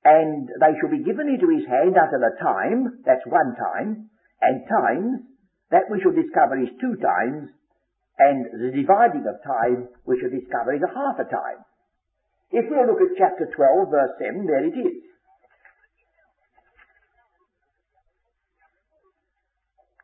And 0.05 0.49
they 0.49 0.75
shall 0.81 0.91
be 0.91 1.05
given 1.05 1.29
into 1.31 1.47
his 1.55 1.67
hand 1.69 1.95
until 1.95 2.27
a 2.27 2.35
time, 2.43 3.03
that's 3.07 3.23
one 3.27 3.55
time, 3.55 4.11
and 4.43 4.67
times, 4.67 5.23
that 5.71 5.87
we 5.91 6.03
shall 6.03 6.13
discover 6.13 6.59
is 6.59 6.75
two 6.81 6.99
times, 6.99 7.49
and 8.19 8.45
the 8.51 8.75
dividing 8.75 9.25
of 9.25 9.39
time 9.47 9.89
we 10.05 10.19
shall 10.19 10.29
discover 10.29 10.75
is 10.75 10.83
a 10.83 10.91
half 10.91 11.17
a 11.23 11.25
time. 11.31 11.65
If 12.51 12.67
we'll 12.69 12.87
look 12.87 13.01
at 13.01 13.17
chapter 13.17 13.49
12, 13.49 13.91
verse 13.91 14.15
7, 14.21 14.45
there 14.45 14.67
it 14.67 14.77
is. 14.77 15.13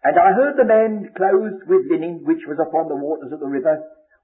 And 0.09 0.17
I 0.17 0.33
heard 0.33 0.57
the 0.57 0.65
man 0.65 1.11
clothed 1.13 1.69
with 1.69 1.91
linen 1.91 2.25
which 2.25 2.41
was 2.49 2.57
upon 2.57 2.89
the 2.89 2.97
waters 2.97 3.33
of 3.33 3.41
the 3.41 3.51
river, 3.51 3.77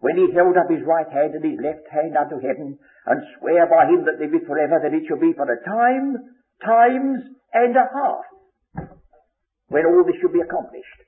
when 0.04 0.20
he 0.20 0.36
held 0.36 0.52
up 0.60 0.68
his 0.68 0.84
right 0.84 1.08
hand 1.08 1.32
and 1.32 1.40
his 1.40 1.56
left 1.64 1.88
hand 1.88 2.12
unto 2.12 2.36
heaven, 2.36 2.76
and 3.08 3.18
swear 3.40 3.64
by 3.64 3.88
him 3.88 4.04
that 4.04 4.20
liveth 4.20 4.44
for 4.44 4.60
ever 4.60 4.76
that 4.76 4.92
it 4.92 5.08
shall 5.08 5.16
be 5.16 5.32
for 5.32 5.48
a 5.48 5.64
time, 5.64 6.20
times, 6.60 7.24
and 7.56 7.72
a 7.72 7.88
half, 7.88 8.28
when 9.72 9.88
all 9.88 10.04
this 10.04 10.20
shall 10.20 10.28
be 10.28 10.44
accomplished. 10.44 11.00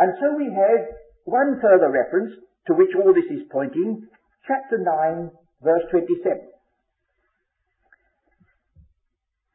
And 0.00 0.16
so 0.16 0.32
we 0.32 0.48
have 0.48 0.96
one 1.28 1.60
further 1.60 1.92
reference 1.92 2.40
to 2.68 2.72
which 2.72 2.96
all 2.96 3.12
this 3.12 3.28
is 3.28 3.44
pointing, 3.52 4.08
chapter 4.48 4.80
9, 4.80 5.28
verse 5.60 5.84
27. 5.92 6.24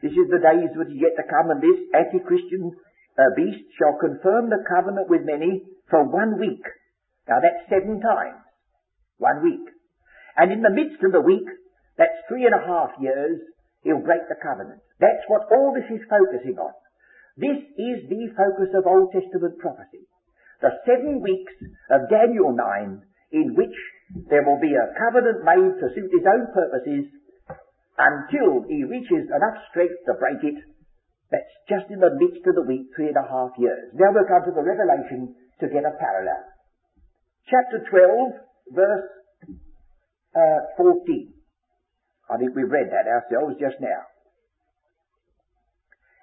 This 0.06 0.14
is 0.14 0.30
the 0.30 0.38
days 0.38 0.70
which 0.78 0.94
is 0.94 1.02
yet 1.02 1.18
to 1.18 1.26
come, 1.26 1.50
and 1.50 1.66
this 1.66 1.82
anti-Christian 1.98 2.78
a 3.18 3.34
beast 3.34 3.74
shall 3.82 3.98
confirm 3.98 4.54
the 4.54 4.62
covenant 4.70 5.10
with 5.10 5.26
many 5.26 5.66
for 5.90 6.06
one 6.06 6.38
week. 6.38 6.62
Now 7.28 7.42
that's 7.42 7.70
seven 7.70 8.02
times. 8.02 8.42
One 9.18 9.42
week. 9.42 9.66
And 10.38 10.52
in 10.52 10.62
the 10.62 10.74
midst 10.74 11.02
of 11.04 11.12
the 11.12 11.24
week, 11.24 11.48
that's 11.98 12.28
three 12.28 12.46
and 12.46 12.54
a 12.54 12.66
half 12.68 12.92
years, 13.00 13.40
he'll 13.84 14.04
break 14.04 14.28
the 14.28 14.40
covenant. 14.42 14.84
That's 15.00 15.24
what 15.28 15.48
all 15.52 15.72
this 15.72 15.88
is 15.88 16.04
focusing 16.12 16.60
on. 16.60 16.76
This 17.38 17.60
is 17.60 18.08
the 18.08 18.32
focus 18.36 18.72
of 18.76 18.88
Old 18.88 19.12
Testament 19.12 19.60
prophecy. 19.60 20.08
The 20.62 20.76
seven 20.84 21.22
weeks 21.24 21.56
of 21.92 22.10
Daniel 22.12 22.52
9 22.52 23.02
in 23.32 23.56
which 23.56 23.76
there 24.30 24.44
will 24.44 24.60
be 24.60 24.76
a 24.76 24.92
covenant 24.96 25.44
made 25.44 25.76
to 25.80 25.92
suit 25.92 26.12
his 26.12 26.28
own 26.28 26.48
purposes 26.52 27.12
until 27.98 28.64
he 28.68 28.84
reaches 28.84 29.28
enough 29.32 29.60
strength 29.72 30.00
to 30.08 30.20
break 30.20 30.44
it 30.44 30.60
that's 31.32 31.56
just 31.68 31.90
in 31.90 32.00
the 32.00 32.14
midst 32.16 32.46
of 32.46 32.56
the 32.56 32.64
week, 32.64 32.94
three 32.96 33.10
and 33.10 33.18
a 33.18 33.26
half 33.26 33.58
years. 33.58 33.90
Now 33.98 34.14
we'll 34.14 34.30
come 34.30 34.46
to 34.46 34.54
the 34.54 34.62
Revelation 34.62 35.34
to 35.60 35.66
get 35.68 35.84
a 35.84 35.98
parallel. 35.98 36.55
Chapter 37.46 37.86
12, 37.90 38.74
verse 38.74 39.08
uh, 40.36 40.60
14. 40.78 41.34
I 42.30 42.38
think 42.38 42.56
we've 42.56 42.72
read 42.72 42.90
that 42.90 43.06
ourselves 43.06 43.56
just 43.62 43.78
now. 43.80 44.02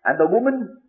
And 0.05 0.19
the 0.19 0.27
woman, 0.27 0.83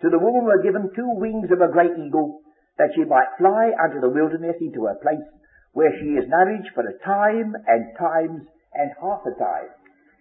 to 0.00 0.08
the 0.08 0.18
woman 0.18 0.48
were 0.48 0.64
given 0.64 0.88
two 0.96 1.12
wings 1.20 1.52
of 1.52 1.60
a 1.60 1.72
great 1.72 1.92
eagle, 1.92 2.40
that 2.78 2.96
she 2.96 3.04
might 3.04 3.36
fly 3.36 3.72
unto 3.76 4.00
the 4.00 4.08
wilderness 4.08 4.56
into 4.60 4.88
a 4.88 4.96
place 5.00 5.24
where 5.72 5.92
she 6.00 6.16
is 6.16 6.24
nourished 6.28 6.72
for 6.72 6.88
a 6.88 6.96
time 7.04 7.52
and 7.68 7.92
times 8.00 8.48
and 8.72 8.96
half 8.96 9.20
a 9.28 9.36
time. 9.36 9.68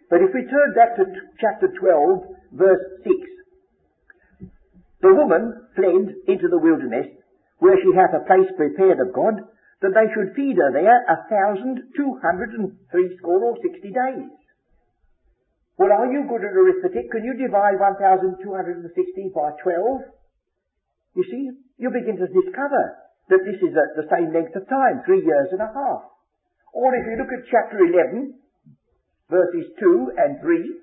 But 0.09 0.19
if 0.19 0.35
we 0.35 0.43
turn 0.43 0.75
back 0.75 0.99
to 0.99 1.05
t- 1.07 1.31
chapter 1.39 1.71
12, 1.71 2.59
verse 2.59 2.85
6, 3.07 4.51
the 5.01 5.13
woman 5.15 5.63
fled 5.75 6.11
into 6.27 6.47
the 6.51 6.59
wilderness, 6.59 7.07
where 7.59 7.77
she 7.79 7.91
hath 7.95 8.13
a 8.15 8.27
place 8.27 8.49
prepared 8.57 8.99
of 8.99 9.15
God, 9.15 9.41
that 9.81 9.93
they 9.95 10.07
should 10.13 10.35
feed 10.35 10.57
her 10.57 10.71
there 10.71 10.99
a 11.07 11.17
thousand 11.29 11.83
two 11.95 12.19
hundred 12.23 12.55
and 12.57 12.75
three 12.91 13.11
score 13.19 13.43
or 13.43 13.55
sixty 13.61 13.91
days. 13.91 14.31
Well, 15.75 15.91
are 15.91 16.07
you 16.07 16.23
good 16.23 16.43
at 16.43 16.55
arithmetic? 16.55 17.11
Can 17.11 17.27
you 17.27 17.35
divide 17.35 17.75
1,260 17.75 18.39
by 19.35 19.51
12? 19.59 20.07
You 21.19 21.23
see, 21.27 21.43
you 21.75 21.91
begin 21.91 22.15
to 22.15 22.31
discover 22.31 22.83
that 23.27 23.43
this 23.43 23.59
is 23.59 23.75
at 23.75 23.91
the 23.99 24.07
same 24.07 24.31
length 24.31 24.55
of 24.55 24.63
time, 24.71 25.03
three 25.03 25.19
years 25.19 25.51
and 25.51 25.59
a 25.59 25.67
half. 25.67 26.01
Or 26.71 26.95
if 26.95 27.03
you 27.03 27.19
look 27.19 27.31
at 27.31 27.51
chapter 27.51 27.83
11, 27.83 28.39
verses 29.27 29.67
2 29.79 30.15
and 30.15 30.39
3. 30.39 30.79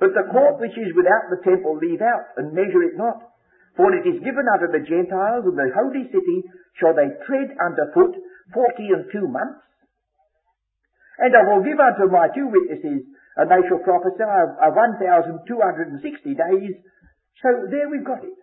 But 0.00 0.16
the 0.16 0.28
court 0.32 0.56
which 0.60 0.76
is 0.76 0.96
without 0.96 1.28
the 1.28 1.44
temple 1.44 1.76
leave 1.76 2.00
out, 2.00 2.32
and 2.40 2.56
measure 2.56 2.84
it 2.84 2.96
not. 2.96 3.35
For 3.76 3.92
it 3.92 4.08
is 4.08 4.24
given 4.24 4.48
unto 4.48 4.72
the 4.72 4.84
Gentiles, 4.88 5.44
and 5.44 5.56
the 5.56 5.68
holy 5.76 6.08
city 6.08 6.38
shall 6.80 6.96
they 6.96 7.12
tread 7.28 7.52
under 7.60 7.92
foot 7.92 8.16
forty 8.52 8.88
and 8.92 9.04
two 9.12 9.28
months. 9.28 9.60
And 11.20 11.32
I 11.36 11.44
will 11.44 11.64
give 11.64 11.80
unto 11.80 12.08
my 12.08 12.28
two 12.32 12.48
witnesses, 12.48 13.04
and 13.36 13.46
they 13.48 13.60
shall 13.68 13.84
prophesy 13.84 14.24
of 14.24 14.72
1,260 14.72 16.00
days. 16.34 16.72
So 17.40 17.48
there 17.68 17.88
we've 17.88 18.04
got 18.04 18.24
it. 18.24 18.36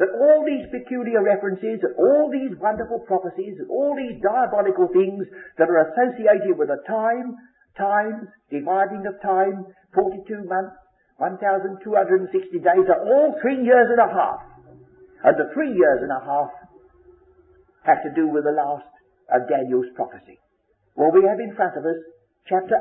That 0.00 0.16
all 0.16 0.44
these 0.44 0.64
peculiar 0.72 1.20
references, 1.20 1.84
and 1.84 1.92
all 2.00 2.32
these 2.32 2.56
wonderful 2.56 3.04
prophecies, 3.04 3.60
and 3.60 3.68
all 3.68 3.92
these 3.96 4.16
diabolical 4.24 4.88
things 4.92 5.28
that 5.60 5.68
are 5.68 5.92
associated 5.92 6.56
with 6.56 6.72
a 6.72 6.80
time 6.88 7.36
times, 7.76 8.28
dividing 8.50 9.04
of 9.06 9.20
time, 9.22 9.64
42 9.94 10.44
months, 10.48 10.76
1,260 11.18 12.58
days 12.58 12.86
are 12.88 13.02
all 13.04 13.36
three 13.40 13.60
years 13.62 13.88
and 13.92 14.00
a 14.00 14.08
half. 14.08 14.40
And 15.24 15.36
the 15.36 15.52
three 15.52 15.72
years 15.72 16.00
and 16.02 16.12
a 16.12 16.22
half 16.24 16.52
have 17.84 18.02
to 18.02 18.12
do 18.14 18.28
with 18.28 18.44
the 18.44 18.56
last 18.56 18.88
of 19.32 19.48
Daniel's 19.48 19.88
prophecy. 19.94 20.38
Well, 20.96 21.12
we 21.12 21.24
have 21.28 21.40
in 21.40 21.54
front 21.54 21.76
of 21.76 21.84
us 21.84 22.00
chapter 22.48 22.76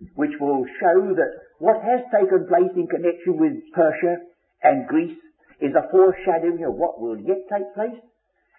8, 0.00 0.12
which 0.14 0.36
will 0.40 0.64
show 0.80 1.14
that 1.16 1.32
what 1.58 1.82
has 1.82 2.04
taken 2.12 2.46
place 2.46 2.72
in 2.76 2.86
connection 2.86 3.36
with 3.40 3.56
Persia 3.74 4.20
and 4.62 4.88
Greece 4.88 5.18
is 5.60 5.74
a 5.74 5.88
foreshadowing 5.90 6.64
of 6.64 6.74
what 6.74 7.00
will 7.00 7.18
yet 7.18 7.44
take 7.50 7.68
place. 7.74 8.00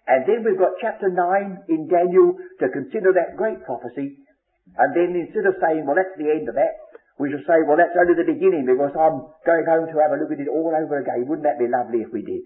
And 0.08 0.26
then 0.30 0.46
we've 0.46 0.60
got 0.60 0.78
chapter 0.82 1.10
9 1.10 1.66
in 1.70 1.88
Daniel 1.88 2.38
to 2.62 2.70
consider 2.70 3.14
that 3.14 3.38
great 3.38 3.64
prophecy 3.66 4.26
and 4.74 4.92
then 4.98 5.14
instead 5.14 5.46
of 5.46 5.62
saying, 5.62 5.86
well, 5.86 5.96
that's 5.96 6.18
the 6.18 6.34
end 6.34 6.50
of 6.50 6.58
that, 6.58 6.74
we 7.22 7.30
shall 7.32 7.46
say, 7.48 7.64
well, 7.64 7.78
that's 7.78 7.96
only 7.96 8.18
the 8.18 8.28
beginning 8.28 8.66
because 8.68 8.92
I'm 8.98 9.24
going 9.46 9.66
home 9.70 9.88
to 9.88 9.98
have 10.04 10.12
a 10.12 10.20
look 10.20 10.34
at 10.34 10.42
it 10.42 10.52
all 10.52 10.74
over 10.74 11.00
again. 11.00 11.30
Wouldn't 11.30 11.48
that 11.48 11.62
be 11.62 11.70
lovely 11.70 12.04
if 12.04 12.12
we 12.12 12.26
did? 12.26 12.44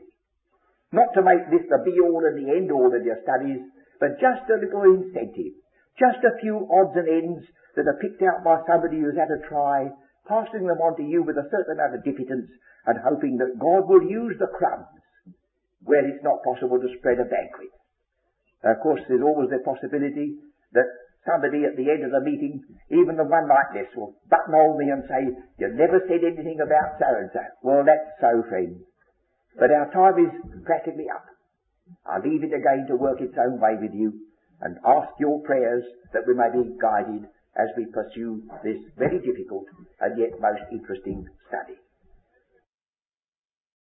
Not 0.91 1.13
to 1.13 1.21
make 1.21 1.45
this 1.53 1.69
the 1.69 1.81
be 1.85 2.01
all 2.01 2.25
and 2.25 2.37
the 2.37 2.49
end 2.49 2.71
all 2.73 2.89
of 2.89 3.05
your 3.05 3.21
studies, 3.21 3.61
but 4.01 4.17
just 4.17 4.49
a 4.49 4.57
little 4.57 4.89
incentive, 4.89 5.53
just 6.01 6.23
a 6.25 6.39
few 6.41 6.65
odds 6.71 6.97
and 6.97 7.09
ends 7.09 7.45
that 7.77 7.85
are 7.85 8.01
picked 8.01 8.25
out 8.25 8.41
by 8.41 8.57
somebody 8.65 8.97
who's 8.97 9.19
had 9.19 9.29
a 9.29 9.45
try, 9.45 9.91
passing 10.25 10.65
them 10.65 10.81
on 10.81 10.97
to 10.97 11.05
you 11.05 11.21
with 11.21 11.37
a 11.37 11.49
certain 11.53 11.77
amount 11.77 11.93
of 11.93 12.03
diffidence 12.03 12.49
and 12.89 12.97
hoping 13.05 13.37
that 13.37 13.61
God 13.61 13.85
will 13.85 14.01
use 14.01 14.33
the 14.41 14.49
crumbs 14.49 14.89
where 15.85 16.05
it's 16.09 16.23
not 16.25 16.41
possible 16.43 16.81
to 16.81 16.95
spread 16.97 17.21
a 17.21 17.29
banquet. 17.29 17.69
Of 18.65 18.81
course, 18.81 19.01
there's 19.07 19.23
always 19.23 19.53
the 19.53 19.61
possibility 19.63 20.41
that 20.73 20.89
somebody 21.23 21.63
at 21.63 21.77
the 21.77 21.87
end 21.87 22.03
of 22.03 22.11
the 22.11 22.25
meeting, 22.25 22.59
even 22.89 23.15
the 23.15 23.29
one 23.29 23.47
like 23.47 23.71
this, 23.77 23.87
will 23.95 24.17
buttonhole 24.27 24.75
me 24.75 24.89
and 24.89 25.05
say, 25.05 25.21
you 25.61 25.67
never 25.77 26.01
said 26.09 26.25
anything 26.25 26.59
about 26.59 26.97
so 26.97 27.07
and 27.07 27.29
so. 27.31 27.43
Well, 27.63 27.83
that's 27.85 28.09
so, 28.19 28.43
friends. 28.49 28.88
But 29.57 29.71
our 29.71 29.91
time 29.91 30.19
is 30.23 30.31
practically 30.65 31.07
up. 31.09 31.25
I 32.05 32.19
leave 32.19 32.43
it 32.43 32.53
again 32.53 32.85
to 32.87 32.95
work 32.95 33.21
its 33.21 33.35
own 33.37 33.59
way 33.59 33.75
with 33.79 33.93
you 33.93 34.13
and 34.61 34.77
ask 34.85 35.09
your 35.19 35.41
prayers 35.41 35.83
that 36.13 36.27
we 36.27 36.33
may 36.33 36.51
be 36.51 36.75
guided 36.81 37.25
as 37.57 37.67
we 37.75 37.85
pursue 37.85 38.43
this 38.63 38.77
very 38.97 39.19
difficult 39.19 39.65
and 40.01 40.17
yet 40.17 40.39
most 40.39 40.63
interesting 40.71 41.25
study. 41.47 41.77